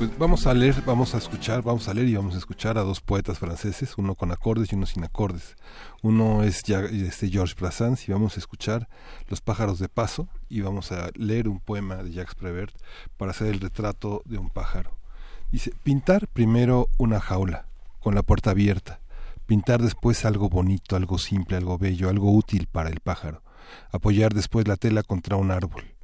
[0.00, 2.80] Pues vamos a leer, vamos a escuchar, vamos a leer y vamos a escuchar a
[2.80, 5.56] dos poetas franceses, uno con acordes y uno sin acordes.
[6.00, 8.88] Uno es este Georges Brassens y vamos a escuchar
[9.28, 12.74] Los pájaros de paso y vamos a leer un poema de Jacques Prévert
[13.18, 14.96] para hacer el retrato de un pájaro.
[15.52, 17.66] Dice, pintar primero una jaula
[17.98, 19.00] con la puerta abierta,
[19.44, 23.42] pintar después algo bonito, algo simple, algo bello, algo útil para el pájaro.
[23.92, 25.99] apoyar después la tela contra un árbol.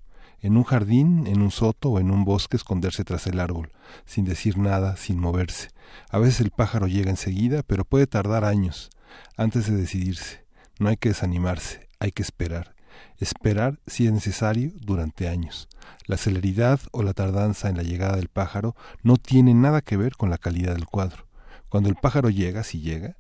[0.47, 3.73] En un jardín, en un soto o en un bosque esconderse tras el árbol,
[4.05, 5.71] sin decir nada, sin moverse.
[6.09, 8.91] A veces el pájaro llega enseguida, pero puede tardar años
[9.37, 10.45] antes de decidirse.
[10.79, 12.77] No hay que desanimarse, hay que esperar.
[13.19, 15.69] Esperar, si es necesario, durante años.
[16.07, 20.15] La celeridad o la tardanza en la llegada del pájaro no tiene nada que ver
[20.15, 21.27] con la calidad del cuadro.
[21.69, 23.17] Cuando el pájaro llega, si llega,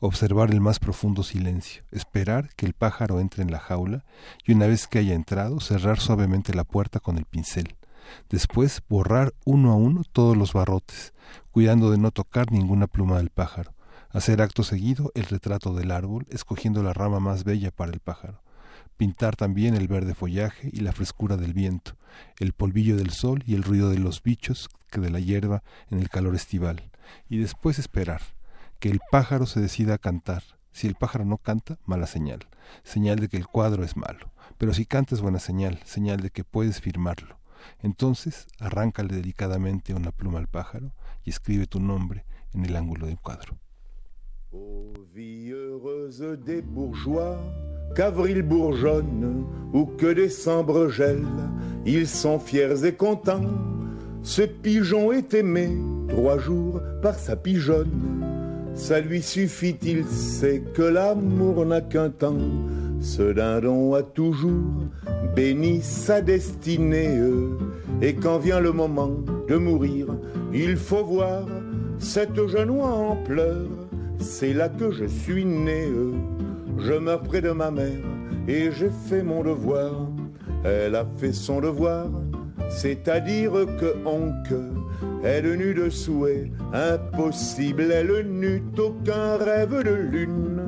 [0.00, 4.04] observar el más profundo silencio, esperar que el pájaro entre en la jaula
[4.44, 7.76] y una vez que haya entrado, cerrar suavemente la puerta con el pincel.
[8.30, 11.12] Después borrar uno a uno todos los barrotes,
[11.50, 13.74] cuidando de no tocar ninguna pluma del pájaro.
[14.10, 18.42] Hacer acto seguido el retrato del árbol, escogiendo la rama más bella para el pájaro.
[18.96, 21.96] Pintar también el verde follaje y la frescura del viento,
[22.38, 25.98] el polvillo del sol y el ruido de los bichos que de la hierba en
[25.98, 26.90] el calor estival.
[27.28, 28.22] Y después esperar
[28.78, 30.42] que el pájaro se decida a cantar.
[30.72, 32.46] Si el pájaro no canta, mala señal,
[32.84, 34.32] señal de que el cuadro es malo.
[34.58, 37.38] Pero si canta es buena señal, señal de que puedes firmarlo.
[37.82, 40.92] Entonces, arráncale delicadamente una pluma al pájaro
[41.24, 43.58] y escribe tu nombre en el ángulo del cuadro.
[44.52, 47.36] Ô vie heureuse des bourgeois,
[47.94, 51.26] qu'avril bourgeonne ou que décembre gèle,
[51.84, 53.50] ils sont fiers et contents.
[54.22, 55.68] Ce pigeon est aimé
[56.08, 58.45] trois jours par sa pigeonne.
[58.76, 62.36] Ça lui suffit, il sait que l'amour n'a qu'un temps.
[63.00, 64.74] Ce dindon a toujours
[65.34, 67.18] béni sa destinée.
[68.02, 69.12] Et quand vient le moment
[69.48, 70.08] de mourir,
[70.52, 71.46] il faut voir
[71.98, 73.66] cette jeune en pleurs.
[74.18, 75.88] C'est là que je suis né.
[76.78, 78.04] Je meurs près de ma mère
[78.46, 80.06] et j'ai fait mon devoir.
[80.64, 82.08] Elle a fait son devoir,
[82.68, 84.60] c'est-à-dire que oncle
[85.24, 90.62] elle n'eut de souhait impossible, elle n'eut aucun rêve de lune,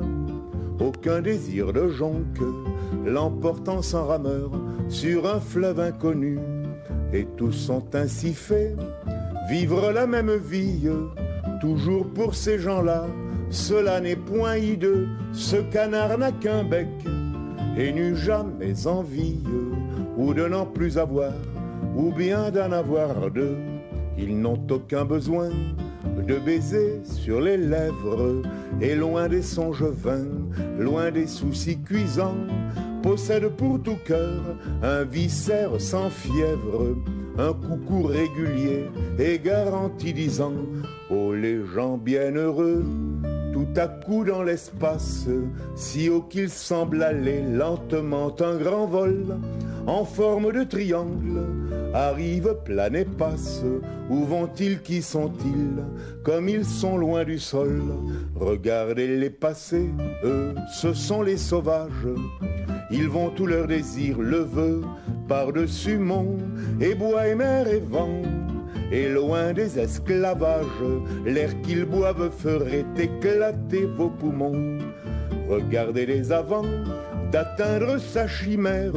[0.79, 2.41] aucun désir de jonque,
[3.05, 4.51] l'emportant sans rameur
[4.89, 6.39] sur un fleuve inconnu.
[7.13, 8.77] Et tous sont ainsi faits,
[9.49, 10.89] vivre la même vie,
[11.61, 13.07] toujours pour ces gens-là.
[13.49, 16.87] Cela n'est point hideux, ce canard n'a qu'un bec
[17.77, 19.39] et n'eut jamais envie
[20.17, 21.33] ou de n'en plus avoir,
[21.95, 23.57] ou bien d'en avoir deux.
[24.21, 25.49] Ils n'ont aucun besoin
[26.27, 28.41] de baiser sur les lèvres.
[28.81, 30.27] Et loin des songes vains,
[30.77, 32.35] loin des soucis cuisants,
[33.01, 34.41] possèdent pour tout cœur
[34.83, 36.97] un viscère sans fièvre,
[37.37, 38.85] un coucou régulier
[39.17, 40.53] et garanti disant
[41.09, 42.83] Oh les gens bienheureux,
[43.53, 45.27] tout à coup dans l'espace,
[45.75, 49.37] si haut qu'il semble aller lentement un grand vol,
[49.87, 51.41] en forme de triangle,
[51.93, 53.63] arrive, plane et passe.
[54.09, 55.83] Où vont-ils, qui sont-ils?
[56.23, 57.81] Comme ils sont loin du sol,
[58.35, 59.89] regardez-les passer,
[60.23, 62.07] eux, ce sont les sauvages.
[62.91, 64.81] Ils vont tout leur désir, le veut,
[65.27, 66.37] par-dessus mont,
[66.81, 68.21] et bois et mer et vent.
[68.91, 70.65] Et loin des esclavages,
[71.23, 74.79] l'air qu'ils boivent ferait éclater vos poumons.
[75.47, 76.65] Regardez-les avant
[77.31, 78.93] d'atteindre sa chimère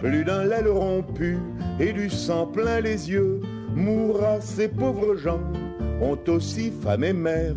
[0.00, 1.38] plus d'un l'aile rompu
[1.78, 3.40] et du sang plein les yeux,
[3.74, 5.42] mourra ces pauvres gens,
[6.00, 7.56] ont aussi femme et mère,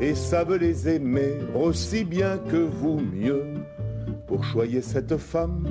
[0.00, 3.44] et savent les aimer aussi bien que vous mieux.
[4.26, 5.64] Pour choyer cette femme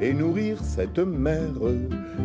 [0.00, 1.60] et nourrir cette mère,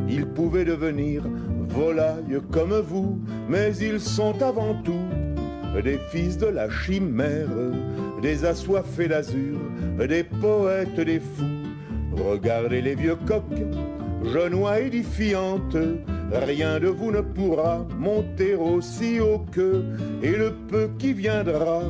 [0.08, 1.24] ils pouvaient devenir
[1.68, 3.20] volailles comme vous,
[3.50, 7.48] mais ils sont avant tout des fils de la chimère,
[8.22, 9.58] des assoiffés d'azur,
[9.98, 11.69] des poètes, des fous
[12.20, 13.44] Regardez les vieux coqs,
[14.24, 15.78] genois édifiantes,
[16.32, 19.84] rien de vous ne pourra monter aussi haut que,
[20.22, 21.84] et le peu qui viendra,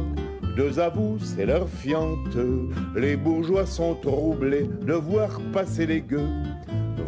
[0.55, 2.37] deux à vous, c'est leur fiante.
[2.95, 6.29] Les bourgeois sont troublés de voir passer les gueux.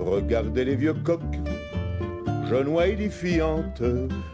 [0.04, 1.40] Regardez les vieux coqs,
[2.50, 3.84] genois édifiantes,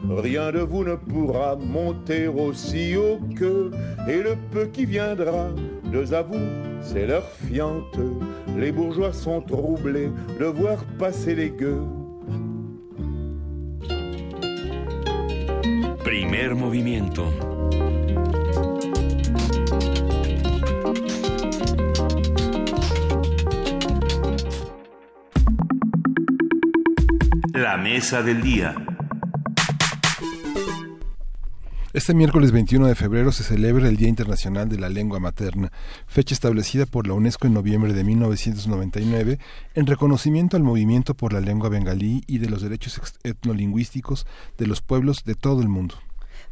[0.10, 3.70] rien de vous ne pourra monter aussi haut que,
[4.08, 5.50] et le peu qui viendra,
[5.92, 8.00] deux à vous, c'est leur fiante.
[8.58, 10.10] Les bourgeois sont troublés
[10.40, 11.82] de voir passer les gueux.
[16.04, 17.26] Primer movimiento.
[27.54, 28.76] La mesa del día.
[31.98, 35.72] Este miércoles 21 de febrero se celebra el Día Internacional de la Lengua Materna,
[36.06, 39.40] fecha establecida por la UNESCO en noviembre de 1999
[39.74, 44.28] en reconocimiento al movimiento por la lengua bengalí y de los derechos etnolingüísticos
[44.60, 45.96] de los pueblos de todo el mundo.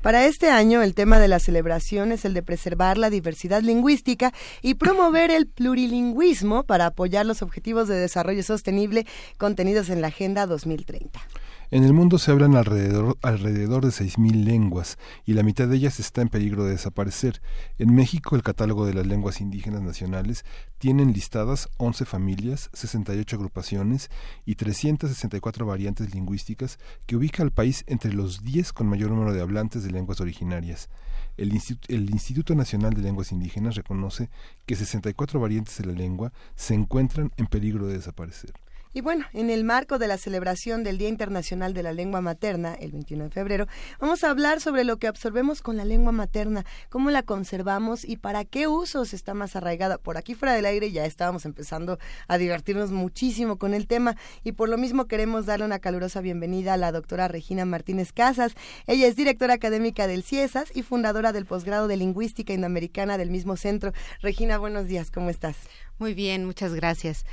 [0.01, 4.33] Para este año, el tema de la celebración es el de preservar la diversidad lingüística
[4.63, 9.05] y promover el plurilingüismo para apoyar los objetivos de desarrollo sostenible
[9.37, 11.21] contenidos en la Agenda 2030.
[11.71, 15.99] En el mundo se hablan alrededor, alrededor de 6.000 lenguas y la mitad de ellas
[15.99, 17.41] está en peligro de desaparecer.
[17.79, 20.45] En México, el catálogo de las lenguas indígenas nacionales
[20.77, 24.11] tienen listadas 11 familias, 68 agrupaciones
[24.45, 26.77] y 364 variantes lingüísticas
[27.07, 30.89] que ubica al país entre los 10 con mayor número de hablantes de lenguas originarias.
[31.37, 34.29] El, Instituto Nacional de Lenguas Indígenas reconoce
[34.65, 38.53] que 64 variantes de la lengua se encuentran en peligro de desaparecer.
[38.95, 42.75] Y bueno, en el marco de la celebración del Día Internacional de la Lengua Materna,
[42.75, 43.67] el 21 de febrero,
[43.99, 48.15] vamos a hablar sobre lo que absorbemos con la lengua materna, cómo la conservamos y
[48.15, 49.97] para qué usos está más arraigada.
[49.97, 51.99] Por aquí fuera del aire ya estábamos empezando
[52.29, 54.15] a divertirnos muchísimo con el tema
[54.45, 58.53] y por lo mismo queremos darle una calurosa bienvenida a la doctora Regina Martínez Casas.
[58.87, 63.57] Ella es directora académica del CIESAS y fundadora del posgrado de Lingüística Indoamericana del mismo
[63.57, 63.91] centro.
[64.21, 65.57] Regina, buenos días, ¿cómo estás?
[65.99, 67.25] Muy bien, muchas gracias.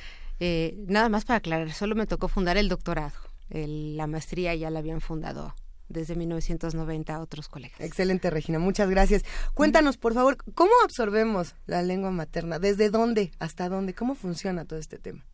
[0.44, 3.12] Eh, nada más para aclarar, solo me tocó fundar el doctorado.
[3.48, 5.54] la maestría ya la habían fundado
[5.88, 7.80] desde 1990 otros colegas.
[7.80, 8.58] Excelente, Regina.
[8.58, 9.24] Muchas gracias.
[9.54, 12.58] Cuéntanos, por favor, ¿cómo absorbemos la lengua materna?
[12.58, 13.30] ¿Desde dónde?
[13.38, 13.94] ¿Hasta dónde?
[13.94, 15.24] ¿Cómo funciona todo este tema?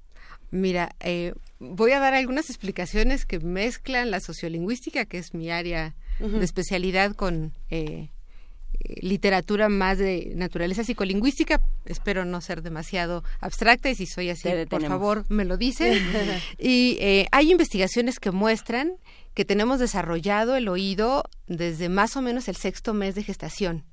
[0.51, 5.97] Mira, eh, voy a dar algunas explicaciones que mezclan la sociolingüística, que es mi área
[6.19, 8.11] de especialidad, con eh,
[9.01, 11.61] literatura más de naturaleza psicolingüística.
[11.85, 15.99] Espero no ser demasiado abstracta y si soy así, por favor, me lo dicen.
[16.59, 18.93] y eh, hay investigaciones que muestran
[19.35, 23.85] que tenemos desarrollado el oído desde más o menos el sexto mes de gestación.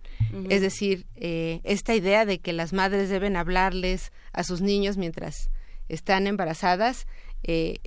[0.49, 5.49] Es decir, eh, esta idea de que las madres deben hablarles a sus niños mientras
[5.90, 7.06] están embarazadas,
[7.44, 7.78] eh,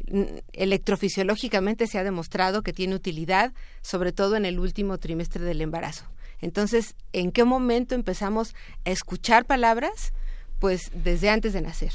[0.52, 3.52] electrofisiológicamente se ha demostrado que tiene utilidad,
[3.82, 6.04] sobre todo en el último trimestre del embarazo.
[6.40, 8.54] Entonces, ¿en qué momento empezamos
[8.84, 10.12] a escuchar palabras?
[10.58, 11.92] Pues desde antes de nacer.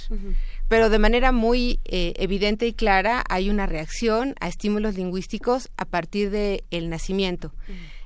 [0.70, 5.86] Pero de manera muy eh, evidente y clara hay una reacción a estímulos lingüísticos a
[5.86, 7.54] partir del el nacimiento.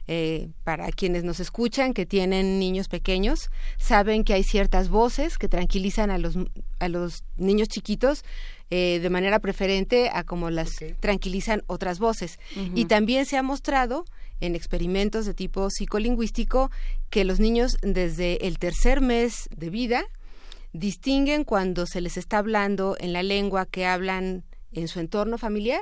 [0.10, 5.50] Eh, para quienes nos escuchan, que tienen niños pequeños, saben que hay ciertas voces que
[5.50, 6.38] tranquilizan a los,
[6.80, 8.24] a los niños chiquitos
[8.70, 12.40] eh, de manera preferente a como las tranquilizan otras voces.
[12.74, 14.06] Y también se ha mostrado
[14.40, 16.72] en experimentos de tipo psicolingüístico
[17.10, 20.06] que los niños desde el tercer mes de vida
[20.74, 25.82] distinguen cuando se les está hablando en la lengua que hablan en su entorno familiar,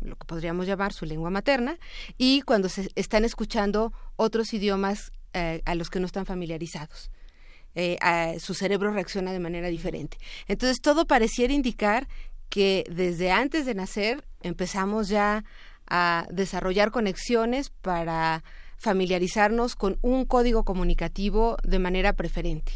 [0.00, 1.78] lo que podríamos llamar su lengua materna,
[2.18, 7.10] y cuando se están escuchando otros idiomas eh, a los que no están familiarizados.
[7.76, 7.98] Eh,
[8.40, 10.18] su cerebro reacciona de manera diferente.
[10.48, 12.08] Entonces todo pareciera indicar
[12.48, 15.44] que desde antes de nacer empezamos ya
[15.90, 18.42] a desarrollar conexiones para
[18.78, 22.72] familiarizarnos con un código comunicativo de manera preferente.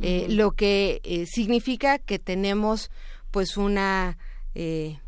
[0.00, 2.90] Eh, lo que eh, significa que tenemos
[3.30, 4.18] pues una
[4.54, 4.98] eh,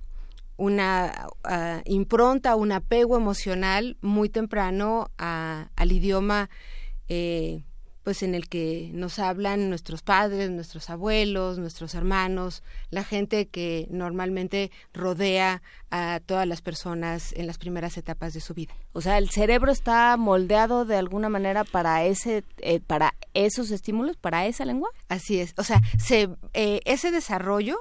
[0.57, 6.49] una uh, impronta, un apego emocional muy temprano a, al idioma
[8.07, 13.89] pues en el que nos hablan nuestros padres, nuestros abuelos, nuestros hermanos, la gente que
[13.91, 15.61] normalmente rodea
[15.91, 18.73] a todas las personas en las primeras etapas de su vida.
[18.93, 24.17] O sea, el cerebro está moldeado de alguna manera para ese, eh, para esos estímulos,
[24.17, 24.91] para esa lengua.
[25.09, 25.53] Así es.
[25.57, 27.77] O sea, se, eh, ese desarrollo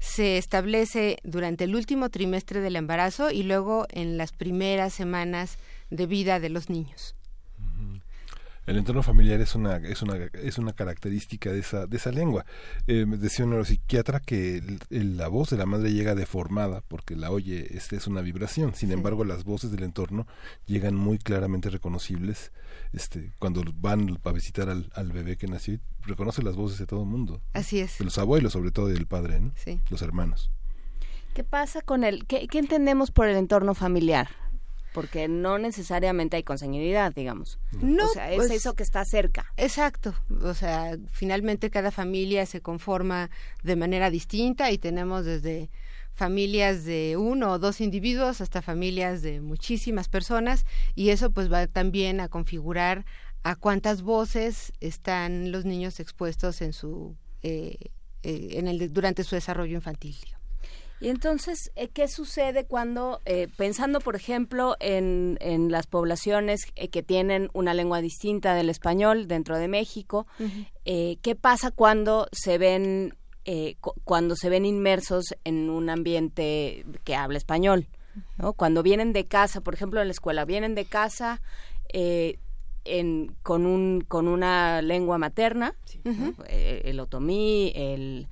[0.00, 5.56] se establece durante el último trimestre del embarazo y luego en las primeras semanas
[5.88, 7.14] de vida de los niños.
[8.64, 12.46] El entorno familiar es una, es una, es una característica de esa, de esa lengua.
[12.86, 17.76] Eh, decía un neuropsiquiatra que la voz de la madre llega deformada porque la oye,
[17.76, 18.74] este es una vibración.
[18.74, 20.28] Sin embargo, las voces del entorno
[20.66, 22.52] llegan muy claramente reconocibles.
[22.92, 27.00] Este, cuando van a visitar al, al bebé que nació, reconoce las voces de todo
[27.02, 27.42] el mundo.
[27.54, 27.98] Así es.
[27.98, 29.52] De los abuelos, sobre todo, del padre, ¿no?
[29.56, 29.80] Sí.
[29.90, 30.52] Los hermanos.
[31.34, 34.28] ¿Qué pasa con el, qué, qué entendemos por el entorno familiar?
[34.92, 37.58] Porque no necesariamente hay consanguinidad, digamos.
[37.72, 39.46] No, o sea, es pues, eso que está cerca.
[39.56, 43.30] Exacto, o sea, finalmente cada familia se conforma
[43.62, 45.70] de manera distinta y tenemos desde
[46.14, 51.66] familias de uno o dos individuos hasta familias de muchísimas personas y eso pues va
[51.66, 53.06] también a configurar
[53.42, 57.76] a cuántas voces están los niños expuestos en su eh,
[58.22, 60.16] eh, en el durante su desarrollo infantil.
[61.02, 66.88] Y entonces, eh, ¿qué sucede cuando, eh, pensando por ejemplo en, en las poblaciones eh,
[66.88, 70.26] que tienen una lengua distinta del español dentro de México,
[70.84, 73.14] qué pasa cuando se ven
[74.04, 77.88] cuando se ven inmersos en un ambiente que habla español?
[78.38, 78.52] ¿no?
[78.52, 81.40] Cuando vienen de casa, por ejemplo, en la escuela, vienen de casa
[81.92, 82.38] eh,
[82.84, 85.74] en, con, un, con una lengua materna,
[86.04, 88.28] eh, el otomí, el,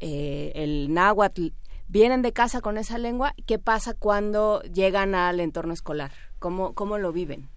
[0.00, 1.48] eh, el náhuatl,
[1.90, 6.12] vienen de casa con esa lengua, ¿qué pasa cuando llegan al entorno escolar?
[6.38, 7.48] ¿Cómo, cómo lo viven?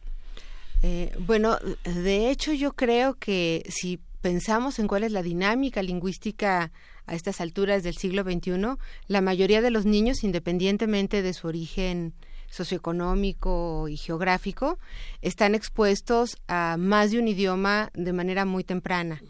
[1.20, 6.74] bueno, de hecho yo creo que si pensamos en cuál es la dinámica lingüística
[7.06, 8.76] a estas alturas del siglo XXI,
[9.08, 12.14] la mayoría de los niños, independientemente de su origen
[12.50, 14.78] socioeconómico y geográfico,
[15.22, 19.22] están expuestos a más de un idioma de manera muy temprana.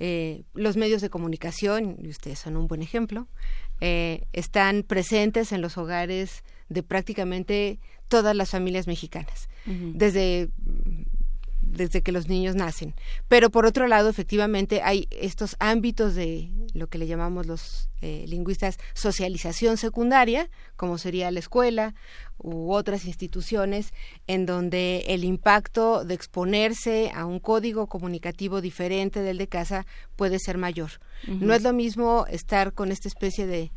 [0.00, 3.28] Eh, los medios de comunicación, y ustedes son un buen ejemplo,
[3.80, 7.78] eh, están presentes en los hogares de prácticamente
[8.08, 10.48] todas las familias mexicanas, desde
[11.70, 12.94] desde que los niños nacen.
[13.28, 18.24] Pero por otro lado, efectivamente, hay estos ámbitos de lo que le llamamos los eh,
[18.28, 21.94] lingüistas socialización secundaria, como sería la escuela
[22.38, 23.92] u otras instituciones,
[24.26, 29.86] en donde el impacto de exponerse a un código comunicativo diferente del de casa
[30.16, 30.90] puede ser mayor.
[31.26, 33.72] No es lo mismo estar con esta especie de,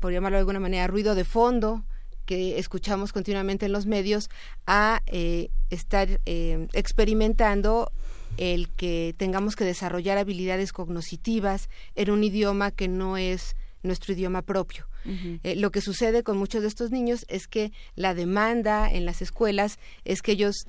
[0.00, 1.84] por llamarlo de alguna manera, ruido de fondo,
[2.28, 4.28] que escuchamos continuamente en los medios
[4.66, 7.90] a eh, estar eh, experimentando
[8.36, 14.42] el que tengamos que desarrollar habilidades cognitivas en un idioma que no es nuestro idioma
[14.42, 14.86] propio.
[15.42, 19.22] Eh, lo que sucede con muchos de estos niños es que la demanda en las
[19.22, 20.66] escuelas es que ellos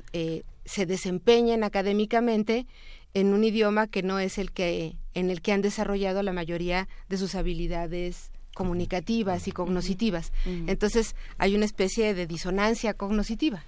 [0.64, 2.68] se desempeñen académicamente
[3.14, 6.88] en un idioma que no es el que en el que han desarrollado la mayoría
[7.10, 10.32] de sus habilidades comunicativas y cognitivas.
[10.46, 13.64] Entonces hay una especie de disonancia cognitiva.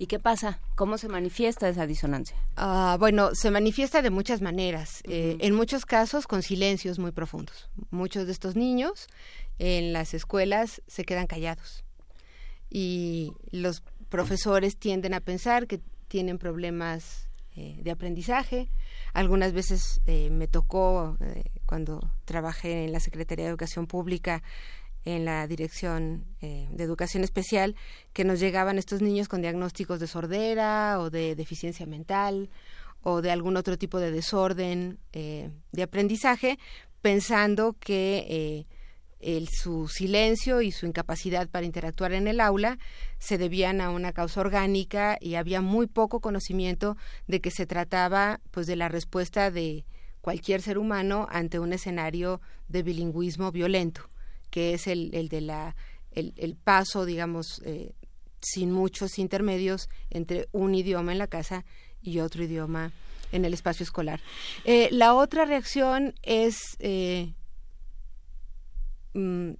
[0.00, 0.60] ¿Y qué pasa?
[0.76, 2.36] ¿Cómo se manifiesta esa disonancia?
[2.56, 5.02] Ah, bueno, se manifiesta de muchas maneras.
[5.04, 7.68] Eh, en muchos casos con silencios muy profundos.
[7.90, 9.08] Muchos de estos niños
[9.58, 11.84] en las escuelas se quedan callados
[12.70, 18.68] y los profesores tienden a pensar que tienen problemas eh, de aprendizaje.
[19.14, 21.16] Algunas veces eh, me tocó
[21.68, 24.42] cuando trabajé en la Secretaría de Educación Pública
[25.04, 27.76] en la Dirección eh, de Educación Especial,
[28.14, 32.48] que nos llegaban estos niños con diagnósticos de sordera o de deficiencia mental
[33.02, 36.58] o de algún otro tipo de desorden eh, de aprendizaje,
[37.02, 38.66] pensando que
[39.20, 42.78] eh, su silencio y su incapacidad para interactuar en el aula
[43.18, 46.96] se debían a una causa orgánica y había muy poco conocimiento
[47.26, 49.84] de que se trataba pues de la respuesta de
[50.28, 54.10] cualquier ser humano ante un escenario de bilingüismo violento,
[54.50, 55.74] que es el, el de la
[56.12, 57.94] el, paso, digamos, eh,
[58.38, 61.64] sin muchos intermedios entre un idioma en la casa
[62.02, 62.92] y otro idioma
[63.32, 64.20] en el espacio escolar.
[64.66, 67.32] Eh, la otra reacción es eh,
[69.14, 69.52] mm,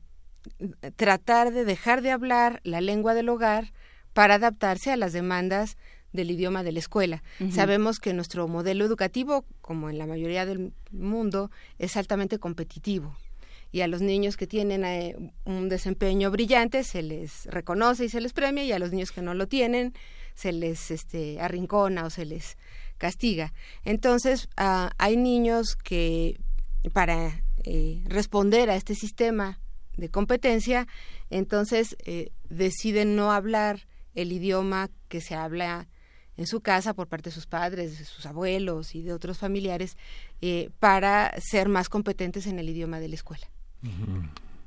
[0.96, 3.72] tratar de dejar de hablar la lengua del hogar
[4.12, 5.78] para adaptarse a las demandas
[6.12, 7.22] del idioma de la escuela.
[7.50, 13.16] Sabemos que nuestro modelo educativo, como en la mayoría del mundo, es altamente competitivo.
[13.70, 15.14] Y a los niños que tienen eh,
[15.44, 19.20] un desempeño brillante se les reconoce y se les premia, y a los niños que
[19.20, 19.92] no lo tienen
[20.34, 22.56] se les este, arrincona o se les
[22.96, 23.52] castiga.
[23.84, 26.40] Entonces, ah, hay niños que
[26.92, 29.60] para eh, responder a este sistema
[29.96, 30.86] de competencia,
[31.28, 35.88] entonces eh, deciden no hablar el idioma que se habla
[36.38, 39.98] en su casa por parte de sus padres, de sus abuelos y de otros familiares
[40.40, 43.46] eh, para ser más competentes en el idioma de la escuela.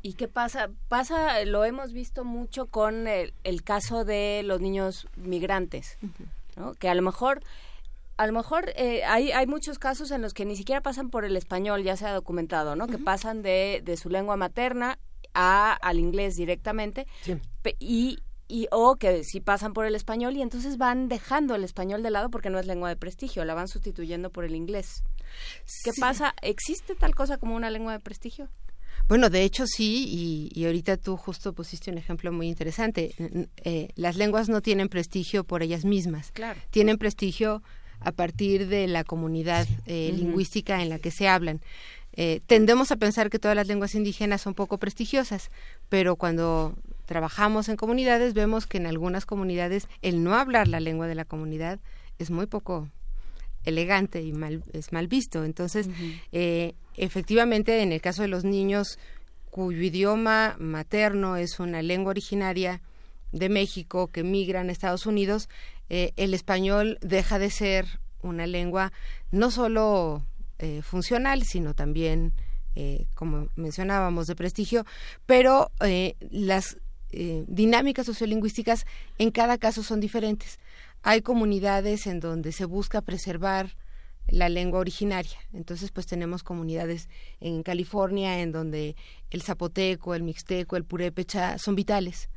[0.03, 0.69] ¿Y qué pasa?
[0.89, 5.97] Pasa, lo hemos visto mucho con el, caso de los niños migrantes,
[6.57, 6.73] ¿no?
[6.75, 7.41] que a lo mejor
[8.17, 11.25] a lo mejor eh, hay, hay muchos casos en los que ni siquiera pasan por
[11.25, 12.85] el español, ya se ha documentado, ¿no?
[12.85, 14.99] Que pasan de, de su lengua materna
[15.33, 17.07] a, al inglés directamente
[17.79, 18.19] y,
[18.51, 22.11] y o que si pasan por el español y entonces van dejando el español de
[22.11, 25.03] lado porque no es lengua de prestigio, la van sustituyendo por el inglés.
[25.85, 26.35] ¿Qué pasa?
[26.41, 28.49] ¿Existe tal cosa como una lengua de prestigio?
[29.07, 33.15] Bueno, de hecho sí, y, ahorita tú justo pusiste un ejemplo muy interesante.
[33.63, 36.31] Eh, las lenguas no tienen prestigio por ellas mismas.
[36.31, 36.59] Claro.
[36.69, 37.63] Tienen prestigio
[38.01, 41.61] a partir de la comunidad eh, lingüística en la que se hablan.
[42.13, 45.49] Eh, tendemos a pensar que todas las lenguas indígenas son poco prestigiosas,
[45.87, 46.75] pero cuando
[47.11, 51.25] trabajamos en comunidades, vemos que en algunas comunidades el no hablar la lengua de la
[51.25, 51.81] comunidad
[52.19, 52.87] es muy poco
[53.65, 55.43] elegante y mal, es mal visto.
[55.43, 55.89] Entonces,
[56.31, 58.97] eh, efectivamente, en el caso de los niños
[59.49, 62.79] cuyo idioma materno es una lengua originaria
[63.33, 65.49] de México que migran a Estados Unidos,
[65.89, 68.93] eh, el español deja de ser una lengua
[69.31, 70.23] no solo
[70.59, 72.31] eh, funcional, sino también,
[73.15, 74.85] como mencionábamos, de prestigio,
[75.25, 75.71] pero
[76.29, 76.77] las
[77.11, 78.85] eh, dinámicas sociolingüísticas
[79.17, 80.59] en cada caso son diferentes.
[81.03, 83.75] Hay comunidades en donde se busca preservar
[84.27, 85.37] la lengua originaria.
[85.53, 87.09] Entonces, pues tenemos comunidades
[87.39, 88.95] en California en donde
[89.29, 92.29] el zapoteco, el mixteco, el purépecha son vitales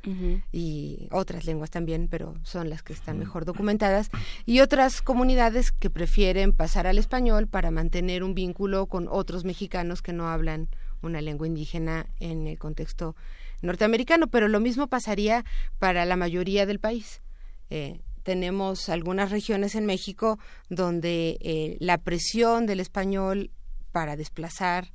[0.51, 4.09] y otras lenguas también, pero son las que están mejor documentadas.
[4.45, 10.01] Y otras comunidades que prefieren pasar al español para mantener un vínculo con otros mexicanos
[10.01, 10.69] que no hablan
[11.01, 13.15] una lengua indígena en el contexto
[13.61, 15.45] norteamericano, pero lo mismo pasaría
[15.79, 17.21] para la mayoría del país.
[17.69, 23.51] Eh, tenemos algunas regiones en México donde eh, la presión del español
[23.91, 24.91] para desplazar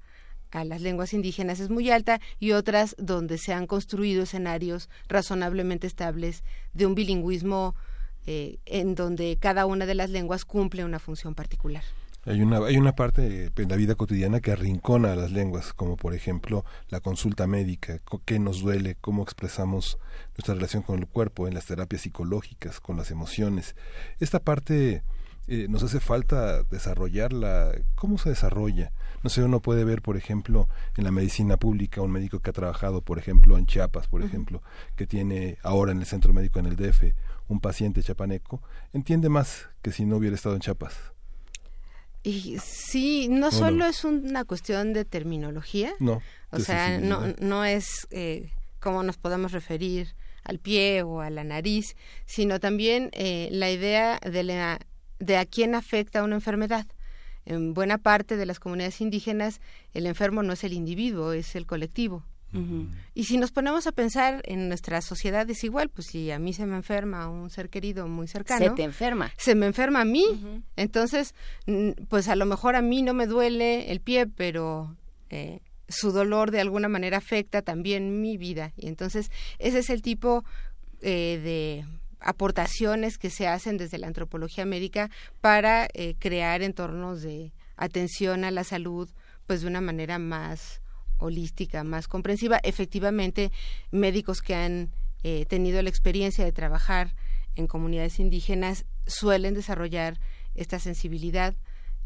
[0.50, 5.86] a las lenguas indígenas es muy alta y otras donde se han construido escenarios razonablemente
[5.86, 6.42] estables
[6.74, 7.74] de un bilingüismo
[8.26, 11.84] eh, en donde cada una de las lenguas cumple una función particular.
[12.26, 15.96] Hay una, hay una parte en la vida cotidiana que arrincona a las lenguas, como
[15.96, 19.98] por ejemplo la consulta médica, qué nos duele, cómo expresamos
[20.36, 23.74] nuestra relación con el cuerpo, en las terapias psicológicas, con las emociones.
[24.18, 25.02] Esta parte
[25.46, 27.72] eh, nos hace falta desarrollarla.
[27.94, 28.92] ¿Cómo se desarrolla?
[29.22, 30.68] No sé, uno puede ver, por ejemplo,
[30.98, 34.62] en la medicina pública, un médico que ha trabajado, por ejemplo, en Chiapas, por ejemplo,
[34.94, 37.14] que tiene ahora en el centro médico en el DF
[37.48, 41.14] un paciente chapaneco, entiende más que si no hubiera estado en Chiapas
[42.22, 48.06] y sí, no solo es una cuestión de terminología, no, o sea, no, no es
[48.10, 53.70] eh, cómo nos podemos referir al pie o a la nariz, sino también eh, la
[53.70, 54.80] idea de, la,
[55.18, 56.86] de a quién afecta una enfermedad.
[57.46, 59.60] En buena parte de las comunidades indígenas,
[59.94, 62.24] el enfermo no es el individuo, es el colectivo.
[63.14, 66.52] Y si nos ponemos a pensar en nuestra sociedad es igual, pues si a mí
[66.52, 68.64] se me enferma un ser querido muy cercano.
[68.64, 69.32] Se te enferma.
[69.36, 70.62] Se me enferma a mí.
[70.76, 71.34] Entonces,
[72.08, 74.96] pues a lo mejor a mí no me duele el pie, pero
[75.30, 78.72] eh, su dolor de alguna manera afecta también mi vida.
[78.76, 80.44] Y entonces, ese es el tipo
[81.02, 81.84] eh, de
[82.20, 88.50] aportaciones que se hacen desde la antropología médica para eh, crear entornos de atención a
[88.50, 89.08] la salud,
[89.46, 90.79] pues de una manera más
[91.20, 92.60] holística, más comprensiva.
[92.62, 93.52] Efectivamente,
[93.90, 94.90] médicos que han
[95.22, 97.14] eh, tenido la experiencia de trabajar
[97.56, 100.18] en comunidades indígenas suelen desarrollar
[100.54, 101.54] esta sensibilidad.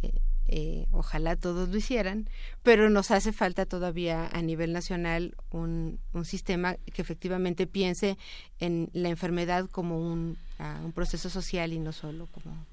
[0.02, 0.12] Eh,
[0.46, 2.28] eh, ojalá todos lo hicieran,
[2.62, 8.18] pero nos hace falta todavía a nivel nacional un, un sistema que efectivamente piense
[8.60, 12.66] en la enfermedad como un, ah, un proceso social y no solo como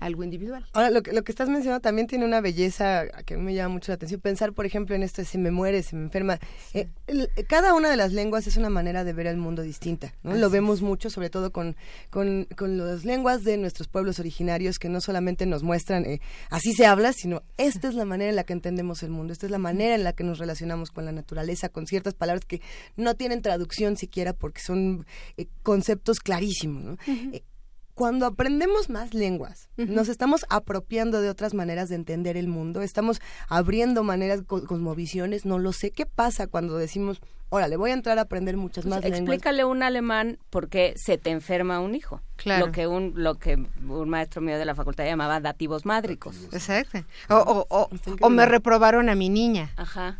[0.00, 0.66] algo individual.
[0.72, 3.54] Ahora, lo que, lo que estás mencionando también tiene una belleza que a mí me
[3.54, 4.20] llama mucho la atención.
[4.20, 6.38] Pensar, por ejemplo, en esto de si me muere, si me enferma.
[6.74, 6.88] Eh,
[7.48, 10.14] cada una de las lenguas es una manera de ver el mundo distinta.
[10.22, 10.34] ¿no?
[10.34, 11.76] Lo vemos mucho, sobre todo con,
[12.10, 16.72] con, con, las lenguas de nuestros pueblos originarios, que no solamente nos muestran eh, así
[16.72, 19.52] se habla, sino esta es la manera en la que entendemos el mundo, esta es
[19.52, 22.60] la manera en la que nos relacionamos con la naturaleza, con ciertas palabras que
[22.96, 25.06] no tienen traducción siquiera porque son
[25.36, 26.82] eh, conceptos clarísimos.
[26.82, 26.96] ¿no?
[27.96, 33.22] Cuando aprendemos más lenguas, nos estamos apropiando de otras maneras de entender el mundo, estamos
[33.48, 35.92] abriendo maneras, cosmovisiones, no lo sé.
[35.92, 39.20] ¿Qué pasa cuando decimos, órale, voy a entrar a aprender muchas pues más lenguas?
[39.20, 42.20] Explícale un alemán por qué se te enferma un hijo.
[42.36, 42.66] Claro.
[42.66, 43.54] Lo que un, lo que
[43.88, 46.36] un maestro mío de la facultad llamaba dativos mádricos.
[46.52, 47.02] Exacto.
[47.30, 47.88] O, o,
[48.20, 49.70] o me reprobaron a mi niña.
[49.76, 50.18] Ajá.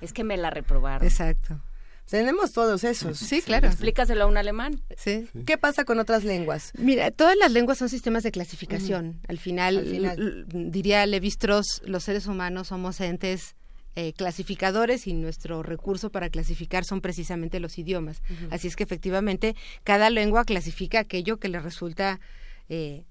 [0.00, 1.04] Es que me la reprobaron.
[1.04, 1.60] Exacto.
[2.08, 3.18] Tenemos todos esos.
[3.18, 3.68] Sí, claro.
[3.68, 4.82] Explícaselo a un alemán.
[4.96, 5.28] Sí.
[5.46, 6.72] ¿Qué pasa con otras lenguas?
[6.78, 9.20] Mira, todas las lenguas son sistemas de clasificación.
[9.28, 13.54] Al final, diría Levi Strauss, los seres humanos somos entes
[14.00, 18.22] eh, clasificadores y nuestro recurso para clasificar son precisamente los idiomas.
[18.50, 22.20] Así es que efectivamente cada lengua clasifica aquello que le resulta
[22.68, 23.04] eh,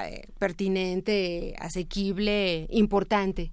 [0.00, 3.52] eh, pertinente, asequible, importante.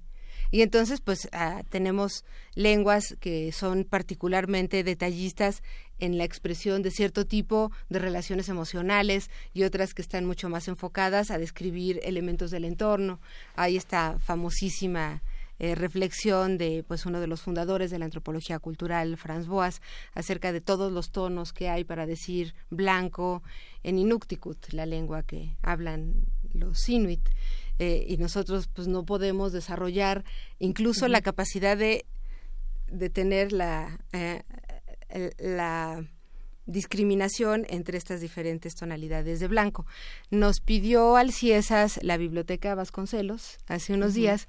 [0.51, 5.63] Y entonces, pues ah, tenemos lenguas que son particularmente detallistas
[5.99, 10.67] en la expresión de cierto tipo de relaciones emocionales y otras que están mucho más
[10.67, 13.19] enfocadas a describir elementos del entorno.
[13.55, 15.21] Hay esta famosísima
[15.57, 19.81] eh, reflexión de pues uno de los fundadores de la antropología cultural, Franz Boas,
[20.13, 23.41] acerca de todos los tonos que hay para decir blanco
[23.81, 27.29] en Inuktitut, la lengua que hablan los Inuit.
[27.79, 30.23] Eh, y nosotros pues no podemos desarrollar
[30.59, 32.05] incluso la capacidad de,
[32.87, 34.43] de tener la, eh,
[35.39, 36.05] la
[36.65, 39.85] discriminación entre estas diferentes tonalidades de blanco.
[40.31, 44.47] Nos pidió al CIESAS la Biblioteca Vasconcelos hace unos días,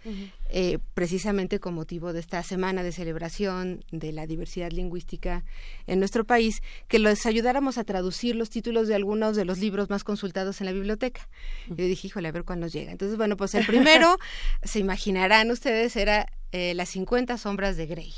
[0.48, 5.44] eh, precisamente con motivo de esta semana de celebración de la diversidad lingüística
[5.86, 9.90] en nuestro país, que les ayudáramos a traducir los títulos de algunos de los libros
[9.90, 11.28] más consultados en la biblioteca.
[11.68, 12.92] Yo dije, híjole, a ver cuándo llega.
[12.92, 14.16] Entonces, bueno, pues el primero,
[14.62, 18.12] se imaginarán ustedes, era eh, Las 50 sombras de Grey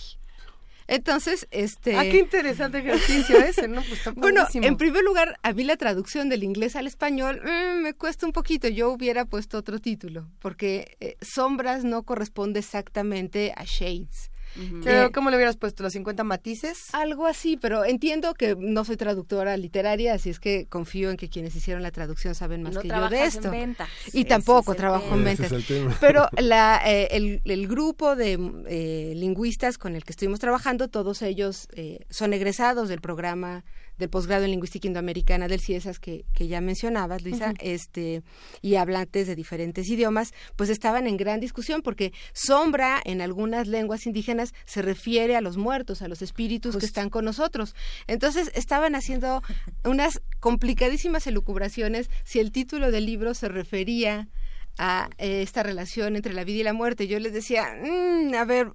[0.89, 1.97] Entonces, este...
[1.97, 3.83] Ah, qué interesante ejercicio ese, ¿no?
[3.83, 7.93] Pues bueno, en primer lugar, a mí la traducción del inglés al español mm, me
[7.93, 8.69] cuesta un poquito.
[8.69, 14.31] Yo hubiera puesto otro título, porque eh, sombras no corresponde exactamente a shades.
[15.13, 15.83] ¿Cómo le hubieras puesto?
[15.83, 16.95] ¿Los 50 matices?
[16.95, 21.29] Algo así, pero entiendo que no soy traductora literaria, así es que confío en que
[21.29, 23.53] quienes hicieron la traducción saben más que yo de esto.
[24.13, 25.53] Y tampoco trabajo en ventas.
[26.01, 28.39] pero la, eh, el, grupo de
[28.69, 33.65] eh, lingüistas con el que estuvimos trabajando, todos ellos eh, son egresados del programa
[33.99, 38.23] del posgrado en lingüística indoamericana del CIESAS que, que ya mencionabas, Luisa, este,
[38.63, 44.07] y hablantes de diferentes idiomas, pues estaban en gran discusión porque sombra en algunas lenguas
[44.07, 47.75] indígenas se refiere a los muertos, a los espíritus que están con nosotros.
[48.07, 49.43] Entonces estaban haciendo
[49.85, 54.29] unas complicadísimas elucubraciones si el título del libro se refería
[54.79, 57.09] a eh, esta relación entre la vida y la muerte.
[57.09, 58.73] Yo les decía, mm, a ver,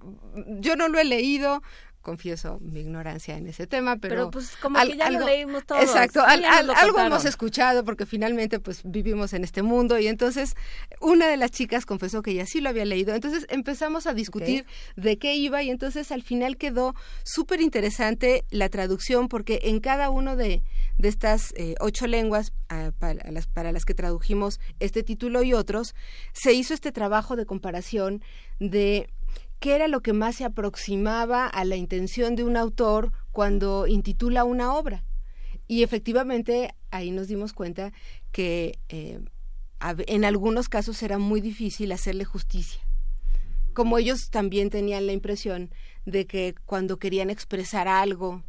[0.60, 1.62] yo no lo he leído,
[2.04, 5.82] confieso mi ignorancia en ese tema, pero, pues como que ya lo leímos todos.
[5.82, 10.54] Exacto, algo hemos escuchado porque finalmente pues vivimos en este mundo y entonces
[11.00, 14.66] una de las chicas confesó que ya sí lo había leído, entonces empezamos a discutir
[14.96, 20.10] de qué iba y entonces al final quedó súper interesante la traducción porque en cada
[20.10, 20.62] uno de,
[20.98, 25.54] de estas eh, ocho lenguas ah, para, las, para las que tradujimos este título y
[25.54, 25.94] otros,
[26.34, 28.22] se hizo este trabajo de comparación
[28.60, 29.08] de
[29.58, 34.44] qué era lo que más se aproximaba a la intención de un autor cuando intitula
[34.44, 35.04] una obra.
[35.66, 37.92] Y efectivamente ahí nos dimos cuenta
[38.32, 39.20] que eh,
[39.80, 42.80] en algunos casos era muy difícil hacerle justicia.
[43.72, 45.70] Como ellos también tenían la impresión
[46.04, 48.44] de que cuando querían expresar algo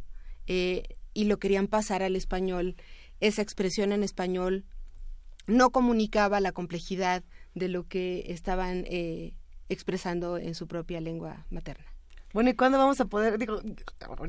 [0.46, 0.82] eh,
[1.14, 2.76] y lo querían pasar al español,
[3.20, 4.64] esa expresión en español
[5.46, 9.34] no comunicaba la complejidad de lo que estaban eh,
[9.68, 11.95] expresando en su propia lengua materna.
[12.32, 13.60] Bueno, ¿y cuándo vamos a poder, digo,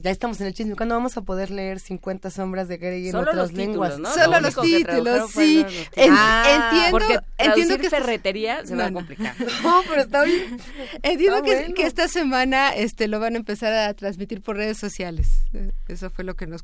[0.02, 3.16] ya estamos en el chisme, ¿cuándo vamos a poder leer 50 sombras de Grey en
[3.16, 4.00] otras lenguas?
[4.00, 4.14] ¿no?
[4.14, 5.66] Solo los títulos, sí.
[6.10, 9.36] ah, entiendo, porque entiendo que ferretería se va a complicar.
[9.64, 10.58] no, pero está bien.
[11.04, 15.28] Entiendo que, que, esta semana este lo van a empezar a transmitir por redes sociales.
[15.88, 16.64] Eso fue lo que nos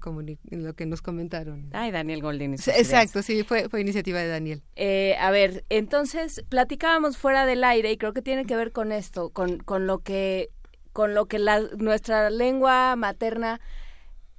[0.50, 1.70] lo que nos comentaron.
[1.74, 2.54] Ay, Daniel Goldin.
[2.54, 4.62] Exacto, sí, fue fue iniciativa de Daniel.
[4.76, 8.92] Eh, a ver, entonces platicábamos fuera del aire y creo que tiene que ver con
[8.92, 10.50] esto, con con lo que
[10.94, 13.60] con lo que la, nuestra lengua materna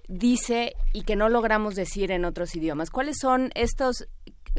[0.08, 2.91] dice y que no logramos decir en otros idiomas.
[2.91, 4.07] ¿Cuáles son estos,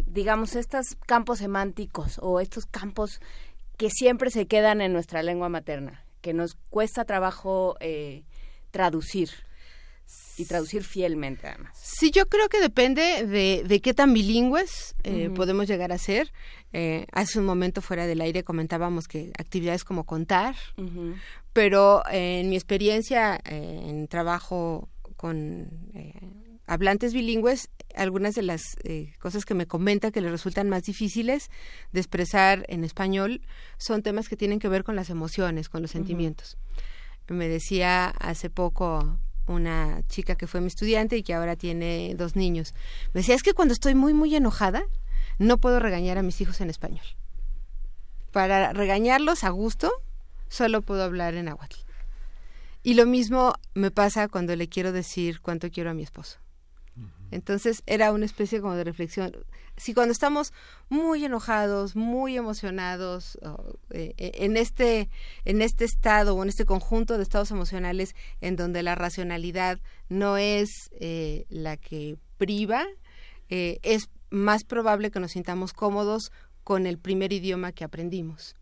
[0.06, 3.22] digamos, estos campos semánticos o estos campos
[3.78, 8.24] que siempre se quedan en nuestra lengua materna, que nos cuesta trabajo eh,
[8.72, 9.30] traducir?
[10.38, 11.78] y traducir fielmente además.
[11.82, 16.32] Sí, yo creo que depende de, de qué tan bilingües eh, podemos llegar a ser.
[16.74, 20.56] Eh, hace un momento fuera del aire comentábamos que actividades como contar,
[21.56, 25.70] pero eh, en mi experiencia en trabajo con
[26.68, 28.76] hablantes bilingües, algunas de las
[29.20, 31.50] cosas que me comentan que les resultan más difíciles
[31.94, 33.42] de expresar en español
[33.78, 36.58] son temas que tienen que ver con las emociones, con los sentimientos.
[37.30, 39.18] Me decía hace poco
[39.48, 42.74] una chica que fue mi estudiante y que ahora tiene dos niños.
[43.14, 44.84] Me decía, es que cuando estoy muy, muy enojada,
[45.40, 47.06] no puedo regañar a mis hijos en español.
[48.32, 49.90] Para regañarlos a gusto,
[50.50, 51.78] solo puedo hablar en náhuatl.
[52.84, 56.38] Y lo mismo me pasa cuando le quiero decir cuánto quiero a mi esposo.
[57.32, 59.36] Entonces era una especie como de reflexión.
[59.78, 60.54] Si cuando estamos
[60.88, 63.38] muy enojados, muy emocionados,
[63.90, 65.10] eh, eh, en este
[65.44, 70.38] en este estado o en este conjunto de estados emocionales en donde la racionalidad no
[70.38, 72.86] es eh, la que priva,
[73.50, 76.32] es más probable que nos sintamos cómodos
[76.64, 78.56] con el primer idioma que aprendimos.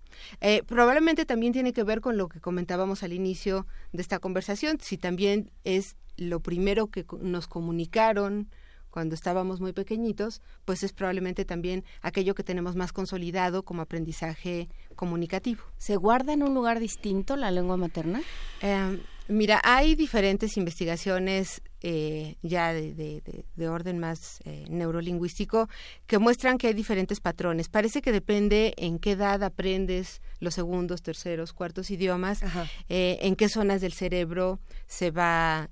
[0.67, 4.98] Probablemente también tiene que ver con lo que comentábamos al inicio de esta conversación, si
[4.98, 8.50] también es lo primero que nos comunicaron
[8.93, 14.69] cuando estábamos muy pequeñitos, pues es probablemente también aquello que tenemos más consolidado como aprendizaje
[14.95, 15.64] comunicativo.
[15.80, 18.22] ¿Se guarda en un lugar distinto la lengua materna?
[18.61, 23.22] Em, mira, hay diferentes investigaciones eh, ya de,
[23.68, 25.68] orden más eh, neurolingüístico
[26.08, 27.69] que muestran que hay diferentes patrones.
[27.69, 32.42] Parece que depende en qué edad aprendes los segundos, terceros, cuartos idiomas,
[32.90, 35.69] eh, en qué zonas del cerebro se va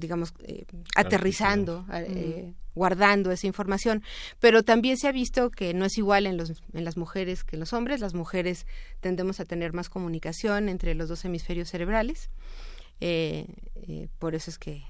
[0.00, 0.64] digamos, eh,
[0.96, 4.02] aterrizando, eh, guardando esa información.
[4.38, 7.56] Pero también se ha visto que no es igual en, los, en las mujeres que
[7.56, 8.00] en los hombres.
[8.00, 8.66] Las mujeres
[9.00, 12.30] tendemos a tener más comunicación entre los dos hemisferios cerebrales.
[13.00, 13.46] Eh,
[14.18, 14.84] por eso es que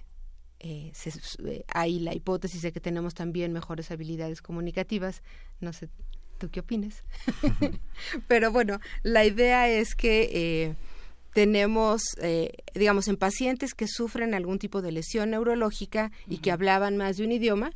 [1.69, 5.23] hay la hipótesis de que tenemos también mejores habilidades comunicativas.
[5.61, 5.89] No sé,
[6.39, 7.03] ¿tú qué opinas?
[8.29, 10.77] Pero bueno, la idea es que
[11.33, 16.97] tenemos, eh, digamos, en pacientes que sufren algún tipo de lesión neurológica y que hablaban
[16.97, 17.73] más de un idioma,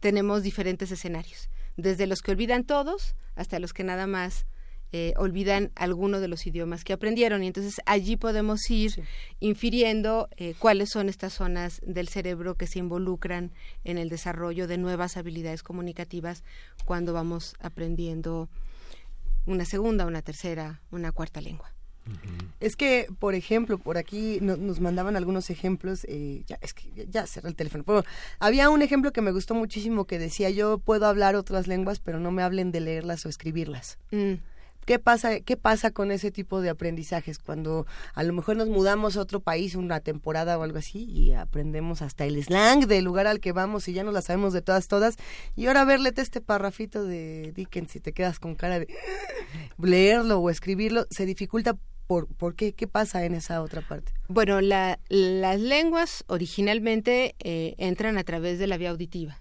[0.00, 4.46] tenemos diferentes escenarios, desde los que olvidan todos hasta los que nada más
[4.90, 7.44] eh, olvidan alguno de los idiomas que aprendieron.
[7.44, 9.04] Y entonces allí podemos ir
[9.38, 13.52] infiriendo eh, cuáles son estas zonas del cerebro que se involucran
[13.84, 16.42] en el desarrollo de nuevas habilidades comunicativas
[16.84, 18.48] cuando vamos aprendiendo
[19.46, 21.77] una segunda, una tercera, una cuarta lengua.
[22.60, 27.26] Es que, por ejemplo, por aquí nos mandaban algunos ejemplos, eh, ya, es que ya
[27.26, 28.04] cerré el teléfono, pero
[28.40, 32.18] había un ejemplo que me gustó muchísimo que decía, yo puedo hablar otras lenguas, pero
[32.18, 33.98] no me hablen de leerlas o escribirlas.
[34.10, 34.34] Mm.
[34.88, 39.18] ¿Qué pasa, ¿Qué pasa con ese tipo de aprendizajes cuando a lo mejor nos mudamos
[39.18, 43.26] a otro país una temporada o algo así y aprendemos hasta el slang del lugar
[43.26, 45.16] al que vamos y ya no la sabemos de todas, todas?
[45.56, 48.88] Y ahora a este parrafito de Dickens y te quedas con cara de
[49.76, 51.76] leerlo o escribirlo, se dificulta
[52.08, 52.72] ¿Por, ¿Por, qué?
[52.72, 54.12] ¿Qué pasa en esa otra parte?
[54.28, 59.38] Bueno, las lenguas originalmente eh, entran a través de la vía auditiva.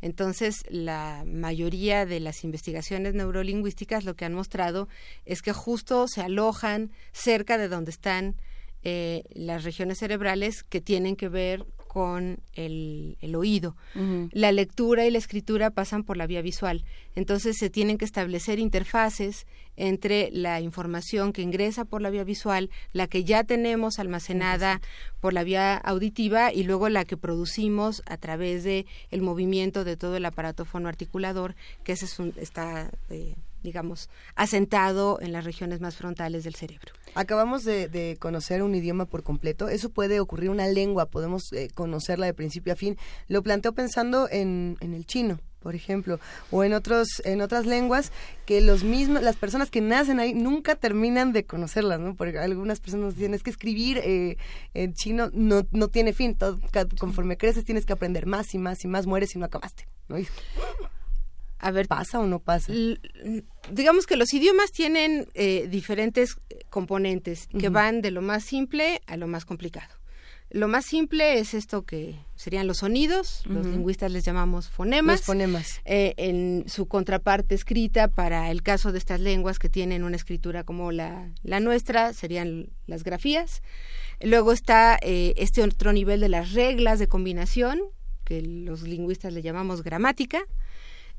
[0.00, 4.88] Entonces, la mayoría de las investigaciones neurolingüísticas lo que han mostrado
[5.24, 8.34] es que justo se alojan cerca de donde están
[8.82, 13.76] eh, las regiones cerebrales que tienen que ver con el, oído.
[14.32, 16.86] La lectura y la escritura pasan por la vía visual.
[17.14, 19.46] Entonces se tienen que establecer interfaces
[19.76, 24.80] entre la información que ingresa por la vía visual, la que ya tenemos almacenada
[25.20, 29.98] por la vía auditiva y luego la que producimos a través de el movimiento de
[29.98, 35.80] todo el aparato fonoarticulador, que ese es un, está eh, digamos, asentado en las regiones
[35.80, 36.92] más frontales del cerebro.
[37.14, 39.68] Acabamos de, conocer un idioma por completo.
[39.68, 42.96] Eso puede ocurrir una lengua, podemos eh, conocerla de principio a fin.
[43.28, 46.18] Lo planteo pensando en, el chino por ejemplo,
[46.50, 48.10] o en otros en otras lenguas
[48.46, 52.16] que los mismos las personas que nacen ahí nunca terminan de conocerlas, ¿no?
[52.16, 54.38] Porque algunas personas dicen es que escribir eh,
[54.74, 56.36] en chino no no tiene fin,
[56.98, 59.86] conforme creces tienes que aprender más y más y más, mueres y no acabaste.
[61.62, 62.72] A ver, ¿pasa o no pasa?
[63.70, 66.36] Digamos que los idiomas tienen eh, diferentes
[66.70, 69.94] componentes que van de lo más simple a lo más complicado.
[70.50, 75.20] Lo más simple es esto que serían los sonidos, los lingüistas les llamamos fonemas.
[75.20, 75.80] Los fonemas.
[75.86, 80.62] Eh, en su contraparte escrita, para el caso de estas lenguas que tienen una escritura
[80.62, 83.62] como la, la nuestra, serían las grafías.
[84.20, 87.80] Luego está eh, este otro nivel de las reglas de combinación,
[88.24, 90.44] que los lingüistas le llamamos gramática.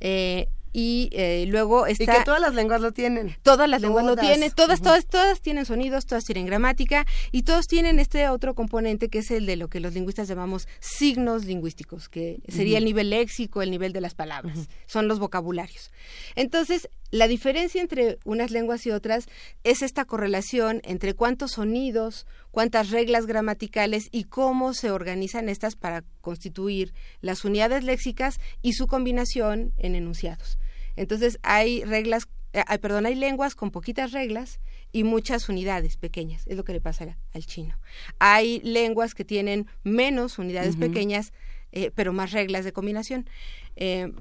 [0.03, 2.03] Eh, y eh, luego está...
[2.03, 3.38] Y que todas las lenguas lo tienen.
[3.43, 7.67] Todas las lenguas lo tienen, todas, todas, todas tienen sonidos, todas tienen gramática y todos
[7.67, 12.09] tienen este otro componente que es el de lo que los lingüistas llamamos signos lingüísticos,
[12.09, 15.91] que sería el nivel léxico, el nivel de las palabras, son los vocabularios.
[16.35, 19.27] Entonces, la diferencia entre unas lenguas y otras
[19.64, 26.03] es esta correlación entre cuántos sonidos, cuántas reglas gramaticales y cómo se organizan estas para
[26.22, 30.58] constituir las unidades léxicas y su combinación en enunciados.
[30.95, 34.59] Entonces hay reglas, eh, perdón, hay lenguas con poquitas reglas
[34.92, 37.77] y muchas unidades pequeñas, es lo que le pasa al chino.
[38.17, 41.32] Hay lenguas que tienen menos unidades pequeñas,
[41.74, 43.30] eh, pero más reglas de combinación.
[43.75, 44.11] Eh,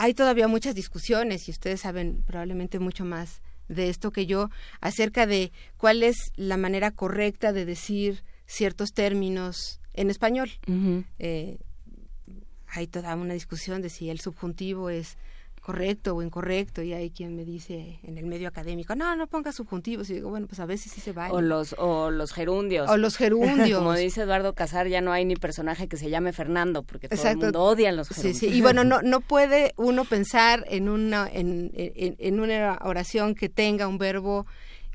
[0.00, 4.48] hay todavía muchas discusiones y ustedes saben probablemente mucho más de esto que yo
[4.80, 10.52] acerca de cuál es la manera correcta de decir ciertos términos en español.
[12.66, 15.18] hay toda una discusión de si el subjuntivo es
[15.60, 19.52] correcto o incorrecto y hay quien me dice en el medio académico, no, no ponga
[19.52, 21.34] subjuntivos y digo, bueno, pues a veces sí se vale.
[21.34, 22.88] O los, o los gerundios.
[22.90, 23.78] O los gerundios.
[23.78, 27.28] Como dice Eduardo Casar, ya no hay ni personaje que se llame Fernando porque todo
[27.28, 28.38] el mundo odia los gerundios.
[28.38, 28.56] Sí, sí.
[28.56, 33.86] Y bueno, no, no puede uno pensar en una, en, en una oración que tenga
[33.86, 34.46] un verbo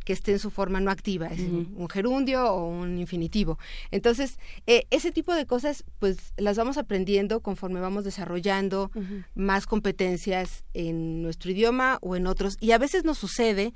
[0.06, 3.58] que esté en su forma no activa, es un gerundio o un infinitivo.
[3.92, 8.92] Entonces, eh, ese tipo de cosas, pues las vamos aprendiendo conforme vamos desarrollando
[9.34, 12.56] más competencias en nuestro idioma o en otros.
[12.61, 13.74] Y a veces nos sucede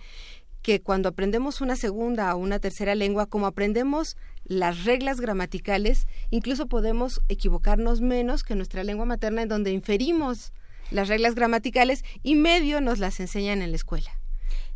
[0.61, 6.67] que cuando aprendemos una segunda o una tercera lengua, como aprendemos las reglas gramaticales, incluso
[6.67, 10.53] podemos equivocarnos menos que nuestra lengua materna en donde inferimos
[10.91, 14.18] las reglas gramaticales y medio nos las enseñan en la escuela.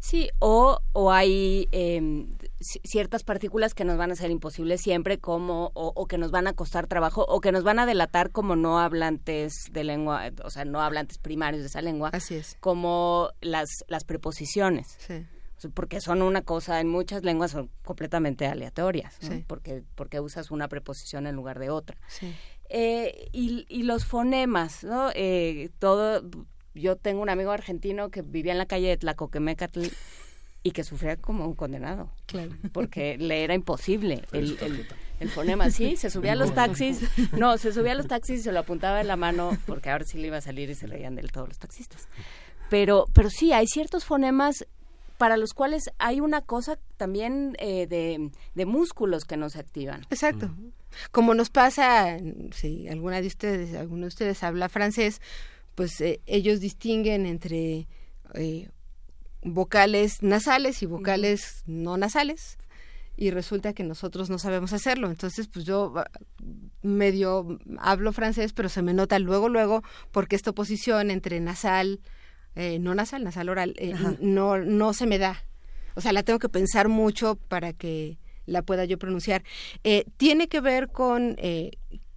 [0.03, 5.71] Sí, o, o hay em, ciertas partículas que nos van a ser imposibles siempre, como,
[5.75, 8.79] o, que nos van a costar trabajo, o que nos van a delatar como no
[8.79, 12.09] hablantes de lengua, o sea, no hablantes primarios de esa lengua.
[12.11, 12.57] Así es.
[12.59, 14.97] Como las, las preposiciones.
[14.99, 15.25] Sí.
[15.73, 19.17] porque son una cosa, en muchas lenguas son completamente aleatorias,
[19.47, 21.97] porque, porque usas una preposición en lugar de otra.
[22.09, 22.35] Sí.
[22.67, 25.11] Eh, y, y, los fonemas, ¿no?
[25.15, 26.23] Eh, todo,
[26.73, 29.85] yo tengo un amigo argentino que vivía en la calle de Tlacoquemecatl
[30.63, 32.09] y que sufría como un condenado.
[32.25, 32.51] Claro.
[32.71, 34.57] Porque le era imposible el,
[35.19, 35.69] el, fonema.
[35.69, 37.01] Sí, se subía a los taxis.
[37.33, 40.05] No, se subía a los taxis y se lo apuntaba en la mano porque ahora
[40.05, 42.07] sí le iba a salir y se reían de todos los taxistas.
[42.69, 44.65] Pero, pero sí, hay ciertos fonemas
[45.17, 50.01] para los cuales hay una cosa también eh, de, de, músculos que nos activan.
[50.09, 50.49] Exacto.
[51.11, 52.17] Como nos pasa,
[52.51, 55.21] si alguna de ustedes, alguno de ustedes habla francés,
[55.75, 57.87] pues eh, ellos distinguen entre
[58.33, 58.69] eh,
[59.43, 62.57] vocales nasales y vocales no nasales
[63.15, 65.09] y resulta que nosotros no sabemos hacerlo.
[65.09, 66.09] Entonces, pues yo ah,
[66.81, 72.01] medio hablo francés, pero se me nota luego, luego, porque esta oposición entre nasal,
[72.55, 75.43] eh, no nasal, nasal oral, eh, no, no se me da.
[75.95, 79.43] O sea, la tengo que pensar mucho para que la pueda yo pronunciar.
[79.83, 81.37] Eh, tiene que ver con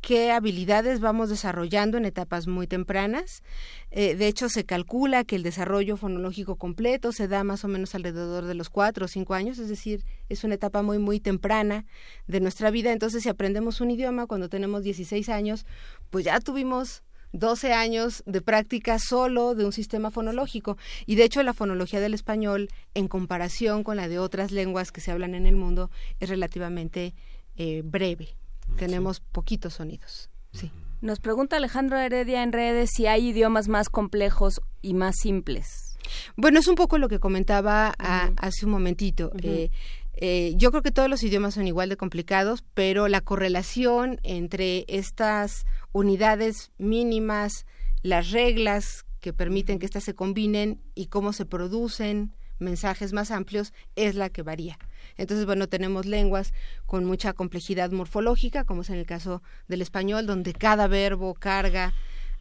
[0.07, 3.43] qué habilidades vamos desarrollando en etapas muy tempranas.
[3.91, 7.93] Eh, de hecho, se calcula que el desarrollo fonológico completo se da más o menos
[7.97, 11.87] alrededor de los cuatro o cinco años, es decir, es una etapa muy, muy temprana
[12.29, 12.93] de nuestra vida.
[12.93, 15.67] Entonces, si aprendemos un idioma cuando tenemos 16 años,
[16.11, 17.03] pues ya tuvimos
[17.33, 20.79] 12 años de práctica solo de un sistema fonológico.
[21.07, 25.01] Y de hecho la fonología del español, en comparación con la de otras lenguas que
[25.01, 27.13] se hablan en el mundo, es relativamente
[27.57, 28.37] eh, breve.
[28.77, 30.31] Tenemos poquitos sonidos.
[30.53, 30.71] Sí.
[31.01, 35.97] Nos pregunta Alejandro Heredia en redes si hay idiomas más complejos y más simples.
[36.37, 39.33] Bueno, es un poco lo que comentaba hace un momentito.
[39.43, 39.71] Eh,
[40.15, 44.85] eh, yo creo que todos los idiomas son igual de complicados, pero la correlación entre
[44.89, 47.67] estas unidades mínimas,
[48.03, 53.73] las reglas que permiten que éstas se combinen y cómo se producen mensajes más amplios
[53.95, 54.79] es la que varía.
[55.17, 56.53] Entonces, bueno, tenemos lenguas
[56.87, 61.95] con mucha complejidad morfológica, como es en el caso del español, donde cada verbo carga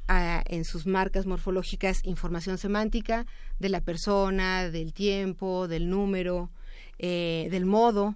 [0.07, 3.25] ah, en sus marcas morfológicas información semántica
[3.59, 6.49] de la persona, del tiempo, del número,
[6.99, 8.15] eh, del modo.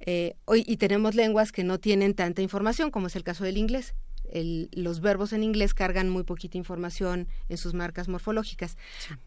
[0.00, 3.94] Eh, y tenemos lenguas que no tienen tanta información, como es el caso del inglés.
[4.32, 8.76] Los verbos en inglés cargan muy poquita información en sus marcas morfológicas.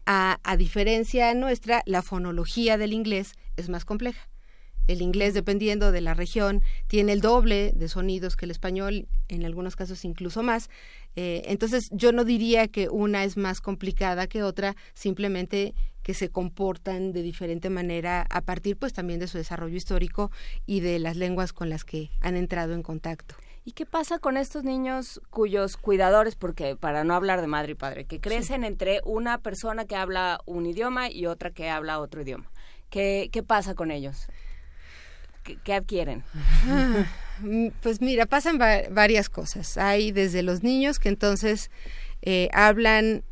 [0.06, 4.28] A, a, diferencia nuestra, la fonología del inglés es más compleja.
[4.90, 9.44] El inglés, dependiendo de la región, tiene el doble de sonidos que el español, en
[9.44, 10.68] algunos casos incluso más.
[11.14, 16.30] Eh, entonces, yo no diría que una es más complicada que otra, simplemente que se
[16.30, 20.30] comportan de diferente manera a partir pues también de su desarrollo histórico
[20.66, 23.36] y de las lenguas con las que han entrado en contacto.
[23.70, 27.74] ¿Y qué pasa con estos niños cuyos cuidadores, porque para no hablar de madre y
[27.76, 32.22] padre, que crecen entre una persona que habla un idioma y otra que habla otro
[32.22, 32.50] idioma?
[32.90, 34.26] ¿Qué, qué pasa con ellos?
[35.62, 36.24] ¿Qué, adquieren?
[36.66, 37.06] Ah,
[37.80, 39.78] pues mira, pasan varias cosas.
[39.78, 41.70] Hay desde los niños que entonces
[42.22, 43.22] eh, hablan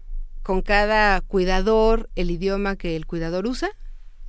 [0.44, 3.70] con cada cuidador el idioma que el cuidador usa.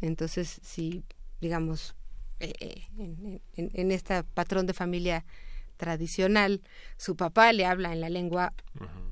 [0.02, 1.04] Entonces, si,
[1.40, 1.96] digamos,
[2.40, 3.42] eh, eh, en,
[3.76, 5.24] en, este patrón de familia
[5.80, 6.62] tradicional,
[6.98, 8.54] su papá le habla en la lengua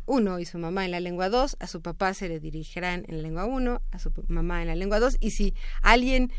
[0.05, 3.17] 1 y su mamá en la lengua 2, a su papá se le dirigirán en
[3.17, 6.31] la lengua 1, a su mamá en la lengua 2, y si alguien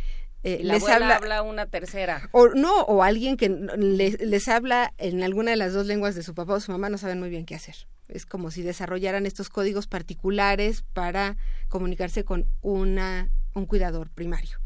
[0.44, 2.28] eh, les habla, una tercera.
[2.32, 6.34] O no, o alguien que les, habla en alguna de las dos lenguas de su
[6.34, 7.88] papá o su mamá, no saben muy bien qué hacer.
[8.06, 11.36] Es como si desarrollaran estos códigos particulares para
[11.68, 14.58] comunicarse con una, un cuidador primario.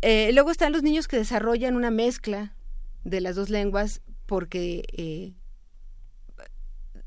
[0.00, 2.54] Eh, luego están los niños que desarrollan una mezcla
[3.04, 5.32] de las dos lenguas porque, eh,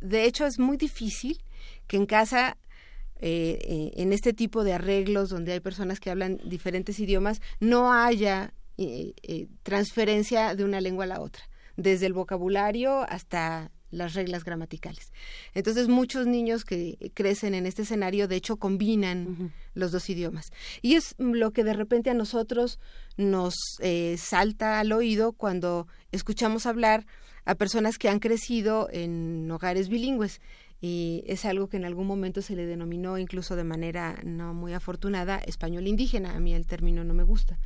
[0.02, 1.38] de hecho, es muy difícil
[1.86, 2.58] que en casa
[3.18, 7.94] eh, eh, en este tipo de arreglos donde hay personas que hablan diferentes idiomas, no
[7.94, 8.54] haya
[9.62, 11.44] transferencia de una lengua a la otra,
[11.78, 15.12] desde el vocabulario hasta las reglas gramaticales.
[15.54, 20.52] Entonces muchos niños que crecen en este escenario de hecho combinan los dos idiomas.
[20.82, 22.80] Y es lo que de repente a nosotros
[23.18, 23.54] nos
[24.18, 27.06] salta al oído cuando escuchamos hablar
[27.46, 30.40] a personas que han crecido en hogares bilingües
[30.82, 34.74] y es algo que en algún momento se le denominó incluso de manera no muy
[34.74, 36.36] afortunada español indígena.
[36.36, 37.60] A mí el término no me gusta.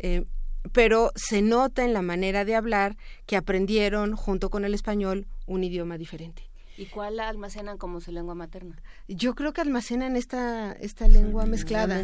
[0.00, 0.24] Eh,
[0.72, 5.64] pero se nota en la manera de hablar que aprendieron junto con el español un
[5.64, 6.48] idioma diferente.
[6.78, 8.80] ¿Y cuál almacenan como su lengua materna?
[9.08, 12.00] Yo creo que almacenan esta, esta lengua mezclada.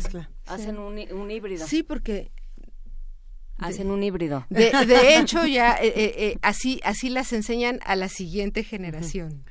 [0.47, 1.65] Hacen un, un, híbrido.
[1.65, 2.33] Sí, porque...
[3.57, 4.47] Hacen un híbrido.
[4.51, 4.73] De,
[5.17, 9.45] hecho, ya eh, eh, así, así las enseñan a la siguiente generación.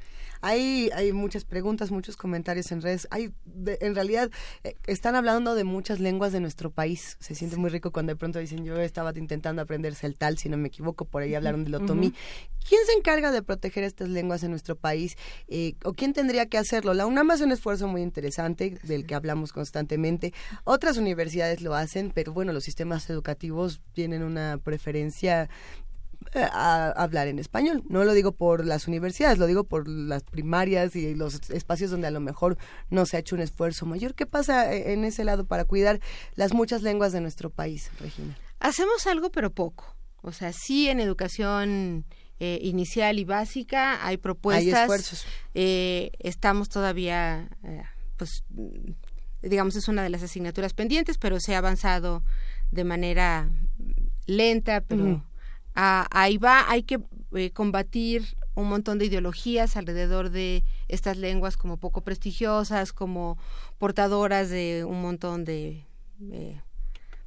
[0.46, 3.08] Hay, hay muchas preguntas, muchos comentarios en redes.
[3.12, 3.34] Hay,
[3.66, 4.30] en realidad,
[4.66, 7.16] eh, están hablando de muchas lenguas de nuestro país.
[7.22, 10.58] Se siente muy rico cuando de pronto dicen, yo estaba intentando aprender celtal, si no
[10.58, 12.14] me equivoco, por ahí hablaron del otomí.
[12.68, 15.16] ¿Quién se encarga de proteger estas lenguas en nuestro país?
[15.48, 16.94] Eh, ¿O quién tendría que hacerlo?
[16.94, 20.34] La UNAM hace un esfuerzo muy interesante del que hablamos constantemente.
[20.66, 25.50] Otras universidades lo hacen, pero bueno, los sistemas educativos tienen una preferencia
[26.36, 27.84] a hablar en español.
[27.88, 32.08] No lo digo por las universidades, lo digo por las primarias y los espacios donde
[32.08, 32.58] a lo mejor
[32.90, 34.16] no se ha hecho un esfuerzo mayor.
[34.16, 36.00] ¿Qué pasa eh, en ese lado para cuidar
[36.36, 38.38] las muchas lenguas de nuestro país, Regina?
[38.60, 39.96] Hacemos algo, pero poco.
[40.22, 42.06] O sea, sí en educación
[42.40, 44.74] eh, inicial y básica hay propuestas.
[44.74, 45.26] Hay esfuerzos.
[45.54, 47.50] estamos todavía,
[48.18, 48.44] pues,
[49.42, 52.24] digamos, es una de las asignaturas pendientes, pero se ha avanzado
[52.72, 53.50] de manera
[54.26, 55.24] lenta, pero
[55.76, 57.00] ahí va, hay que
[57.34, 63.38] eh, combatir un montón de ideologías alrededor de estas lenguas como poco prestigiosas, como
[63.80, 65.86] portadoras de un montón de,
[66.32, 66.62] eh,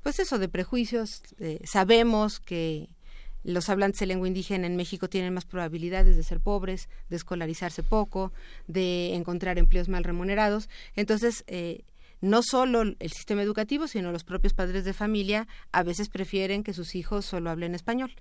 [0.03, 1.23] pues eso, de prejuicios.
[1.39, 2.89] Eh, sabemos que
[3.43, 7.83] los hablantes de lengua indígena en México tienen más probabilidades de ser pobres, de escolarizarse
[7.83, 8.33] poco,
[8.67, 10.69] de encontrar empleos mal remunerados.
[10.95, 11.45] Entonces,
[12.21, 16.73] no solo el sistema educativo, sino los propios padres de familia a veces prefieren que
[16.73, 18.15] sus hijos solo hablen español.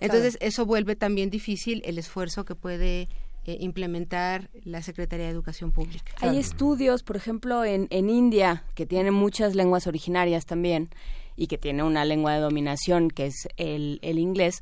[0.00, 3.08] Entonces, eso vuelve también difícil el esfuerzo que puede
[3.44, 6.12] eh, implementar la Secretaría de Educación Pública.
[6.20, 10.90] Hay estudios, por ejemplo, en, en India, que tiene muchas lenguas originarias también,
[11.34, 14.60] y que tiene una lengua de dominación, que es el, el inglés,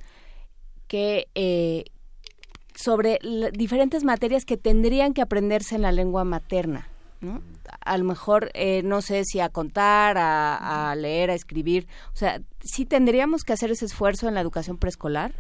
[0.88, 1.84] que eh,
[2.74, 3.18] sobre
[3.54, 6.88] diferentes materias que tendrían que aprenderse en la lengua materna.
[7.20, 7.40] ¿no?
[7.86, 11.86] A lo mejor, eh, no sé si a contar, a, leer, a escribir.
[12.12, 15.32] O sea, ¿sí tendríamos que hacer ese esfuerzo en la educación preescolar?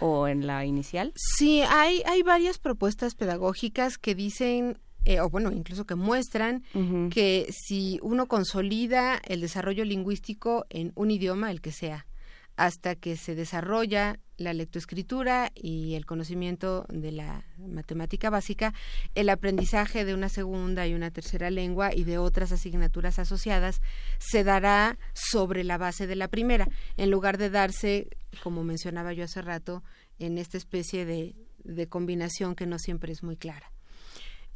[0.00, 1.12] o en la inicial?
[1.16, 6.62] Sí, hay, hay varias propuestas pedagógicas que dicen eh, o bueno, incluso que muestran
[7.10, 12.06] que si uno consolida el desarrollo lingüístico en un idioma, el que sea,
[12.58, 18.74] hasta que se desarrolla la lectoescritura y el conocimiento de la matemática básica,
[19.14, 23.80] el aprendizaje de una segunda y una tercera lengua y de otras asignaturas asociadas
[24.18, 28.08] se dará sobre la base de la primera, en lugar de darse,
[28.42, 29.84] como mencionaba yo hace rato,
[30.18, 31.36] en esta especie de,
[31.88, 33.70] combinación que no siempre es muy clara.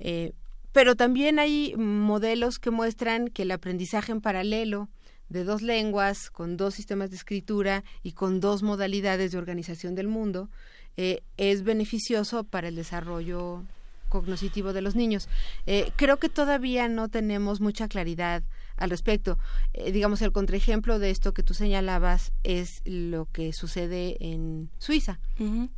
[0.01, 0.33] Eh,
[0.73, 4.89] pero también hay modelos que muestran que el aprendizaje en paralelo,
[5.33, 10.07] de dos lenguas, con dos sistemas de escritura y con dos modalidades de organización del
[10.07, 10.51] mundo,
[10.97, 13.65] eh, es beneficioso para el desarrollo
[14.11, 15.29] cognoscitivo de los niños.
[15.67, 18.43] Eh, creo que todavía no tenemos mucha claridad
[18.77, 19.39] al respecto.
[19.73, 25.19] Eh, digamos, el contraejemplo de esto que tú señalabas es lo que sucede en Suiza.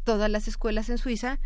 [0.03, 1.39] Todas las escuelas en Suiza,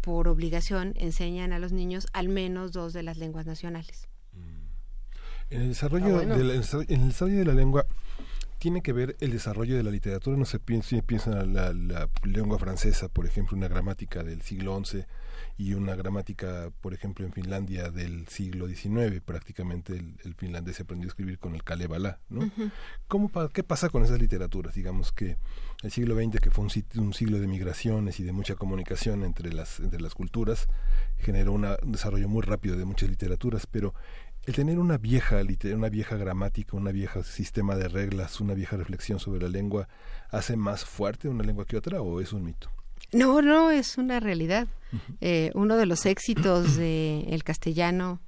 [0.00, 4.07] por obligación, enseñan a los niños al menos dos de las lenguas nacionales.
[5.50, 7.86] En el desarrollo, ah, de, la, en el desarrollo de la lengua
[8.58, 10.36] tiene que ver el desarrollo de la literatura.
[10.36, 14.80] No se piensa, piensa en la, la, lengua francesa, por ejemplo, una gramática del siglo
[14.84, 15.04] XI
[15.56, 19.20] y una gramática, por ejemplo, en Finlandia del siglo XIX.
[19.24, 22.18] Prácticamente el, finlandés se aprendió a escribir con el Kalevala.
[22.28, 22.50] ¿no?
[23.06, 24.74] ¿Cómo, ¿Qué pasa con esas literaturas?
[24.74, 25.36] Digamos que
[25.82, 26.70] el siglo XX, que fue un,
[27.02, 30.68] un, siglo de migraciones y de mucha comunicación entre las, entre las culturas,
[31.18, 33.94] generó un desarrollo muy rápido de muchas literaturas, pero
[34.46, 35.40] el tener una vieja,
[35.74, 39.88] una vieja gramática, una vieja sistema de reglas, una vieja reflexión sobre la lengua,
[40.30, 42.70] hace más fuerte una lengua que otra o es un mito?
[43.12, 44.68] No, no, es una realidad.
[45.20, 48.20] Eh, uno de los éxitos del castellano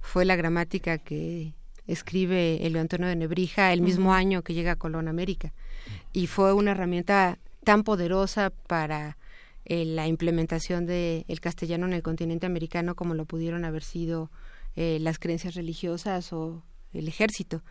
[0.00, 1.54] fue la gramática que
[1.86, 5.52] escribe Elio Antonio de Nebrija el mismo año que llega a Colón América.
[6.12, 9.16] Y fue una herramienta tan poderosa para
[9.64, 14.30] eh, la implementación del castellano en el continente americano como lo pudieron haber sido
[14.76, 17.62] eh, las creencias religiosas o el ejército.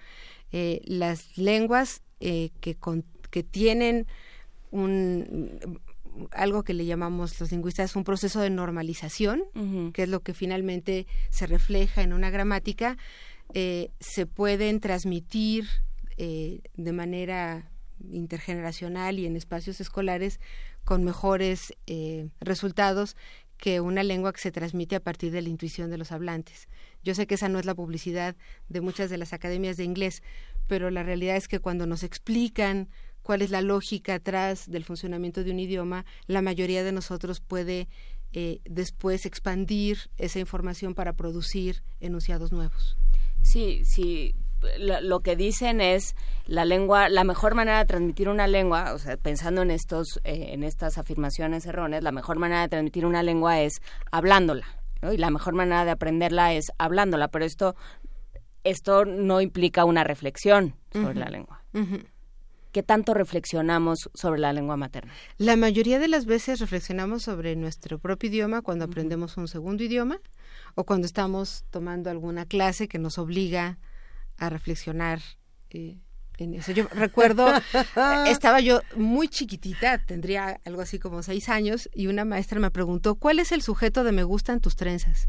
[0.52, 2.78] Eh, las lenguas eh, que,
[3.30, 4.08] que tienen
[4.72, 5.80] un
[6.32, 9.44] algo que le llamamos los lingüistas un proceso de normalización,
[9.92, 12.98] que es lo que finalmente se refleja en una gramática,
[13.54, 15.68] se pueden transmitir
[16.16, 17.70] de manera
[18.10, 20.40] intergeneracional y en espacios escolares
[20.86, 21.74] con mejores
[22.40, 23.18] resultados
[23.58, 26.68] que una lengua que se transmite a partir de la intuición de los hablantes.
[27.06, 28.36] Yo sé que esa no es la publicidad
[28.68, 30.24] de muchas de las academias de inglés,
[30.68, 32.90] pero la realidad es que cuando nos explican
[33.22, 37.88] cuál es la lógica atrás del funcionamiento de un idioma, la mayoría de nosotros puede
[38.34, 42.98] eh, después expandir esa información para producir enunciados nuevos.
[43.44, 44.34] Sí, sí.
[44.80, 46.16] lo, que dicen es
[46.48, 50.48] la lengua, la mejor manera de transmitir una lengua, o sea, pensando en estos, eh,
[50.54, 53.80] en estas afirmaciones erróneas, la mejor manera de transmitir una lengua es
[54.12, 54.66] hablándola,
[55.06, 55.14] ¿no?
[55.14, 57.76] Y la mejor manera de aprenderla es hablándola, pero esto,
[58.64, 61.64] esto no implica una reflexión sobre la lengua.
[62.72, 65.14] ¿Qué tanto reflexionamos sobre la lengua materna?
[65.38, 70.20] La mayoría de las veces reflexionamos sobre nuestro propio idioma cuando aprendemos un segundo idioma
[70.76, 73.78] o cuando estamos tomando alguna clase que nos obliga
[74.38, 75.22] a reflexionar
[75.70, 75.98] eh,
[76.44, 76.72] en eso.
[76.72, 77.48] Yo recuerdo,
[78.28, 83.16] estaba yo muy chiquitita, tendría algo así como seis años, y una maestra me preguntó,
[83.16, 85.28] ¿cuál es el sujeto de me gustan tus trenzas?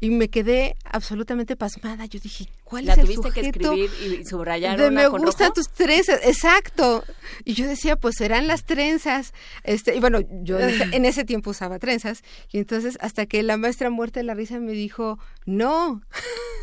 [0.00, 2.06] Y me quedé absolutamente pasmada.
[2.06, 3.32] Yo dije, ¿cuál es el sujeto?
[3.32, 7.04] que escribir y subrayar de me gustan tus trenzas, exacto.
[7.44, 9.34] Y yo decía, pues serán las trenzas.
[9.62, 13.90] Este, y bueno, yo en ese, tiempo usaba trenzas y entonces hasta que la maestra
[13.90, 16.00] muerta de la risa me dijo, "No.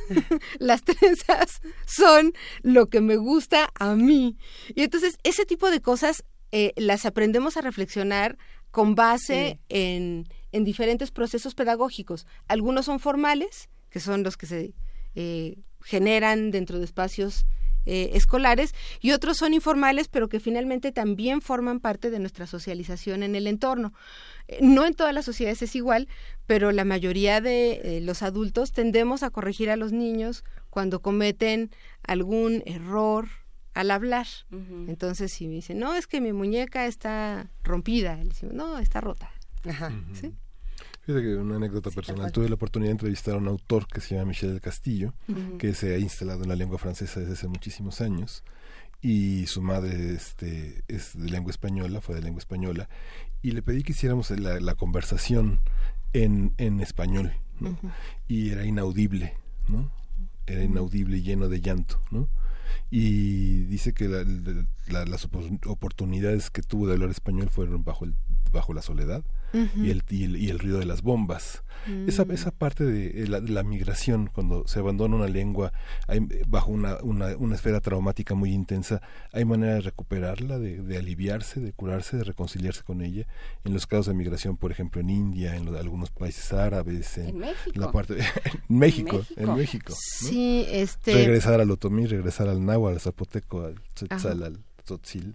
[0.59, 2.33] las trenzas son
[2.63, 4.35] lo que me gusta a mí."
[4.73, 8.37] Y entonces ese tipo de cosas eh, las aprendemos a reflexionar
[8.71, 12.25] con base en en diferentes procesos pedagógicos.
[12.47, 14.73] Algunos son formales, que son los que se
[15.15, 17.45] eh, generan dentro de espacios
[17.85, 23.23] eh, escolares, y otros son informales, pero que finalmente también forman parte de nuestra socialización
[23.23, 23.93] en el entorno.
[24.47, 26.07] Eh, no en todas las sociedades es igual,
[26.45, 31.71] pero la mayoría de los adultos tendemos a corregir a los niños cuando cometen
[32.03, 33.29] algún error
[33.77, 34.25] al hablar.
[34.87, 39.01] Entonces, si me dicen, no, es que mi muñeca está rompida, le decimos, no, está
[39.01, 39.31] rota.
[39.65, 39.91] Ajá.
[40.13, 40.33] ¿Sí?
[41.01, 42.31] Fíjate que una anécdota personal.
[42.33, 45.13] Tuve la oportunidad de entrevistar a un autor que se llama Michel del Castillo,
[45.57, 48.43] que se ha instalado en la lengua francesa desde hace muchísimos años.
[49.01, 52.89] Y su madre este, es de lengua española, fue de lengua española.
[53.41, 55.61] Y le pedí que hiciéramos la, conversación
[56.11, 57.31] en, en español.
[58.27, 59.35] Y era inaudible,
[59.69, 59.89] ¿no?
[60.45, 62.27] Era inaudible y lleno de llanto, ¿no?
[62.89, 65.27] y dice que las
[65.65, 68.15] oportunidades que tuvo de hablar español fueron bajo el,
[68.51, 71.63] bajo la soledad y, el, y, el, ruido de las bombas.
[72.05, 72.31] esa, mm.
[72.31, 75.71] esa parte de eh, la, migración, cuando se abandona una lengua
[76.47, 79.01] bajo una, una, una, esfera traumática muy intensa,
[79.31, 83.25] hay manera de recuperarla, de, de, aliviarse, de curarse, de reconciliarse con ella.
[83.63, 87.41] En los casos de migración, por ejemplo, en India, en algunos países árabes, en,
[87.73, 88.17] la parte
[88.67, 89.93] México, en México.
[89.97, 91.13] Sí, este...
[91.13, 93.75] Regresar al otomí, regresar al náhuatl, al zapoteco, al
[94.43, 94.59] al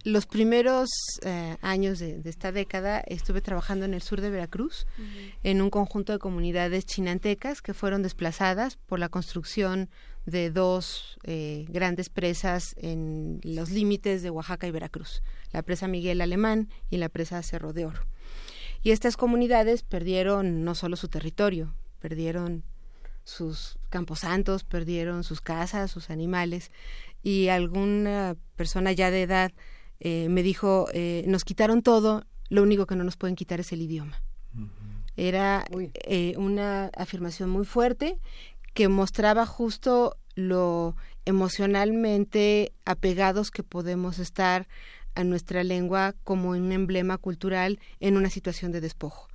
[0.03, 0.89] los primeros
[1.23, 4.87] eh, años de, esta década estuve trabajando en el sur de Veracruz,
[5.43, 9.89] en un conjunto de comunidades chinantecas que fueron desplazadas por la construcción
[10.25, 16.21] de dos eh, grandes presas en los límites de Oaxaca y Veracruz, la presa Miguel
[16.21, 18.01] Alemán y la presa Cerro de Oro.
[18.81, 22.63] Y estas comunidades perdieron no solo su territorio, perdieron
[23.23, 26.71] sus camposantos, perdieron sus casas, sus animales
[27.23, 29.51] y alguna persona ya de edad
[29.99, 33.71] eh, me dijo, eh, nos quitaron todo, lo único que no nos pueden quitar es
[33.71, 34.21] el idioma.
[35.15, 38.19] Era eh, una afirmación muy fuerte
[38.73, 40.95] que mostraba justo lo
[41.25, 44.67] emocionalmente apegados que podemos estar
[45.15, 49.27] a nuestra lengua como un emblema cultural en una situación de despojo.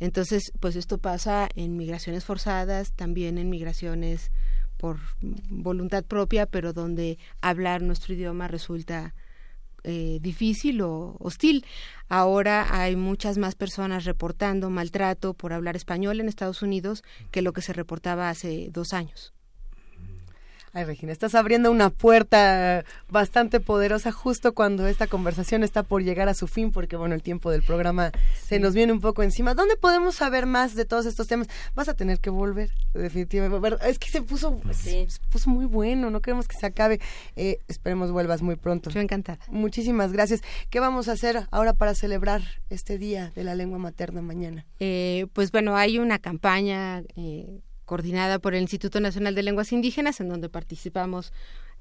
[0.00, 4.30] Entonces, pues esto pasa en migraciones forzadas, también en migraciones
[4.78, 4.98] por
[5.50, 9.14] voluntad propia, pero donde hablar nuestro idioma resulta
[9.84, 11.64] eh, difícil o hostil.
[12.08, 17.52] Ahora hay muchas más personas reportando maltrato por hablar español en Estados Unidos que lo
[17.52, 19.34] que se reportaba hace dos años.
[20.72, 26.28] Ay, Regina, estás abriendo una puerta bastante poderosa justo cuando esta conversación está por llegar
[26.28, 29.54] a su fin, porque bueno, el tiempo del programa se nos viene un poco encima.
[29.54, 31.48] ¿Dónde podemos saber más de todos estos temas?
[31.74, 33.76] Vas a tener que volver, definitivamente.
[33.88, 37.00] Es que se puso, se puso muy bueno, no queremos que se acabe.
[37.36, 38.90] Eh, esperemos vuelvas muy pronto.
[38.90, 39.38] Yo encantada.
[39.48, 40.42] Muchísimas gracias.
[40.70, 44.66] ¿Qué vamos a hacer ahora para celebrar este Día de la Lengua Materna mañana?
[44.80, 50.20] Eh, pues bueno, hay una campaña eh, coordinada por el Instituto Nacional de Lenguas Indígenas,
[50.20, 51.32] en donde participamos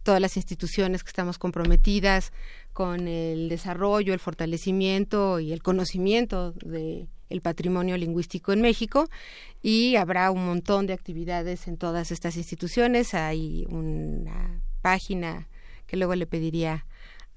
[0.03, 2.31] todas las instituciones que estamos comprometidas
[2.71, 9.09] con el desarrollo, el fortalecimiento y el conocimiento de el patrimonio lingüístico en México
[9.61, 13.13] y habrá un montón de actividades en todas estas instituciones.
[13.13, 15.49] Hay una página
[15.87, 16.85] que luego le pediría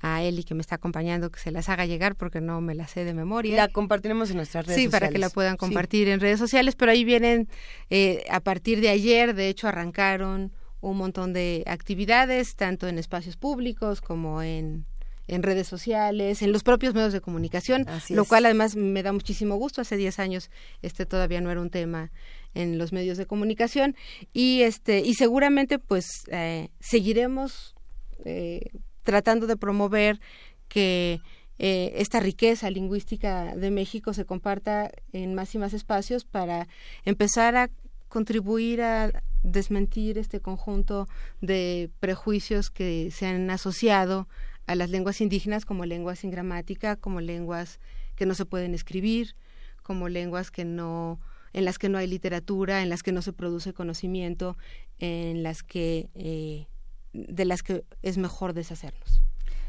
[0.01, 2.87] a Eli que me está acompañando que se las haga llegar porque no me la
[2.87, 3.57] sé de memoria.
[3.57, 4.91] La compartiremos en nuestras redes sociales.
[4.91, 7.49] Sí, para que la puedan compartir en redes sociales, pero ahí vienen,
[7.91, 13.37] eh, a partir de ayer, de hecho, arrancaron un montón de actividades, tanto en espacios
[13.37, 14.87] públicos como en
[15.31, 19.55] en redes sociales, en los propios medios de comunicación, lo cual además me da muchísimo
[19.55, 19.81] gusto.
[19.81, 20.51] Hace 10 años
[20.83, 22.11] este todavía no era un tema
[22.53, 23.95] en los medios de comunicación
[24.33, 27.77] y este y seguramente pues eh, seguiremos
[28.25, 28.71] eh,
[29.03, 30.21] tratando de promover
[30.69, 31.21] que
[31.59, 36.69] eh, esta riqueza lingüística de México se comparta en más y más espacios para
[37.05, 37.71] empezar a
[38.09, 41.07] contribuir a desmentir este conjunto
[41.41, 44.29] de prejuicios que se han asociado
[44.67, 47.81] a las lenguas indígenas como lenguas sin gramática, como lenguas
[48.17, 49.35] que no se pueden escribir,
[49.83, 51.21] como lenguas que no
[51.53, 54.57] en las que no hay literatura, en las que no se produce conocimiento,
[54.99, 56.69] en las que eh,
[57.13, 59.23] de las que es mejor deshacernos.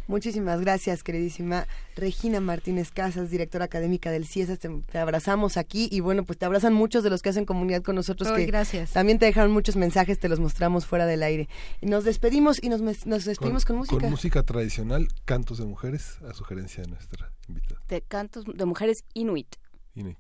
[0.08, 4.60] Muchísimas gracias, queridísima Regina Martínez Casas, directora académica del CIESAS.
[4.60, 7.95] Te, abrazamos aquí y bueno, pues te abrazan muchos de los que hacen comunidad con
[7.95, 8.30] nosotros.
[8.32, 8.92] que gracias.
[8.92, 11.48] También te dejaron muchos mensajes, te los mostramos fuera del aire.
[11.80, 14.02] Y nos despedimos y nos, nos despedimos con, música.
[14.02, 17.82] Con música tradicional, cantos de mujeres, a sugerencia de nuestra invitada.
[17.88, 19.56] De cantos de mujeres inuit.
[19.95, 20.18] Inuit.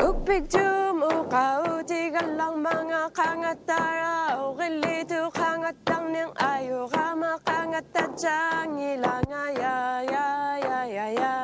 [0.00, 4.32] Upikjum uqauti galang mga kangatara.
[4.48, 11.36] Ugilitu kangatang ng ayo Rama kangatadjang ilanga ya ya ya ya ya.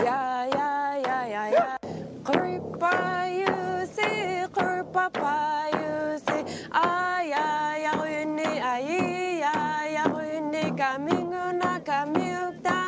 [0.00, 1.76] Ya ya ya ya ya.
[2.24, 4.08] Kurpayusi
[4.48, 6.40] kurpapayusi
[6.72, 10.72] Ay ay ay ni ay ay ay ni.
[10.72, 12.79] Kaminguna kamiukta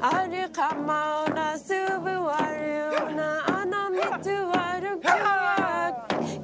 [0.00, 2.72] Ari kama ona subu wari
[3.04, 3.28] ona
[3.60, 5.92] ana mitu waru kwa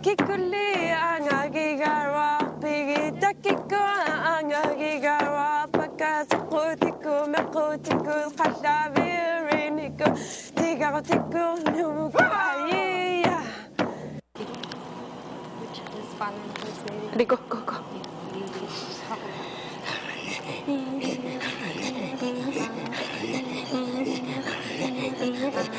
[0.05, 2.29] Kikuli anga gigarwa
[2.61, 3.81] pigi takiko
[4.35, 9.09] anga gigarwa Paka sakutiku mekutiku khashabi
[9.49, 10.09] riniku
[10.55, 13.25] Tigarutiku numukayi
[17.17, 17.77] Rico, go, go.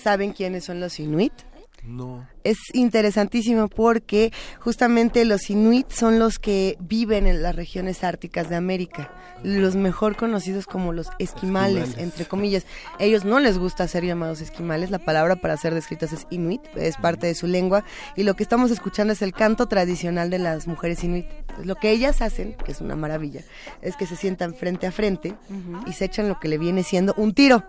[0.00, 1.32] saben quiénes son los inuit?
[1.82, 2.28] No.
[2.44, 8.56] Es interesantísimo porque justamente los inuit son los que viven en las regiones árticas de
[8.56, 9.10] América,
[9.42, 11.96] los mejor conocidos como los esquimales, Esquimales.
[12.04, 12.66] entre comillas.
[12.98, 16.98] Ellos no les gusta ser llamados esquimales, la palabra para ser descritas es inuit, es
[16.98, 17.82] parte de su lengua
[18.14, 21.24] y lo que estamos escuchando es el canto tradicional de las mujeres inuit.
[21.30, 23.40] Entonces, lo que ellas hacen, que es una maravilla,
[23.80, 25.34] es que se sientan frente a frente
[25.86, 27.64] y se echan lo que le viene siendo un tiro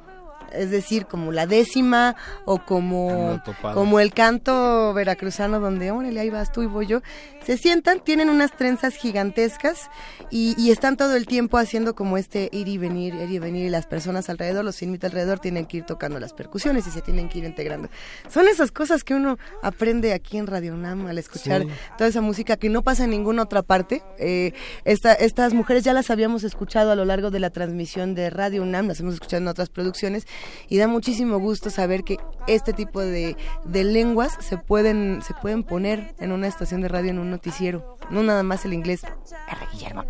[0.53, 2.15] es decir, como la décima
[2.45, 3.41] o como,
[3.73, 7.01] como el canto veracruzano donde, órale, ahí vas tú y voy yo,
[7.45, 9.89] se sientan, tienen unas trenzas gigantescas
[10.29, 13.65] y, y, están todo el tiempo haciendo como este ir y venir, ir y venir
[13.65, 17.01] y las personas alrededor, los invita alrededor, tienen que ir tocando las percusiones y se
[17.01, 17.89] tienen que ir integrando.
[18.29, 21.65] Son esas cosas que uno aprende aquí en Radio Nam al escuchar
[21.97, 24.03] toda esa música que no pasa en ninguna otra parte.
[24.17, 24.53] Eh,
[24.85, 28.63] esta, estas mujeres ya las habíamos escuchado a lo largo de la transmisión de Radio
[28.63, 30.25] UNAM, las hemos escuchado en otras producciones
[30.69, 35.63] y da muchísimo gusto saber que este tipo de, de lenguas se pueden, se pueden
[35.63, 37.97] poner en una estación de radio, en un noticiero.
[38.11, 39.03] No nada más el inglés.
[39.03, 39.67] R.
[39.71, 40.03] Guillermo.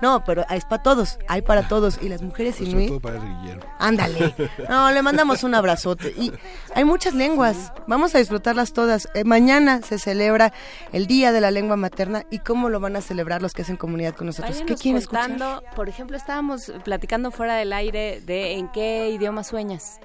[0.00, 1.18] No, no, pero es para todos.
[1.28, 1.98] Hay para todos.
[2.02, 2.88] Y las mujeres pues inuit.
[2.88, 3.26] todo para R.
[3.26, 3.64] Guillermo.
[3.78, 4.34] Ándale.
[4.68, 6.14] No, le mandamos un abrazote.
[6.16, 6.32] Y
[6.74, 7.72] hay muchas lenguas.
[7.86, 9.08] Vamos a disfrutarlas todas.
[9.14, 10.52] Eh, mañana se celebra
[10.92, 12.24] el Día de la Lengua Materna.
[12.30, 14.52] ¿Y cómo lo van a celebrar los que hacen comunidad con nosotros?
[14.52, 15.74] Váyanos ¿Qué quieren contando, escuchar?
[15.74, 20.00] Por ejemplo, estábamos platicando fuera del aire de en qué idioma sueñas.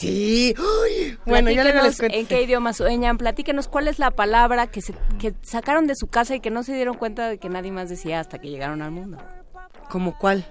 [0.00, 0.54] Sí.
[0.58, 2.16] Uy, bueno, ya les cuento.
[2.16, 6.06] en qué idioma sueñan, platíquenos cuál es la palabra que, se, que sacaron de su
[6.06, 8.80] casa y que no se dieron cuenta de que nadie más decía hasta que llegaron
[8.82, 9.18] al mundo.
[9.90, 10.44] ¿Como cuál?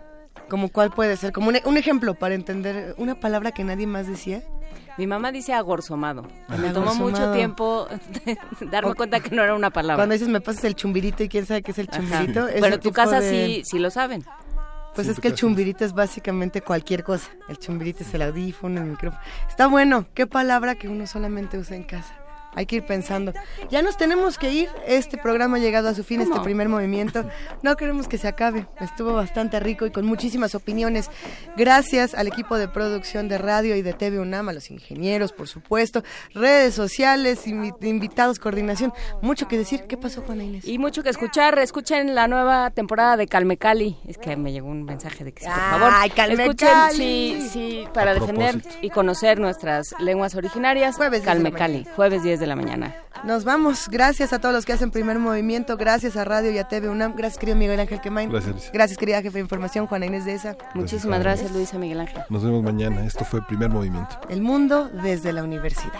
[0.50, 1.32] ¿Como cuál puede ser?
[1.32, 4.44] Como un, un ejemplo para entender una palabra que nadie más decía.
[4.98, 6.28] Mi mamá dice agorzomado.
[6.50, 7.88] Ah, Me tomó mucho tiempo
[8.70, 9.96] darme O- cuenta que no era una palabra.
[9.96, 12.48] Cuando dices me pasas el chumbirito y quién sabe qué es el chumbirito.
[12.60, 14.24] Pero tu casa de- sí, sí lo saben.
[15.00, 17.32] Pues es que el casa chumbirito es básicamente cualquier cosa.
[17.48, 19.24] El chumbirito es el audífono, el micrófono.
[19.48, 20.06] Está bueno.
[20.14, 22.19] ¿Qué palabra que uno solamente usa en casa?
[22.56, 23.32] Hay que ir pensando.
[23.70, 24.70] Ya nos tenemos que ir.
[24.88, 27.24] Este programa ha llegado a su fin, este primer movimiento.
[27.62, 28.68] No queremos que se acabe.
[28.80, 31.10] Estuvo bastante rico y con muchísimas opiniones.
[31.56, 35.48] Gracias al equipo de producción de radio y de TV UNAM, a los ingenieros, por
[35.48, 36.04] supuesto,
[36.34, 38.94] redes sociales, invi- invitados, coordinación.
[39.22, 39.84] Mucho que decir.
[39.88, 40.68] ¿Qué pasó, Juana Inés?
[40.68, 41.58] Y mucho que escuchar.
[41.60, 43.98] Escuchen la nueva temporada de Calme Cali.
[44.08, 45.92] Es que me llegó un mensaje de que sí, por favor.
[45.94, 46.98] ¡Ay, Calme Escuchen, Cali!
[47.42, 50.96] sí, sí, para defender y conocer nuestras lenguas originarias.
[50.96, 52.96] Jueves 10 de Calme la Cali, jueves 10 de la mañana.
[53.24, 53.88] Nos vamos.
[53.90, 55.78] Gracias a todos los que hacen primer movimiento.
[55.78, 57.16] Gracias a Radio y a TV UNAM.
[57.16, 58.30] Gracias, querido Miguel Ángel Quemain.
[58.30, 58.72] Gracias.
[58.72, 60.56] Gracias, querida jefe de información, Juana Inés de esa.
[60.74, 62.24] Muchísimas gracias, Luisa Miguel Ángel.
[62.30, 63.06] Nos vemos mañana.
[63.06, 64.20] Esto fue Primer Movimiento.
[64.30, 66.00] El mundo desde la universidad.